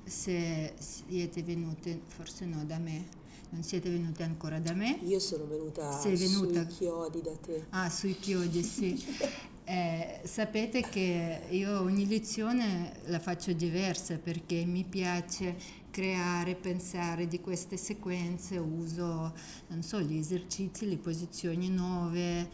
se 0.04 0.74
siete 0.78 1.44
venute, 1.44 2.02
forse 2.08 2.46
no 2.46 2.66
da 2.66 2.78
me, 2.78 3.06
non 3.52 3.64
siete 3.64 3.90
venute 3.90 4.24
ancora 4.24 4.60
da 4.60 4.74
me, 4.74 5.00
Io 5.04 5.20
sono 5.20 5.46
venuta, 5.46 5.98
Sei 5.98 6.16
venuta. 6.18 6.64
sui 6.70 6.76
chiodi 6.76 7.22
da 7.22 7.36
te. 7.38 7.66
Ah, 7.70 7.90
sui 7.90 8.18
chiodi, 8.20 8.64
sì. 8.64 9.02
Eh, 9.66 10.20
sapete 10.26 10.82
che 10.82 11.44
io 11.50 11.80
ogni 11.80 12.06
lezione 12.06 13.00
la 13.06 13.20
faccio 13.20 13.54
diversa 13.54 14.18
perché 14.18 14.66
mi 14.66 14.84
piace 14.84 15.56
creare, 15.90 16.56
pensare 16.56 17.28
di 17.28 17.40
queste 17.40 17.78
sequenze, 17.78 18.58
uso, 18.58 19.34
so, 19.80 20.02
gli 20.02 20.18
esercizi, 20.18 20.90
le 20.90 20.98
posizioni 20.98 21.70
nuove 21.70 22.50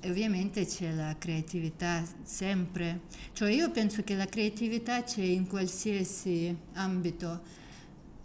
e 0.00 0.10
ovviamente 0.10 0.64
c'è 0.64 0.92
la 0.92 1.14
creatività 1.18 2.02
sempre. 2.22 3.02
Cioè 3.32 3.52
io 3.52 3.70
penso 3.70 4.02
che 4.02 4.14
la 4.14 4.26
creatività 4.26 5.02
c'è 5.02 5.22
in 5.22 5.46
qualsiasi 5.46 6.56
ambito. 6.72 7.40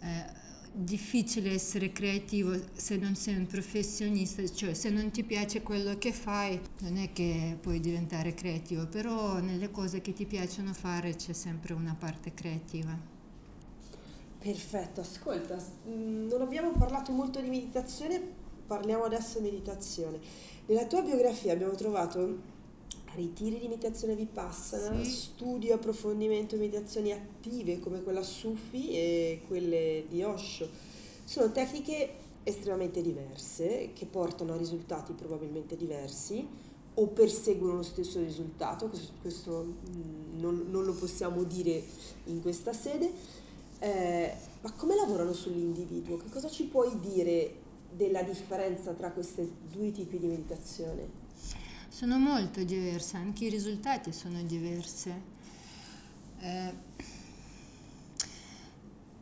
Eh, 0.00 0.37
difficile 0.80 1.50
essere 1.52 1.90
creativo 1.90 2.56
se 2.72 2.96
non 2.96 3.16
sei 3.16 3.34
un 3.36 3.46
professionista, 3.46 4.46
cioè 4.46 4.74
se 4.74 4.90
non 4.90 5.10
ti 5.10 5.24
piace 5.24 5.62
quello 5.62 5.98
che 5.98 6.12
fai 6.12 6.60
non 6.80 6.96
è 6.98 7.12
che 7.12 7.56
puoi 7.60 7.80
diventare 7.80 8.32
creativo, 8.34 8.86
però 8.86 9.40
nelle 9.40 9.70
cose 9.70 10.00
che 10.00 10.12
ti 10.12 10.24
piacciono 10.24 10.72
fare 10.72 11.16
c'è 11.16 11.32
sempre 11.32 11.72
una 11.74 11.96
parte 11.98 12.32
creativa. 12.32 12.96
Perfetto, 14.38 15.00
ascolta, 15.00 15.56
mh, 15.56 16.26
non 16.28 16.40
abbiamo 16.42 16.70
parlato 16.72 17.10
molto 17.12 17.40
di 17.40 17.48
meditazione, 17.48 18.20
parliamo 18.66 19.04
adesso 19.04 19.40
di 19.40 19.50
meditazione. 19.50 20.20
Nella 20.66 20.86
tua 20.86 21.02
biografia 21.02 21.52
abbiamo 21.52 21.74
trovato 21.74 22.56
ritiri 23.14 23.58
di 23.58 23.68
meditazione 23.68 24.14
vipassana, 24.14 25.02
Sì. 25.02 25.10
studio 25.10 25.70
e 25.70 25.72
approfondimento 25.74 26.54
di 26.56 26.62
meditazioni 26.62 27.12
attive 27.12 27.80
come 27.80 28.02
quella 28.02 28.22
Sufi 28.22 28.90
e 28.90 29.40
quelle 29.46 30.04
di 30.08 30.22
Osho. 30.22 30.68
Sono 31.24 31.50
tecniche 31.52 32.10
estremamente 32.44 33.02
diverse 33.02 33.90
che 33.92 34.06
portano 34.06 34.54
a 34.54 34.56
risultati 34.56 35.12
probabilmente 35.12 35.76
diversi 35.76 36.46
o 36.94 37.06
perseguono 37.08 37.76
lo 37.76 37.82
stesso 37.82 38.18
risultato, 38.20 38.88
questo, 38.88 39.12
questo, 39.20 39.62
mh, 39.62 40.40
non, 40.40 40.66
non 40.70 40.84
lo 40.84 40.94
possiamo 40.94 41.44
dire 41.44 41.82
in 42.24 42.40
questa 42.40 42.72
sede. 42.72 43.10
Eh, 43.80 44.32
ma 44.62 44.72
come 44.72 44.96
lavorano 44.96 45.32
sull'individuo? 45.32 46.16
Che 46.16 46.28
cosa 46.30 46.48
ci 46.48 46.64
puoi 46.64 46.98
dire 46.98 47.54
della 47.94 48.22
differenza 48.22 48.92
tra 48.94 49.12
questi 49.12 49.48
due 49.70 49.92
tipi 49.92 50.18
di 50.18 50.26
meditazione? 50.26 51.26
Sono 51.98 52.16
molto 52.16 52.62
diverse, 52.62 53.16
anche 53.16 53.46
i 53.46 53.48
risultati 53.48 54.12
sono 54.12 54.40
diversi. 54.44 55.12
Eh, 56.38 56.72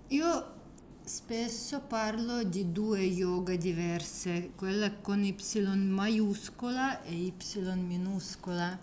io 0.09 0.55
spesso 1.03 1.81
parlo 1.81 2.43
di 2.43 2.73
due 2.73 3.01
yoga 3.01 3.57
diverse, 3.57 4.51
quella 4.55 4.93
con 4.93 5.25
Y 5.25 5.35
maiuscola 5.75 7.03
e 7.03 7.15
Y 7.15 7.33
minuscola. 7.77 8.79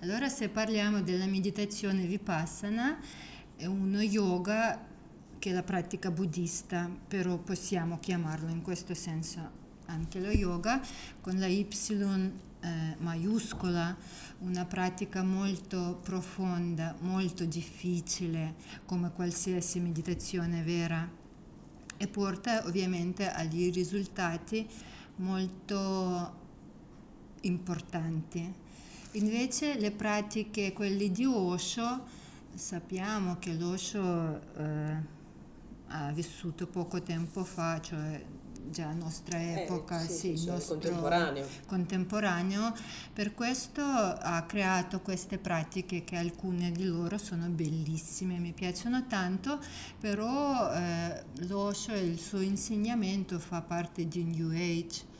Allora 0.00 0.28
se 0.28 0.48
parliamo 0.48 1.02
della 1.02 1.26
meditazione 1.26 2.04
vipassana, 2.04 2.98
è 3.54 3.66
uno 3.66 4.00
yoga 4.00 4.84
che 5.38 5.50
è 5.50 5.52
la 5.52 5.62
pratica 5.62 6.10
buddista, 6.10 6.90
però 7.06 7.38
possiamo 7.38 8.00
chiamarlo 8.00 8.48
in 8.50 8.62
questo 8.62 8.94
senso 8.94 9.64
anche 9.84 10.18
lo 10.18 10.30
yoga, 10.30 10.82
con 11.20 11.38
la 11.38 11.46
Y 11.46 11.64
eh, 12.60 12.96
maiuscola, 12.98 13.96
una 14.40 14.64
pratica 14.64 15.22
molto 15.22 15.98
profonda, 16.02 16.94
molto 17.00 17.44
difficile, 17.44 18.54
come 18.84 19.12
qualsiasi 19.12 19.80
meditazione 19.80 20.62
vera, 20.62 21.08
e 21.98 22.06
porta 22.08 22.66
ovviamente 22.66 23.30
agli 23.30 23.72
risultati 23.72 24.68
molto 25.16 26.44
importanti. 27.42 28.52
Invece 29.12 29.78
le 29.78 29.92
pratiche, 29.92 30.72
quelle 30.72 31.10
di 31.10 31.24
Osho, 31.24 32.04
sappiamo 32.54 33.36
che 33.38 33.54
l'Osho 33.54 34.40
eh, 34.56 34.96
ha 35.88 36.12
vissuto 36.12 36.66
poco 36.66 37.00
tempo 37.02 37.44
fa, 37.44 37.80
cioè 37.80 38.22
già 38.70 38.92
nostra 38.92 39.40
epoca, 39.40 40.02
Eh, 40.02 40.06
sì, 40.08 40.12
sì, 40.14 40.36
sì, 40.36 40.46
nostro- 40.46 40.74
contemporaneo. 40.78 41.46
contemporaneo, 41.66 42.74
per 43.12 43.34
questo 43.34 43.82
ha 43.82 44.42
creato 44.42 45.00
queste 45.00 45.38
pratiche 45.38 46.04
che 46.04 46.16
alcune 46.16 46.70
di 46.72 46.84
loro 46.84 47.18
sono 47.18 47.46
bellissime, 47.48 48.38
mi 48.38 48.52
piacciono 48.52 49.06
tanto, 49.06 49.58
però 50.00 50.72
eh, 50.72 51.22
l'Osho 51.46 51.92
e 51.92 52.00
il 52.04 52.18
suo 52.18 52.40
insegnamento 52.40 53.38
fa 53.38 53.60
parte 53.62 54.06
di 54.08 54.24
New 54.24 54.50
Age. 54.50 55.14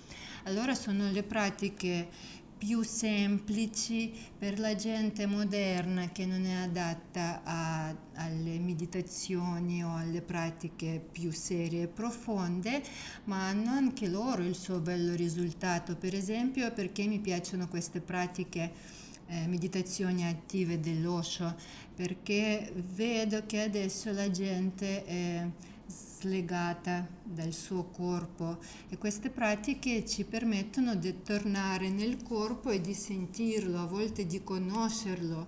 Allora 0.44 0.74
sono 0.76 1.10
le 1.10 1.24
pratiche 1.24 2.08
più 2.58 2.82
semplici 2.82 4.12
per 4.38 4.58
la 4.58 4.74
gente 4.74 5.26
moderna 5.26 6.10
che 6.10 6.24
non 6.24 6.44
è 6.46 6.54
adatta 6.54 7.42
a, 7.44 7.94
alle 8.14 8.58
meditazioni 8.58 9.84
o 9.84 9.94
alle 9.94 10.22
pratiche 10.22 11.04
più 11.12 11.30
serie 11.32 11.82
e 11.82 11.88
profonde, 11.88 12.82
ma 13.24 13.48
hanno 13.48 13.70
anche 13.70 14.08
loro 14.08 14.42
il 14.42 14.54
suo 14.54 14.80
bello 14.80 15.14
risultato. 15.14 15.96
Per 15.96 16.14
esempio, 16.14 16.72
perché 16.72 17.06
mi 17.06 17.18
piacciono 17.18 17.68
queste 17.68 18.00
pratiche 18.00 18.72
eh, 19.26 19.46
meditazioni 19.46 20.26
attive 20.26 20.80
dell'Osho? 20.80 21.54
Perché 21.94 22.72
vedo 22.94 23.44
che 23.44 23.62
adesso 23.62 24.12
la 24.12 24.30
gente 24.30 25.04
è 25.04 25.46
slegata 26.18 27.06
dal 27.22 27.52
suo 27.52 27.84
corpo. 27.84 28.58
E 28.88 28.96
queste 28.96 29.30
pratiche 29.30 30.06
ci 30.06 30.24
permettono 30.24 30.94
di 30.94 31.22
tornare 31.22 31.90
nel 31.90 32.22
corpo 32.22 32.70
e 32.70 32.80
di 32.80 32.94
sentirlo, 32.94 33.80
a 33.80 33.86
volte 33.86 34.26
di 34.26 34.42
conoscerlo. 34.42 35.46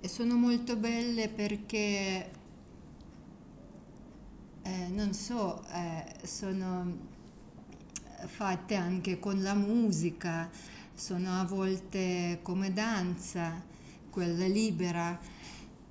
E 0.00 0.08
sono 0.08 0.36
molto 0.36 0.76
belle 0.76 1.28
perché 1.28 2.30
eh, 4.62 4.88
non 4.88 5.12
so, 5.14 5.64
eh, 5.72 6.26
sono 6.26 7.12
fatte 8.26 8.74
anche 8.74 9.18
con 9.18 9.42
la 9.42 9.54
musica, 9.54 10.50
sono 10.94 11.38
a 11.40 11.44
volte 11.44 12.40
come 12.42 12.72
danza, 12.72 13.62
quella 14.10 14.46
libera 14.46 15.18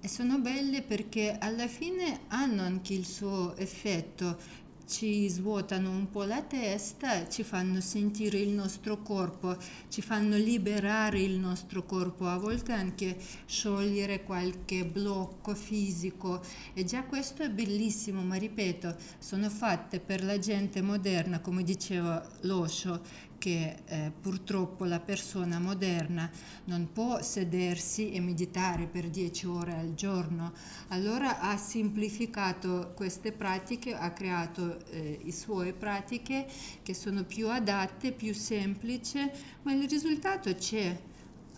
sono 0.07 0.39
belle 0.39 0.81
perché 0.81 1.37
alla 1.39 1.67
fine 1.67 2.21
hanno 2.27 2.61
anche 2.61 2.93
il 2.93 3.05
suo 3.05 3.55
effetto, 3.55 4.37
ci 4.85 5.27
svuotano 5.29 5.89
un 5.89 6.09
po' 6.09 6.23
la 6.23 6.41
testa, 6.41 7.27
ci 7.29 7.43
fanno 7.43 7.79
sentire 7.79 8.37
il 8.37 8.49
nostro 8.49 9.01
corpo, 9.01 9.57
ci 9.87 10.01
fanno 10.01 10.35
liberare 10.35 11.21
il 11.21 11.39
nostro 11.39 11.85
corpo, 11.85 12.27
a 12.27 12.37
volte 12.37 12.73
anche 12.73 13.17
sciogliere 13.45 14.23
qualche 14.23 14.85
blocco 14.85 15.55
fisico. 15.55 16.43
E 16.73 16.83
già 16.83 17.03
questo 17.03 17.43
è 17.43 17.49
bellissimo, 17.49 18.21
ma 18.21 18.35
ripeto, 18.35 18.95
sono 19.19 19.49
fatte 19.49 19.99
per 19.99 20.23
la 20.23 20.37
gente 20.37 20.81
moderna, 20.81 21.39
come 21.39 21.63
diceva 21.63 22.23
Loscio, 22.41 23.31
che 23.43 23.75
eh, 23.87 24.09
purtroppo 24.21 24.85
la 24.85 25.01
persona 25.01 25.59
moderna 25.59 26.31
non 26.65 26.93
può 26.93 27.21
sedersi 27.21 28.13
e 28.13 28.21
meditare 28.21 28.85
per 28.85 29.09
10 29.09 29.47
ore 29.47 29.73
al 29.73 29.95
giorno. 29.95 30.53
Allora 30.87 31.41
ha 31.41 31.57
semplificato 31.57 32.93
queste 32.95 33.33
pratiche, 33.33 33.95
ha 33.95 34.11
creato 34.11 34.79
eh, 34.91 35.19
le 35.21 35.31
sue 35.33 35.73
pratiche 35.73 36.47
che 36.81 36.93
sono 36.93 37.25
più 37.25 37.49
adatte, 37.49 38.13
più 38.13 38.33
semplici, 38.33 39.19
ma 39.63 39.73
il 39.73 39.89
risultato 39.89 40.55
c'è. 40.55 40.97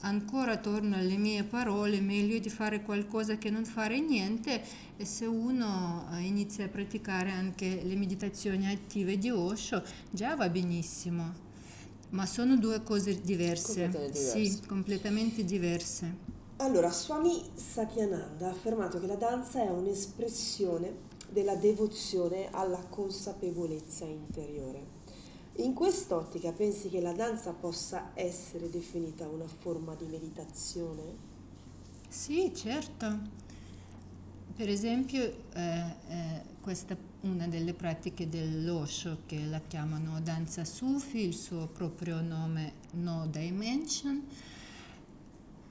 Ancora 0.02 0.58
torno 0.58 0.96
alle 0.96 1.18
mie 1.18 1.44
parole, 1.44 2.02
meglio 2.02 2.40
di 2.40 2.50
fare 2.50 2.82
qualcosa 2.82 3.38
che 3.38 3.52
non 3.52 3.64
fare 3.64 4.00
niente 4.00 4.60
e 4.98 5.06
se 5.06 5.28
uno 5.28 6.08
eh, 6.14 6.22
inizia 6.22 6.66
a 6.66 6.70
praticare 6.70 7.30
anche 7.30 7.84
le 7.84 7.96
meditazioni 7.96 8.68
attive 8.74 9.20
di 9.20 9.30
Osho 9.30 9.84
già 10.10 10.36
va 10.36 10.50
benissimo. 10.50 11.45
Ma 12.10 12.26
sono 12.26 12.58
due 12.58 12.82
cose 12.84 13.22
diverse. 13.22 13.90
Completamente 13.90 14.20
diverse. 14.20 14.46
Sì, 14.46 14.66
completamente 14.66 15.44
diverse. 15.44 16.16
Allora, 16.58 16.90
Swami 16.90 17.44
Satyananda 17.54 18.48
ha 18.48 18.52
affermato 18.52 19.00
che 19.00 19.08
la 19.08 19.16
danza 19.16 19.62
è 19.62 19.70
un'espressione 19.70 21.14
della 21.30 21.56
devozione 21.56 22.50
alla 22.52 22.82
consapevolezza 22.88 24.06
interiore. 24.06 24.94
In 25.58 25.74
quest'ottica 25.74 26.52
pensi 26.52 26.90
che 26.90 27.02
la 27.02 27.14
danza 27.14 27.52
possa 27.52 28.12
essere 28.14 28.70
definita 28.70 29.28
una 29.28 29.48
forma 29.48 29.96
di 29.96 30.06
meditazione? 30.06 31.02
Sì, 32.08 32.54
certo. 32.54 33.20
Per 34.56 34.70
esempio, 34.70 35.22
eh, 35.54 35.96
eh, 36.08 36.42
questa 36.62 36.96
una 37.26 37.48
delle 37.48 37.74
pratiche 37.74 38.30
dell'Osho 38.30 39.22
che 39.26 39.46
la 39.46 39.60
chiamano 39.60 40.22
danza 40.22 40.64
Sufi, 40.64 41.20
il 41.20 41.34
suo 41.34 41.68
proprio 41.68 42.22
nome 42.22 42.74
No 42.92 43.28
Dimension, 43.28 44.24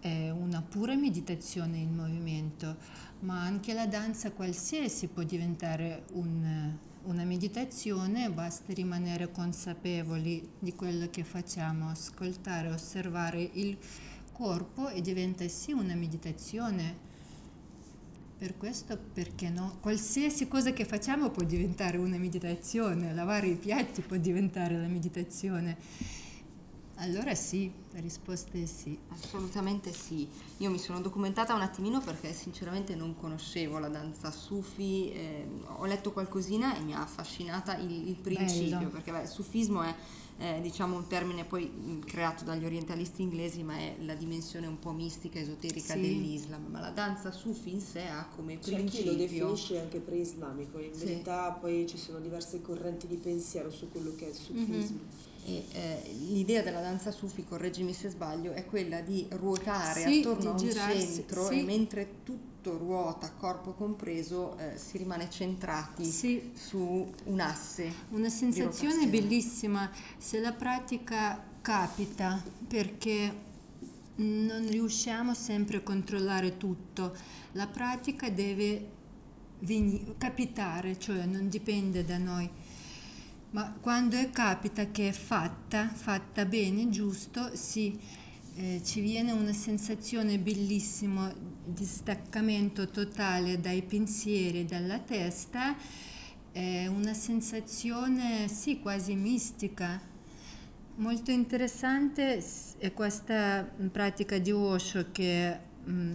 è 0.01 0.31
una 0.31 0.63
pura 0.63 0.95
meditazione 0.97 1.79
in 1.79 1.95
movimento, 1.95 2.77
ma 3.21 3.43
anche 3.43 3.73
la 3.73 3.87
danza 3.87 4.33
qualsiasi 4.33 5.07
può 5.07 5.23
diventare 5.23 6.05
un, 6.15 6.77
una 7.05 7.25
meditazione, 7.25 8.31
basta 8.31 8.73
rimanere 8.73 9.31
consapevoli 9.31 10.47
di 10.59 10.75
quello 10.75 11.09
che 11.09 11.23
facciamo, 11.23 11.89
ascoltare, 11.89 12.71
osservare 12.71 13.49
il 13.53 13.79
corpo 14.33 14.89
e 14.89 15.01
diventa 15.01 15.47
sì 15.47 15.71
una 15.71 15.95
meditazione 15.95 17.13
per 18.37 18.57
questo 18.57 18.99
perché 19.13 19.49
no? 19.49 19.79
Qualsiasi 19.81 20.49
cosa 20.49 20.73
che 20.73 20.85
facciamo 20.85 21.31
può 21.31 21.45
diventare 21.45 21.97
una 21.97 22.19
meditazione, 22.19 23.15
lavare 23.15 23.47
i 23.47 23.57
piatti 23.57 24.03
può 24.03 24.17
diventare 24.17 24.77
la 24.79 24.89
meditazione. 24.89 25.77
Allora 26.97 27.35
sì, 27.35 27.71
la 27.95 28.01
risposta 28.01 28.59
è 28.59 28.67
sì. 28.67 28.99
Assolutamente 29.09 29.93
sì. 29.93 30.29
Io 30.59 30.69
mi 30.71 30.79
sono 30.79 31.01
documentata 31.01 31.55
un 31.55 31.61
attimino 31.61 32.01
perché 32.01 32.33
sinceramente 32.33 32.97
non 32.97 33.15
conoscevo 33.17 33.79
la 33.79 33.89
danza 33.89 34.33
sufi, 34.33 35.13
eh, 35.13 35.47
ho 35.77 35.85
letto 35.85 36.11
qualcosina 36.13 36.77
e 36.77 36.81
mi 36.81 36.93
ha 36.93 37.03
affascinata 37.03 37.77
il, 37.77 38.09
il 38.09 38.17
principio, 38.17 38.79
Bello. 38.79 38.91
perché 38.91 39.13
beh, 39.13 39.23
il 39.23 39.29
sufismo 39.29 39.83
è 39.83 39.95
eh, 40.39 40.61
diciamo 40.61 40.97
un 40.97 41.07
termine 41.07 41.45
poi 41.45 41.67
mh, 41.67 42.01
creato 42.01 42.43
dagli 42.43 42.65
orientalisti 42.65 43.23
inglesi, 43.23 43.63
ma 43.63 43.77
è 43.77 43.95
la 44.01 44.15
dimensione 44.15 44.67
un 44.67 44.81
po' 44.81 44.91
mistica, 44.91 45.39
esoterica 45.39 45.95
Sì. 45.95 46.01
dell'Islam. 46.01 46.67
Ma 46.73 46.81
la 46.81 46.91
danza 46.91 47.31
sufi 47.31 47.73
in 47.75 47.81
sé 47.81 48.09
ha 48.09 48.27
come 48.35 48.59
C'è 48.59 48.71
chi 48.71 48.75
principio... 48.75 49.13
lo 49.13 49.17
definisce 49.19 49.79
anche 49.79 50.01
pre-islamico, 50.01 50.81
in 50.81 50.93
Sì. 50.95 51.05
verità 51.05 51.53
poi 51.53 51.87
ci 51.87 51.97
sono 51.97 52.19
diverse 52.19 52.61
correnti 52.61 53.07
di 53.07 53.19
pensiero 53.19 53.71
su 53.71 53.89
quello 53.89 54.13
che 54.17 54.27
è 54.27 54.29
il 54.31 54.35
sufismo. 54.35 54.99
E, 55.47 55.67
eh, 55.73 56.15
l'idea 56.31 56.63
della 56.63 56.81
danza 56.81 57.11
sufi, 57.11 57.45
correggimi 57.45 57.93
se 57.93 58.09
sbaglio, 58.09 58.53
è 58.53 58.65
quella 58.65 59.01
di 59.01 59.27
ruotare 59.31 60.01
Sì, 60.11 60.21
attorno 60.21 60.51
a 60.53 60.55
di 60.55 60.65
un 60.65 60.69
girarsi, 60.71 61.15
centro 61.15 61.47
sì. 61.49 61.61
e 61.61 61.63
mentre 61.65 62.09
tutto 62.25 62.79
ruota, 62.79 63.31
corpo 63.33 63.73
compreso, 63.75 64.57
eh, 64.57 64.79
si 64.79 64.97
rimane 64.97 65.29
centrati 65.29 66.05
Sì, 66.05 66.51
su 66.55 67.11
un 67.25 67.41
asse. 67.41 67.93
una 68.11 68.31
sensazione 68.31 69.07
bellissima 69.07 69.91
se 70.17 70.41
la 70.41 70.53
pratica 70.53 71.43
capita 71.61 72.43
perché 72.67 73.43
non 74.17 74.67
riusciamo 74.69 75.35
sempre 75.35 75.79
a 75.79 75.81
controllare 75.81 76.57
tutto. 76.57 77.15
La 77.53 77.67
pratica 77.67 78.31
deve 78.31 78.89
veni- 79.61 80.15
capitare, 80.17 80.99
cioè 80.99 81.25
non 81.27 81.49
dipende 81.49 82.05
da 82.05 82.17
noi. 82.19 82.49
Ma 83.55 83.73
quando 83.81 84.17
è 84.17 84.31
capita 84.31 84.91
che 84.91 85.11
è 85.11 85.13
fatta, 85.13 85.87
fatta 85.89 86.45
bene, 86.45 86.91
giusto, 86.91 87.55
sì, 87.55 87.97
eh, 88.57 88.81
ci 88.85 89.01
viene 89.01 89.31
una 89.31 89.53
sensazione 89.53 90.41
bellissima 90.41 91.33
di 91.65 91.85
staccamento 91.85 92.89
totale 92.89 93.61
dai 93.61 93.83
pensieri 93.83 94.65
dalla 94.65 94.99
testa, 94.99 95.77
è 96.51 96.89
una 96.89 97.15
sensazione, 97.15 98.49
sì, 98.49 98.81
quasi 98.81 99.15
mistica. 99.15 100.01
Molto 100.97 101.31
interessante 101.31 102.45
è 102.79 102.93
questa 102.93 103.71
mm, 103.81 103.87
pratica 103.87 104.37
di 104.39 104.51
Osho 104.51 105.13
che 105.13 105.53
è 105.53 105.61
mm, 105.89 106.15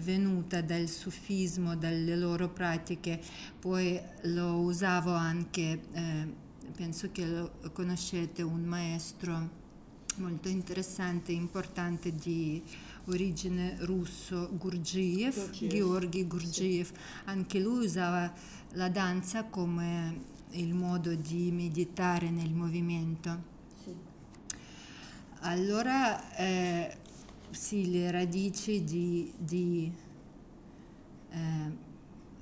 venuta 0.00 0.60
dal 0.60 0.88
sufismo, 0.88 1.76
dalle 1.76 2.16
loro 2.16 2.48
pratiche, 2.48 3.20
poi 3.60 4.00
lo 4.22 4.56
usavo 4.60 5.12
anche, 5.12 5.80
eh, 5.92 6.41
penso 6.74 7.10
che 7.12 7.26
lo 7.26 7.52
conoscete, 7.72 8.42
un 8.42 8.62
maestro 8.62 9.60
molto 10.16 10.48
interessante, 10.48 11.32
importante 11.32 12.14
di 12.14 12.62
origine 13.06 13.76
russo, 13.80 14.50
Gurdjieff, 14.52 15.36
Gurdjieff, 15.36 15.72
Georgi 15.72 16.26
Gurdjieff, 16.26 16.90
anche 17.24 17.58
lui 17.58 17.86
usava 17.86 18.32
la 18.72 18.88
danza 18.88 19.44
come 19.44 20.30
il 20.50 20.74
modo 20.74 21.14
di 21.14 21.50
meditare 21.50 22.30
nel 22.30 22.52
movimento. 22.52 23.50
Sì. 23.82 23.94
Allora, 25.40 26.34
eh, 26.36 26.96
sì, 27.50 27.90
le 27.90 28.10
radici 28.10 28.84
di, 28.84 29.32
di, 29.38 29.92
eh, 31.30 31.90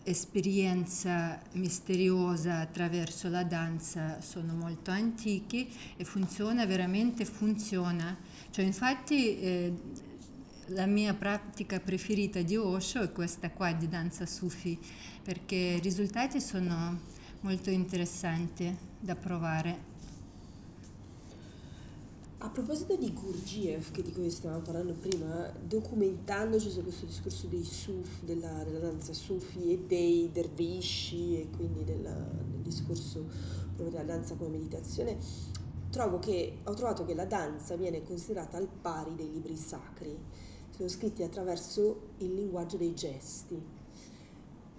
esperienza 0.02 1.40
misteriosa 1.52 2.60
attraverso 2.60 3.28
la 3.28 3.44
danza 3.44 4.20
sono 4.20 4.54
molto 4.54 4.90
antiche 4.90 5.66
e 5.96 6.04
funziona 6.04 6.66
veramente, 6.66 7.24
funziona. 7.24 8.16
Cioè, 8.50 8.64
infatti, 8.64 9.38
eh, 9.40 9.72
la 10.68 10.86
mia 10.86 11.14
pratica 11.14 11.80
preferita 11.80 12.42
di 12.42 12.56
Osho 12.56 13.02
è 13.02 13.12
questa 13.12 13.50
qua 13.50 13.72
di 13.72 13.88
danza 13.88 14.26
Sufi, 14.26 14.78
perché 15.22 15.56
i 15.56 15.80
risultati 15.80 16.40
sono 16.40 17.00
molto 17.40 17.70
interessanti 17.70 18.74
da 18.98 19.16
provare. 19.16 19.89
A 22.42 22.48
proposito 22.48 22.96
di 22.96 23.12
Gurdjieff, 23.12 23.90
che 23.90 24.02
di 24.02 24.12
cui 24.12 24.30
stavamo 24.30 24.62
parlando 24.62 24.94
prima, 24.94 25.52
documentandoci 25.62 26.70
su 26.70 26.82
questo 26.82 27.04
discorso 27.04 27.48
dei 27.48 27.62
Suf, 27.62 28.22
della, 28.22 28.64
della 28.64 28.78
danza 28.78 29.12
Sufi 29.12 29.70
e 29.70 29.84
dei 29.86 30.30
dervisci 30.32 31.38
e 31.38 31.50
quindi 31.54 31.84
della, 31.84 32.14
del 32.14 32.62
discorso 32.62 33.26
proprio 33.74 33.90
della 33.90 34.04
danza 34.04 34.36
come 34.36 34.56
meditazione, 34.56 35.18
che, 36.18 36.58
ho 36.64 36.72
trovato 36.72 37.04
che 37.04 37.12
la 37.12 37.26
danza 37.26 37.76
viene 37.76 38.02
considerata 38.02 38.56
al 38.56 38.68
pari 38.68 39.14
dei 39.16 39.30
libri 39.30 39.56
sacri, 39.56 40.16
sono 40.74 40.88
scritti 40.88 41.22
attraverso 41.22 42.12
il 42.18 42.32
linguaggio 42.32 42.78
dei 42.78 42.94
gesti 42.94 43.79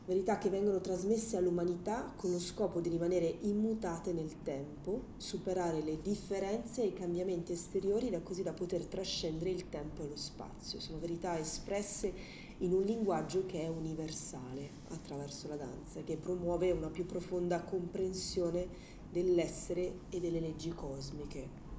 verità 0.06 0.38
che 0.38 0.50
vengono 0.50 0.82
trasmesse 0.82 1.38
all'umanità 1.38 2.12
con 2.16 2.32
lo 2.32 2.40
scopo 2.40 2.80
di 2.80 2.90
rimanere 2.90 3.38
immutate 3.42 4.14
nel 4.14 4.42
tempo, 4.42 5.04
superare 5.18 5.82
le 5.82 6.02
differenze 6.02 6.82
e 6.82 6.88
i 6.88 6.94
cambiamenti 6.94 7.52
esteriori 7.52 8.10
da 8.10 8.22
così 8.22 8.42
da 8.42 8.54
poter 8.54 8.86
trascendere 8.86 9.52
il 9.52 9.70
tempo 9.70 10.04
e 10.04 10.08
lo 10.08 10.16
spazio. 10.16 10.80
Sono 10.80 11.00
verità 11.00 11.38
espresse 11.38 12.14
in 12.60 12.74
un 12.74 12.84
linguaggio 12.84 13.46
che 13.46 13.62
è 13.62 13.68
universale 13.68 14.70
attraverso 14.90 15.48
la 15.48 15.56
danza, 15.56 16.02
che 16.02 16.18
promuove 16.18 16.72
una 16.72 16.90
più 16.90 17.06
profonda 17.06 17.62
comprensione 17.62 18.68
dell'essere 19.12 20.00
e 20.10 20.20
delle 20.20 20.40
leggi 20.40 20.70
cosmiche. 20.70 21.70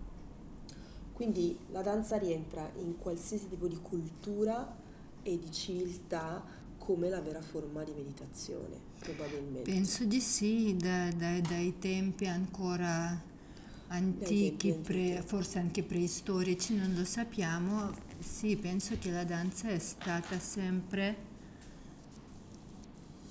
Quindi 1.12 1.58
la 1.70 1.82
danza 1.82 2.16
rientra 2.16 2.70
in 2.76 2.98
qualsiasi 2.98 3.48
tipo 3.48 3.68
di 3.68 3.78
cultura 3.80 4.76
e 5.22 5.38
di 5.38 5.50
civiltà 5.52 6.44
come 6.84 7.08
la 7.08 7.20
vera 7.20 7.40
forma 7.40 7.84
di 7.84 7.92
meditazione, 7.92 8.76
probabilmente. 8.98 9.70
Penso 9.70 10.04
di 10.04 10.20
sì, 10.20 10.76
da, 10.76 11.10
da, 11.12 11.38
dai 11.40 11.78
tempi 11.78 12.26
ancora 12.26 13.20
antichi, 13.86 14.70
tempi 14.70 14.82
pre, 14.82 15.22
forse 15.24 15.60
anche 15.60 15.84
preistorici, 15.84 16.74
non 16.74 16.92
lo 16.94 17.04
sappiamo. 17.04 17.92
Sì, 18.18 18.56
penso 18.56 18.96
che 18.98 19.12
la 19.12 19.22
danza 19.22 19.68
è 19.68 19.78
stata 19.78 20.40
sempre 20.40 21.30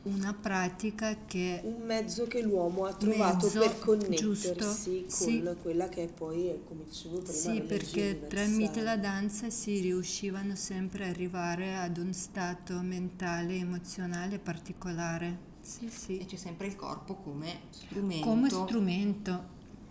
una 0.04 0.34
pratica 0.34 1.26
che... 1.26 1.62
Un 1.64 1.86
mezzo 1.86 2.26
che 2.26 2.41
l'uomo 2.41 2.86
ha 2.86 2.93
trovato 2.93 3.45
mezzo, 3.45 3.60
per 3.60 3.80
connettersi 3.80 4.16
giusto, 4.18 4.66
con 4.66 4.76
sì. 5.08 5.43
quella 5.62 5.89
che 5.89 6.12
poi, 6.14 6.62
come 6.66 6.86
dicevo 6.86 7.20
prima, 7.20 7.34
Sì, 7.34 7.62
perché 7.62 8.28
tramite 8.28 8.82
la 8.82 8.97
danza 8.97 9.49
si 9.49 9.80
riuscivano 9.80 10.56
sempre 10.56 11.04
ad 11.04 11.12
arrivare 11.12 11.78
ad 11.78 11.97
un 11.97 12.14
stato 12.14 12.80
mentale, 12.82 13.56
emozionale 13.56 14.39
particolare. 14.39 15.49
Sì, 15.62 15.89
sì. 15.89 16.18
E 16.18 16.26
c'è 16.26 16.38
sempre 16.38 16.68
il 16.68 16.76
corpo 16.76 17.16
come 17.16 17.62
strumento. 17.70 18.26
Come 18.26 18.49
strumento. 18.49 19.43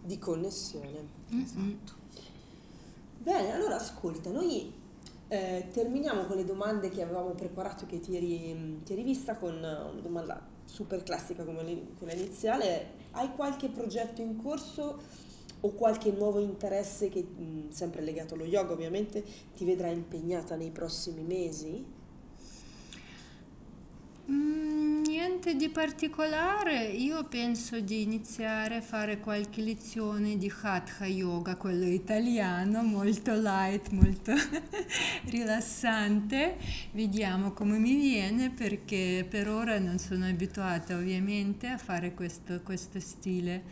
Di 0.03 0.19
connessione. 0.19 1.07
Mm-hmm. 1.33 1.45
Esatto. 1.45 1.93
Bene, 3.19 3.53
allora 3.53 3.77
ascolta, 3.77 4.31
noi 4.31 4.73
eh, 5.31 5.69
terminiamo 5.73 6.25
con 6.25 6.37
le 6.37 6.45
domande 6.45 6.91
che 6.91 7.03
avevamo 7.03 7.31
preparato, 7.31 7.87
che 7.87 8.01
ti 8.01 8.17
eri, 8.17 8.81
ti 8.85 8.93
eri 8.95 9.05
vista, 9.05 9.37
con 9.37 9.55
una 9.55 9.93
domanda 10.03 10.45
super 10.65 11.05
classica 11.05 11.45
come 11.45 11.93
quella 11.97 12.13
iniziale. 12.13 12.99
Hai 13.13 13.33
qualche 13.37 13.69
progetto 13.69 14.21
in 14.21 14.37
corso 14.37 15.01
o 15.61 15.71
qualche 15.71 16.11
nuovo 16.11 16.41
interesse 16.41 17.09
che, 17.11 17.23
mh, 17.23 17.71
sempre 17.71 18.03
legato 18.03 18.35
allo 18.35 18.45
yoga 18.45 18.73
ovviamente, 18.73 19.23
ti 19.55 19.65
vedrà 19.65 19.87
impegnata 19.89 20.57
nei 20.57 20.71
prossimi 20.71 21.23
mesi? 21.23 21.87
Mm, 24.29 24.90
niente 25.21 25.55
di 25.55 25.69
particolare, 25.69 26.85
io 26.85 27.25
penso 27.25 27.79
di 27.81 28.01
iniziare 28.01 28.77
a 28.77 28.81
fare 28.81 29.21
qualche 29.21 29.61
lezione 29.61 30.39
di 30.39 30.51
Hatha 30.63 31.05
Yoga, 31.05 31.57
quello 31.57 31.85
italiano, 31.85 32.83
molto 32.83 33.35
light, 33.35 33.91
molto 33.91 34.33
rilassante. 35.29 36.57
Vediamo 36.93 37.53
come 37.53 37.77
mi 37.77 37.97
viene 37.97 38.49
perché 38.49 39.27
per 39.29 39.51
ora 39.51 39.79
non 39.79 39.99
sono 39.99 40.25
abituata 40.25 40.97
ovviamente 40.97 41.67
a 41.67 41.77
fare 41.77 42.15
questo, 42.15 42.63
questo 42.63 42.99
stile, 42.99 43.63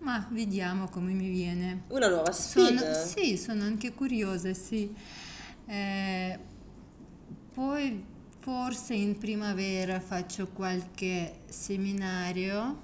ma 0.00 0.28
vediamo 0.30 0.86
come 0.90 1.12
mi 1.12 1.30
viene. 1.30 1.84
Una 1.88 2.08
nuova 2.08 2.30
sfida? 2.30 2.92
Sono, 2.92 3.06
sì, 3.06 3.38
sono 3.38 3.62
anche 3.62 3.94
curiosa, 3.94 4.52
sì. 4.52 4.94
Eh, 5.64 6.38
poi 7.54 8.18
Forse 8.40 8.94
in 8.94 9.18
primavera 9.18 10.00
faccio 10.00 10.48
qualche 10.48 11.40
seminario. 11.50 12.78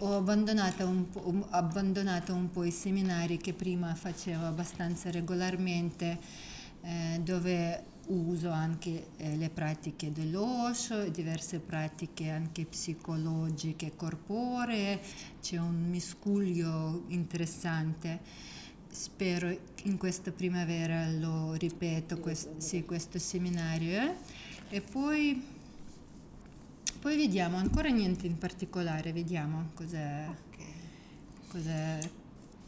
Ho 0.00 0.16
abbandonato 0.18 0.86
un, 0.86 1.08
po', 1.08 1.46
abbandonato 1.48 2.34
un 2.34 2.50
po' 2.50 2.62
i 2.62 2.70
seminari 2.70 3.38
che 3.38 3.54
prima 3.54 3.94
facevo 3.94 4.44
abbastanza 4.44 5.10
regolarmente, 5.10 6.18
eh, 6.82 7.20
dove 7.22 7.84
uso 8.08 8.50
anche 8.50 9.08
eh, 9.16 9.34
le 9.34 9.48
pratiche 9.48 10.12
dell'Osho, 10.12 11.08
diverse 11.08 11.58
pratiche 11.58 12.28
anche 12.28 12.66
psicologiche 12.66 13.96
corporee, 13.96 15.00
c'è 15.40 15.56
un 15.56 15.88
miscuglio 15.88 17.04
interessante 17.08 18.20
spero 18.90 19.56
in 19.84 19.96
questa 19.96 20.30
primavera 20.30 21.08
lo 21.10 21.54
ripeto, 21.54 22.18
questo, 22.18 22.54
sì, 22.58 22.84
questo 22.84 23.18
seminario. 23.18 24.00
Eh? 24.00 24.14
E 24.70 24.80
poi, 24.80 25.42
poi 27.00 27.16
vediamo, 27.16 27.56
ancora 27.56 27.88
niente 27.88 28.26
in 28.26 28.38
particolare, 28.38 29.12
vediamo 29.12 29.70
cos'è. 29.74 30.26
Okay. 30.28 30.66
cos'è 31.48 31.98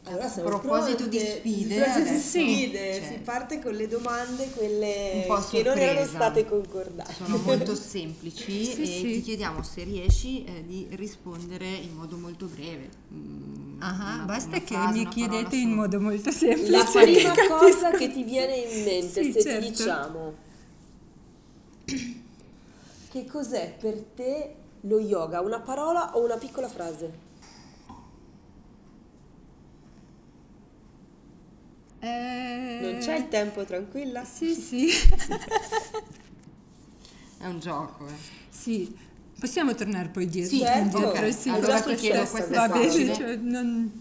allora, 0.05 0.25
a 0.25 0.41
proposito 0.41 1.07
di 1.07 1.17
sfide, 1.17 1.85
adesso, 1.85 2.19
sfide 2.19 2.93
cioè, 2.93 3.07
si 3.07 3.19
parte 3.19 3.59
con 3.59 3.73
le 3.73 3.87
domande, 3.87 4.49
quelle 4.49 5.25
che 5.49 5.63
non 5.63 5.77
erano 5.77 6.05
state 6.05 6.45
concordate. 6.45 7.13
Sono 7.13 7.37
molto 7.37 7.73
semplici 7.73 8.65
sì, 8.65 8.81
e 8.81 8.85
sì. 8.85 9.01
ti 9.01 9.21
chiediamo 9.21 9.63
se 9.63 9.83
riesci 9.83 10.43
eh, 10.43 10.65
di 10.65 10.87
rispondere 10.91 11.67
in 11.67 11.95
modo 11.95 12.17
molto 12.17 12.47
breve. 12.47 12.89
Mm, 13.13 13.75
una, 13.77 14.23
basta 14.25 14.49
una 14.49 14.59
che 14.59 14.73
frase, 14.73 14.97
mi 14.97 15.07
chiedete 15.07 15.55
in 15.55 15.71
modo 15.71 16.01
molto 16.01 16.31
semplice. 16.31 16.71
La 16.71 16.83
prima 16.83 17.33
cosa 17.57 17.91
che 17.91 18.11
ti 18.11 18.23
viene 18.23 18.55
in 18.57 18.83
mente, 18.83 19.23
sì, 19.23 19.31
se 19.31 19.41
certo. 19.41 19.61
ti 19.61 19.71
diciamo, 19.71 20.33
che 23.09 23.25
cos'è 23.25 23.73
per 23.79 24.03
te 24.15 24.55
lo 24.81 24.99
yoga? 24.99 25.39
Una 25.39 25.61
parola 25.61 26.17
o 26.17 26.25
una 26.25 26.35
piccola 26.35 26.67
frase? 26.67 27.31
Eh... 32.03 32.79
Non 32.81 32.97
c'è 32.99 33.15
il 33.15 33.29
tempo, 33.29 33.63
tranquilla? 33.63 34.25
Sì, 34.25 34.53
sì. 34.53 34.89
È 37.39 37.45
un 37.45 37.59
gioco, 37.59 38.07
eh. 38.07 38.41
Sì. 38.49 38.93
Possiamo 39.39 39.73
tornare 39.73 40.09
poi 40.09 40.27
dietro? 40.27 40.55
Sì, 40.55 40.59
certo. 40.59 41.07
Okay. 41.07 41.31
sì 41.33 41.49
allora 41.49 41.81
ti 41.81 41.95
chiedo 41.95 42.25
questa 42.25 42.67
va 42.67 42.73
bene, 42.73 43.13
cioè, 43.13 43.35
non, 43.37 43.91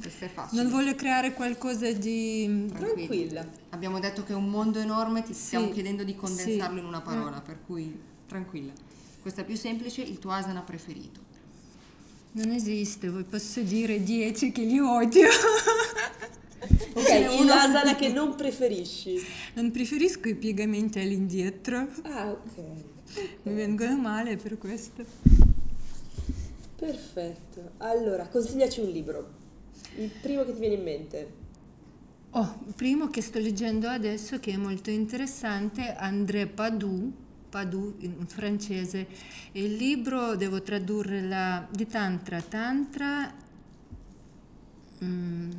non, 0.51 0.69
voglio 0.69 0.95
creare 0.95 1.33
qualcosa 1.33 1.91
di 1.91 2.71
tranquilla. 2.73 3.45
Abbiamo 3.71 3.99
detto 3.99 4.23
che 4.25 4.33
è 4.33 4.37
un 4.37 4.49
mondo 4.49 4.79
enorme, 4.79 5.23
ti 5.23 5.35
sì, 5.35 5.43
stiamo 5.43 5.71
chiedendo 5.71 6.05
di 6.05 6.15
condensarlo 6.15 6.75
sì. 6.75 6.81
in 6.81 6.87
una 6.87 7.01
parola, 7.01 7.39
mm. 7.41 7.45
per 7.45 7.59
cui 7.67 8.01
tranquilla. 8.27 8.73
Questa 9.21 9.41
è 9.43 9.45
più 9.45 9.57
semplice, 9.57 10.03
il 10.03 10.19
tuo 10.19 10.31
asana 10.31 10.61
preferito. 10.61 11.21
Non 12.33 12.51
esiste, 12.51 13.09
voi 13.09 13.25
posso 13.25 13.61
dire 13.63 14.03
10 14.03 14.53
che 14.53 14.63
li 14.63 14.79
odio. 14.79 15.29
Ok, 16.95 17.41
il 17.41 17.51
asana 17.51 17.95
che 17.97 18.09
non 18.09 18.37
preferisci? 18.37 19.19
Non 19.55 19.71
preferisco 19.71 20.29
i 20.29 20.35
piegamenti 20.35 21.01
all'indietro. 21.01 21.89
Ah, 22.03 22.31
ok. 22.31 22.57
Mi 23.43 23.55
vengono 23.55 23.97
male 23.99 24.37
per 24.37 24.59
questo. 24.59 25.05
Perfetto. 26.77 27.73
Allora, 27.79 28.27
consigliaci 28.29 28.81
un 28.81 28.91
libro. 28.91 29.31
Il 29.97 30.11
primo 30.21 30.45
che 30.45 30.53
ti 30.53 30.61
viene 30.61 30.75
in 30.77 30.83
mente. 30.83 31.33
Oh, 32.31 32.61
il 32.67 32.75
primo 32.75 33.09
che 33.09 33.21
sto 33.21 33.39
leggendo 33.39 33.89
adesso 33.89 34.41
che 34.41 34.53
è 34.53 34.57
molto 34.57 34.91
interessante, 34.91 35.95
André 35.95 36.47
Padou, 36.47 37.13
Padou 37.51 37.95
in 37.99 38.27
francese. 38.27 39.07
Il 39.53 39.75
libro 39.75 40.35
devo 40.37 40.63
tradurre 40.63 41.21
la, 41.23 41.67
di 41.71 41.87
Tantra. 41.87 42.41
Tantra... 42.41 43.35
Mm, 45.05 45.51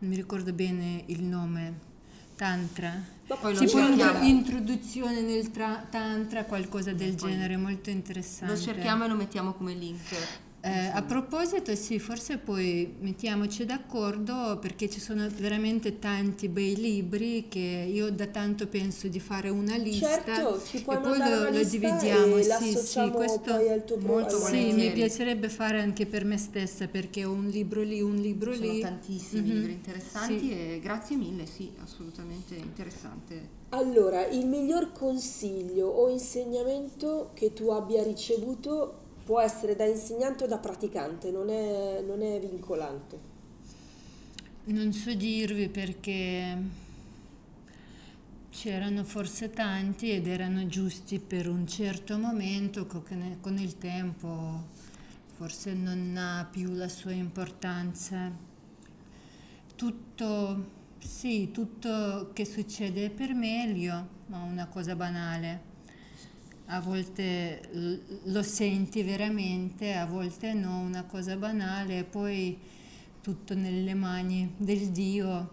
non 0.00 0.10
mi 0.10 0.16
ricordo 0.16 0.52
bene 0.52 1.04
il 1.06 1.22
nome, 1.22 1.88
Tantra. 2.36 3.18
Poi 3.26 3.54
tipo 3.54 3.78
introduzione 4.22 5.20
nel 5.20 5.50
tra- 5.50 5.86
Tantra, 5.88 6.44
qualcosa 6.44 6.92
del 6.92 7.14
poi 7.14 7.30
genere, 7.30 7.56
molto 7.56 7.90
interessante. 7.90 8.54
Lo 8.54 8.58
cerchiamo 8.58 9.04
e 9.04 9.08
lo 9.08 9.14
mettiamo 9.14 9.52
come 9.52 9.74
link. 9.74 10.16
Eh, 10.62 10.90
a 10.92 11.00
proposito, 11.02 11.74
sì, 11.74 11.98
forse 11.98 12.36
poi 12.36 12.94
mettiamoci 13.00 13.64
d'accordo 13.64 14.58
perché 14.60 14.90
ci 14.90 15.00
sono 15.00 15.26
veramente 15.38 15.98
tanti 15.98 16.48
bei 16.48 16.76
libri 16.76 17.46
che 17.48 17.88
io 17.90 18.10
da 18.10 18.26
tanto 18.26 18.66
penso 18.66 19.08
di 19.08 19.20
fare 19.20 19.48
una 19.48 19.76
lista 19.76 20.22
Certo, 20.22 20.62
ci 20.66 20.82
puoi 20.82 20.96
e 20.96 21.00
poi 21.00 21.18
lo, 21.18 21.24
una 21.24 21.44
lo 21.44 21.48
lista 21.48 21.78
dividiamo. 21.78 22.36
e 22.36 22.42
Sì, 22.42 22.76
sì, 22.76 23.10
questo 23.10 23.40
poi 23.54 23.68
al 23.70 23.84
tuo 23.86 23.96
molto 24.00 24.36
sì, 24.36 24.72
mi 24.74 24.90
piacerebbe 24.92 25.48
fare 25.48 25.80
anche 25.80 26.04
per 26.04 26.26
me 26.26 26.36
stessa 26.36 26.86
perché 26.88 27.24
ho 27.24 27.32
un 27.32 27.48
libro 27.48 27.80
lì, 27.80 28.02
un 28.02 28.16
libro 28.16 28.52
Sono 28.54 28.70
lì. 28.72 28.80
tantissimi 28.80 29.40
Mhm. 29.48 29.54
libri 29.54 29.72
interessanti 29.72 30.38
Sì. 30.40 30.50
e 30.52 30.80
grazie 30.82 31.16
mille, 31.16 31.46
sì, 31.46 31.72
assolutamente 31.82 32.54
interessante. 32.54 33.58
Allora, 33.70 34.26
il 34.26 34.46
miglior 34.46 34.92
consiglio 34.92 35.86
o 35.88 36.08
insegnamento 36.10 37.30
che 37.34 37.52
tu 37.52 37.68
abbia 37.70 38.02
ricevuto 38.02 38.99
può 39.24 39.40
essere 39.40 39.76
da 39.76 39.84
insegnante 39.84 40.44
o 40.44 40.46
da 40.46 40.58
praticante, 40.58 41.30
non 41.30 41.48
è, 41.50 42.02
non 42.06 42.22
è 42.22 42.38
vincolante. 42.40 43.18
Non 44.64 44.92
so 44.92 45.14
dirvi 45.14 45.68
perché 45.68 46.56
c'erano 48.50 49.04
forse 49.04 49.50
tanti 49.50 50.10
ed 50.10 50.26
erano 50.26 50.66
giusti 50.66 51.18
per 51.18 51.48
un 51.48 51.66
certo 51.66 52.18
momento, 52.18 52.86
con 52.86 53.56
il 53.58 53.78
tempo 53.78 54.78
forse 55.40 55.72
non 55.72 56.14
ha 56.18 56.46
più 56.50 56.74
la 56.74 56.88
sua 56.88 57.12
importanza. 57.12 58.30
Tutto, 59.74 60.66
sì, 60.98 61.50
tutto 61.50 62.30
che 62.34 62.44
succede 62.44 63.08
per 63.08 63.32
meglio, 63.32 64.06
ma 64.26 64.42
una 64.42 64.66
cosa 64.66 64.94
banale. 64.94 65.69
A 66.72 66.78
volte 66.78 67.68
lo 68.26 68.42
senti 68.44 69.02
veramente, 69.02 69.94
a 69.94 70.06
volte 70.06 70.54
no, 70.54 70.78
una 70.78 71.02
cosa 71.02 71.36
banale, 71.36 71.98
e 71.98 72.04
poi 72.04 72.56
tutto 73.20 73.56
nelle 73.56 73.94
mani 73.94 74.54
del 74.56 74.90
Dio, 74.90 75.50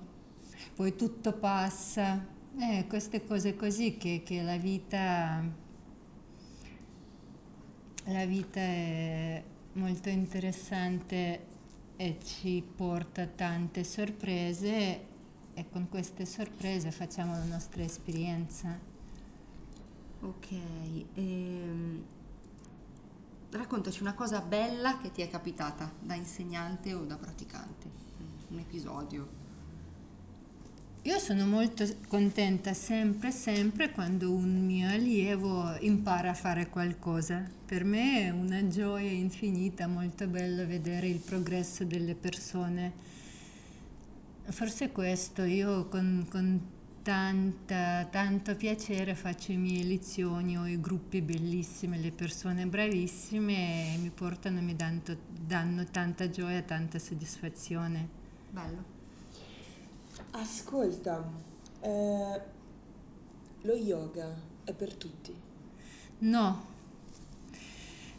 poi 0.76 0.96
tutto 0.96 1.34
passa. 1.34 2.24
Eh, 2.60 2.86
queste 2.88 3.26
cose 3.26 3.56
così 3.56 3.98
che, 3.98 4.22
che 4.24 4.44
la 4.44 4.58
vita, 4.58 5.44
la 8.06 8.26
vita 8.26 8.60
è 8.60 9.44
molto 9.74 10.10
interessante 10.10 11.46
e 11.96 12.20
ci 12.24 12.64
porta 12.76 13.26
tante 13.26 13.84
sorprese 13.84 15.02
e 15.56 15.70
con 15.72 15.90
queste 15.90 16.28
sorprese 16.28 16.92
facciamo 16.92 17.32
la 17.34 17.46
nostra 17.46 17.82
esperienza. 17.82 18.97
Ok, 20.20 20.48
ehm, 21.14 22.04
raccontaci 23.52 24.02
una 24.02 24.16
cosa 24.16 24.42
bella 24.42 24.98
che 24.98 25.12
ti 25.12 25.22
è 25.22 25.30
capitata 25.30 25.92
da 26.00 26.16
insegnante 26.16 26.94
o 26.96 27.06
da 27.06 27.18
praticante, 27.18 27.88
un 28.50 28.58
episodio. 28.58 29.46
Io 31.04 31.20
sono 31.20 31.46
molto 31.46 31.86
contenta 32.08 32.74
sempre, 32.74 33.32
sempre 33.32 33.92
quando 33.92 34.32
un 34.32 34.66
mio 34.66 34.90
allievo 34.90 35.78
impara 35.82 36.32
a 36.32 36.34
fare 36.34 36.68
qualcosa. 36.68 37.48
Per 37.66 37.86
me 37.86 38.26
è 38.26 38.30
una 38.32 38.68
gioia 38.68 39.12
infinita, 39.12 39.88
molto 39.88 40.28
bello 40.28 40.66
vedere 40.66 41.08
il 41.08 41.20
progresso 41.20 41.86
delle 41.86 42.16
persone. 42.16 42.92
Forse 44.50 44.92
questo, 44.92 45.44
io 45.44 45.88
con, 45.88 46.26
con 46.30 46.76
tanta, 47.08 48.06
tanto 48.12 48.58
piacere 48.58 49.16
faccio 49.16 49.54
i 49.54 49.58
miei 49.58 49.88
lezioni, 49.88 50.58
ho 50.58 50.68
i 50.68 50.78
gruppi 50.82 51.22
bellissimi, 51.22 52.02
le 52.02 52.12
persone 52.12 52.66
bravissime 52.66 53.96
mi 53.98 54.10
portano, 54.10 54.62
mi 54.62 54.76
danno, 54.76 55.02
danno 55.30 55.86
tanta 55.86 56.30
gioia, 56.30 56.62
tanta 56.64 57.00
soddisfazione. 57.00 58.10
Bello. 58.52 58.84
Ascolta, 60.32 61.32
eh, 61.80 62.42
lo 63.62 63.74
yoga 63.74 64.38
è 64.66 64.74
per 64.74 64.94
tutti. 64.94 65.34
No, 66.20 66.66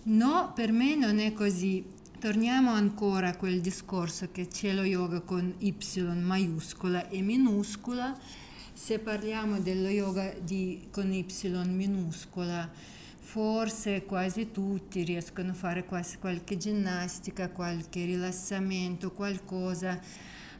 no, 0.04 0.52
per 0.54 0.72
me 0.72 0.94
non 0.94 1.18
è 1.18 1.34
così. 1.34 1.84
Torniamo 2.18 2.70
ancora 2.70 3.28
a 3.28 3.36
quel 3.36 3.60
discorso 3.60 4.30
che 4.32 4.48
c'è 4.48 4.72
lo 4.72 4.82
yoga 4.82 5.20
con 5.20 5.56
Y 5.58 5.74
maiuscola 6.00 7.08
e 7.10 7.20
minuscola. 7.20 8.46
Se 8.80 9.00
parliamo 9.00 9.58
dello 9.58 9.88
yoga 9.88 10.32
di, 10.40 10.86
con 10.92 11.12
Y 11.12 11.26
minuscola, 11.66 12.70
forse 13.18 14.04
quasi 14.04 14.52
tutti 14.52 15.02
riescono 15.02 15.50
a 15.50 15.54
fare 15.54 15.84
quasi 15.84 16.16
qualche 16.18 16.56
ginnastica, 16.56 17.50
qualche 17.50 18.04
rilassamento, 18.04 19.10
qualcosa, 19.10 20.00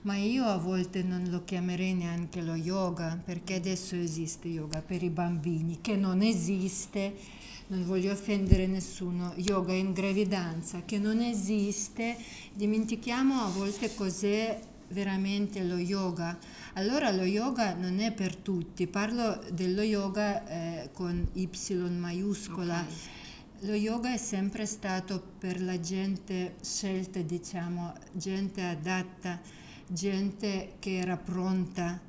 ma 0.03 0.17
io 0.17 0.45
a 0.45 0.59
volte 0.59 1.05
non 1.05 1.29
lo 1.31 1.45
chiamerei 1.45 1.95
neanche 1.95 2.43
lo 2.43 2.57
yoga, 2.57 3.19
perché 3.25 3.55
adesso 3.55 3.95
esiste 3.95 4.49
yoga 4.49 4.83
per 4.83 5.05
i 5.05 5.11
bambini, 5.11 5.79
che 5.81 5.95
non 5.95 6.21
esiste 6.21 7.15
non 7.69 7.87
voglio 7.87 8.11
offendere 8.11 8.67
nessuno, 8.67 9.33
yoga 9.37 9.73
in 9.73 9.93
gravidanza 9.93 10.83
che 10.85 10.99
non 10.99 11.21
esiste, 11.21 12.17
dimentichiamo 12.53 13.43
a 13.43 13.49
volte 13.49 13.95
cos'è 13.95 14.59
veramente 14.89 15.63
lo 15.63 15.77
yoga. 15.77 16.39
Allora 16.75 17.11
lo 17.11 17.25
yoga 17.25 17.75
non 17.75 18.01
è 18.01 18.13
per 18.13 18.37
tutti, 18.37 18.87
parlo 18.87 19.43
dello 19.53 19.83
yoga 19.83 20.47
eh, 20.47 20.91
con 20.93 21.29
Y 21.33 21.49
maiuscola. 21.75 22.81
Ok. 22.81 23.17
Lo 23.63 23.75
yoga 23.75 24.13
è 24.13 24.17
sempre 24.17 24.67
stato 24.67 25.21
per 25.37 25.61
la 25.61 25.81
gente 25.81 26.55
scelta, 26.63 27.21
diciamo, 27.21 27.93
gente 28.13 28.63
adatta, 28.63 29.41
gente 29.89 30.77
che 30.79 30.99
era 30.99 31.17
pronta 31.17 32.01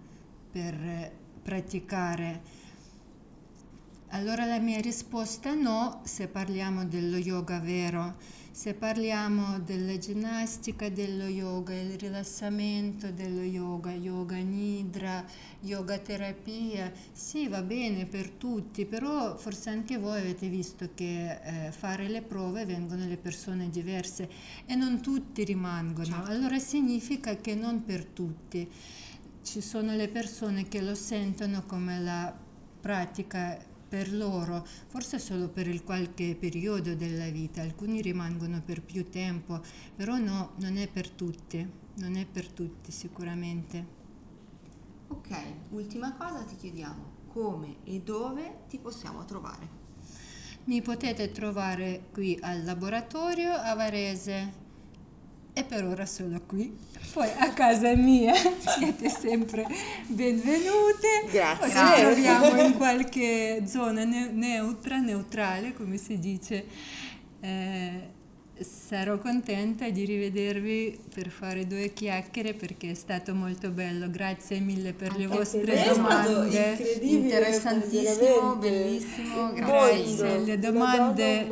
per 0.52 0.74
eh, 0.76 1.12
praticare. 1.42 2.42
Allora 4.10 4.46
la 4.46 4.60
mia 4.60 4.80
risposta 4.80 5.52
è 5.52 5.56
no 5.56 6.02
se 6.04 6.28
parliamo 6.28 6.86
dello 6.86 7.18
yoga 7.18 7.60
vero, 7.60 8.16
se 8.60 8.74
parliamo 8.74 9.60
della 9.60 9.98
ginnastica 9.98 10.90
dello 10.90 11.28
yoga, 11.28 11.74
il 11.74 11.98
rilassamento 11.98 13.10
dello 13.10 13.40
yoga, 13.40 13.94
yoga 13.94 14.36
nidra, 14.36 15.26
yoga 15.62 15.98
terapia, 15.98 16.92
sì 17.14 17.48
va 17.48 17.62
bene 17.62 18.06
per 18.06 18.32
tutti, 18.32 18.86
però 18.86 19.38
forse 19.38 19.70
anche 19.70 19.98
voi 19.98 20.20
avete 20.20 20.50
visto 20.50 20.90
che 20.94 21.40
eh, 21.42 21.72
fare 21.72 22.10
le 22.10 22.22
prove 22.22 22.66
vengono 22.66 23.06
le 23.06 23.16
persone 23.16 23.70
diverse 23.70 24.30
e 24.66 24.76
non 24.76 25.00
tutti 25.02 25.46
rimangono, 25.46 26.16
Certo. 26.18 26.30
allora 26.30 26.60
significa 26.60 27.38
che 27.38 27.56
non 27.56 27.86
per 27.86 28.04
tutti. 28.04 28.70
Ci 29.42 29.62
sono 29.62 29.96
le 29.96 30.10
persone 30.10 30.68
che 30.68 30.82
lo 30.82 30.96
sentono 30.96 31.64
come 31.66 32.02
la 32.02 32.38
pratica 32.82 33.58
per 33.90 34.14
loro, 34.14 34.66
forse 34.88 35.18
solo 35.18 35.50
per 35.50 35.68
il 35.68 35.84
qualche 35.84 36.36
periodo 36.40 36.94
della 36.94 37.30
vita, 37.30 37.62
alcuni 37.62 38.02
rimangono 38.02 38.62
per 38.64 38.84
più 38.84 39.10
tempo, 39.10 39.62
però 39.96 40.18
no, 40.18 40.52
non 40.58 40.78
è 40.78 40.88
per 40.88 41.10
tutti, 41.10 41.68
non 41.96 42.16
è 42.16 42.26
per 42.26 42.48
tutti 42.52 42.92
sicuramente. 42.92 43.98
Ok, 45.08 45.36
ultima 45.72 46.14
cosa 46.14 46.44
ti 46.44 46.56
chiediamo 46.56 47.18
come 47.30 47.78
e 47.84 48.00
dove 48.02 48.60
ti 48.70 48.78
possiamo 48.78 49.26
trovare. 49.26 49.78
Mi 50.66 50.82
potete 50.84 51.32
trovare 51.32 52.10
qui 52.12 52.38
al 52.42 52.64
laboratorio 52.64 53.54
a 53.54 53.74
Varese 53.74 54.68
e 55.54 55.64
per 55.64 55.84
ora 55.86 56.06
solo 56.06 56.42
qui. 56.46 56.74
Poi 57.14 57.28
a 57.38 57.52
casa 57.54 57.96
mia 57.96 58.34
siete 58.78 59.10
sempre 59.10 59.66
benvenute. 60.08 61.26
Grazie. 61.32 61.70
Ci 61.70 62.02
troviamo 62.02 62.62
in 62.62 62.76
qualche 62.78 63.64
zona 63.66 64.04
ne- 64.04 64.32
neutra, 64.32 64.98
neutrale, 65.00 65.74
come 65.74 65.98
si 65.98 66.20
dice. 66.20 66.66
Eh, 67.42 68.18
sarò 68.62 69.18
contenta 69.20 69.90
di 69.90 70.04
rivedervi 70.04 71.00
per 71.14 71.30
fare 71.30 71.66
due 71.66 71.94
chiacchiere 71.94 72.54
perché 72.54 72.92
è 72.92 72.94
stato 72.94 73.34
molto 73.34 73.70
bello. 73.72 74.10
Grazie 74.10 74.60
mille 74.60 74.92
per 74.94 75.16
le 75.16 75.24
Anche 75.24 75.38
vostre 75.38 75.74
è 75.74 75.94
stato 75.94 76.32
domande. 76.34 76.70
incredibile, 76.72 77.12
Interessantissimo, 77.22 78.56
bellissimo, 78.58 79.54
grazie. 79.54 80.40
le 80.40 80.60
domande, 80.60 81.48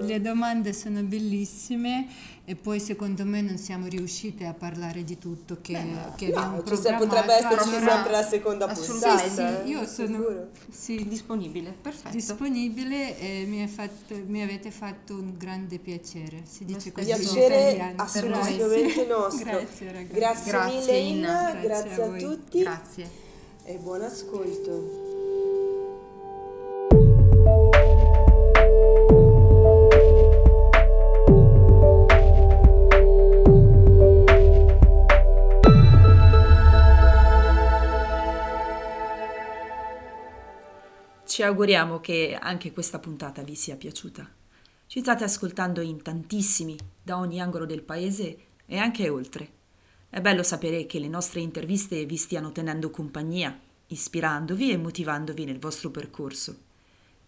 le 0.00 0.20
domande 0.20 0.72
sono 0.74 1.02
bellissime 1.02 2.06
e 2.44 2.56
poi 2.56 2.80
secondo 2.80 3.24
me 3.24 3.42
non 3.42 3.58
siamo 3.58 3.86
riuscite 3.86 4.44
a 4.46 4.52
parlare 4.54 5.04
di 5.04 5.18
tutto 5.18 5.58
che, 5.60 5.78
che 6.16 6.26
abbiamo 6.26 6.56
No, 6.56 6.62
programmato. 6.62 7.06
potrebbe 7.06 7.34
esserci 7.34 7.68
allora- 7.76 7.92
sempre 7.92 8.10
la 8.12 8.22
seconda 8.22 8.66
puntata. 8.66 9.28
sì, 9.62 9.68
io 9.70 9.86
sono 9.86 10.46
sì, 10.68 11.06
Disponibile, 11.06 11.72
perfetto. 11.80 12.14
disponibile 12.14 13.18
e 13.18 13.44
mi, 13.46 13.62
è 13.62 13.66
fatto- 13.68 14.16
mi 14.26 14.42
avete 14.42 14.70
fatto 14.72 15.14
un 15.14 15.34
grande 15.36 15.78
piacere. 15.78 16.42
Si 16.44 16.64
dice 16.64 16.90
così 16.90 17.06
Piacere 17.06 17.92
assolutamente 17.96 19.06
nostro. 19.06 19.44
Grazie 19.50 19.92
ragazzi. 19.92 20.12
Grazie, 20.14 20.50
Grazie, 20.50 20.78
mille 20.80 20.96
Inna. 20.98 21.50
Grazie 21.52 21.60
grazie 21.68 22.02
a 22.02 22.06
a, 22.06 22.18
tutti 22.18 22.58
Grazie. 22.60 23.10
e 23.64 23.76
buon 23.76 24.02
ascolto. 24.02 25.09
Auguriamo 41.42 42.00
che 42.00 42.36
anche 42.40 42.72
questa 42.72 42.98
puntata 42.98 43.42
vi 43.42 43.54
sia 43.54 43.76
piaciuta. 43.76 44.28
Ci 44.86 45.00
state 45.00 45.24
ascoltando 45.24 45.80
in 45.80 46.02
tantissimi, 46.02 46.76
da 47.02 47.18
ogni 47.18 47.40
angolo 47.40 47.66
del 47.66 47.82
paese 47.82 48.38
e 48.66 48.76
anche 48.76 49.08
oltre. 49.08 49.48
È 50.08 50.20
bello 50.20 50.42
sapere 50.42 50.86
che 50.86 50.98
le 50.98 51.08
nostre 51.08 51.40
interviste 51.40 52.04
vi 52.04 52.16
stiano 52.16 52.50
tenendo 52.50 52.90
compagnia, 52.90 53.56
ispirandovi 53.86 54.72
e 54.72 54.76
motivandovi 54.76 55.44
nel 55.44 55.58
vostro 55.58 55.90
percorso. 55.90 56.56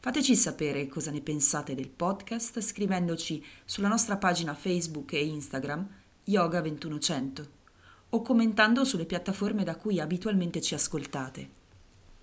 Fateci 0.01 0.35
sapere 0.35 0.89
cosa 0.89 1.13
ne 1.13 1.21
pensate 1.21 1.77
del 1.77 1.89
podcast 1.89 2.61
scrivendoci 2.61 3.45
sulla 3.65 3.87
nostra 3.87 4.17
pagina 4.17 4.55
Facebook 4.55 5.13
e 5.13 5.25
Instagram 5.25 5.89
Yoga 6.25 6.61
2100 6.61 7.47
o 8.11 8.23
commentando 8.23 8.85
sulle 8.85 9.07
piattaforme 9.07 9.63
da 9.63 9.77
cui 9.77 10.01
abitualmente 10.01 10.61
ci 10.61 10.75
ascoltate. 10.75 11.62